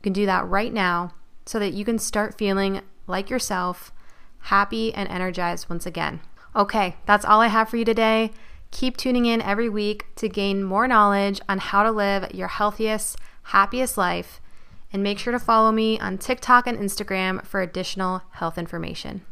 you 0.00 0.02
can 0.02 0.12
do 0.12 0.26
that 0.26 0.44
right 0.48 0.72
now 0.72 1.14
so 1.46 1.60
that 1.60 1.72
you 1.72 1.84
can 1.84 2.00
start 2.00 2.36
feeling 2.36 2.80
like 3.06 3.30
yourself 3.30 3.92
happy 4.46 4.92
and 4.92 5.08
energized 5.08 5.70
once 5.70 5.86
again. 5.86 6.18
Okay, 6.56 6.96
that's 7.06 7.24
all 7.24 7.40
I 7.40 7.46
have 7.46 7.68
for 7.68 7.76
you 7.76 7.84
today. 7.84 8.32
Keep 8.72 8.96
tuning 8.96 9.26
in 9.26 9.40
every 9.40 9.68
week 9.68 10.06
to 10.16 10.28
gain 10.28 10.64
more 10.64 10.88
knowledge 10.88 11.40
on 11.48 11.58
how 11.58 11.84
to 11.84 11.92
live 11.92 12.34
your 12.34 12.48
healthiest, 12.48 13.18
happiest 13.44 13.96
life. 13.96 14.40
And 14.92 15.02
make 15.02 15.18
sure 15.18 15.32
to 15.32 15.38
follow 15.38 15.72
me 15.72 15.98
on 15.98 16.18
TikTok 16.18 16.66
and 16.66 16.78
Instagram 16.78 17.44
for 17.46 17.62
additional 17.62 18.22
health 18.32 18.58
information. 18.58 19.22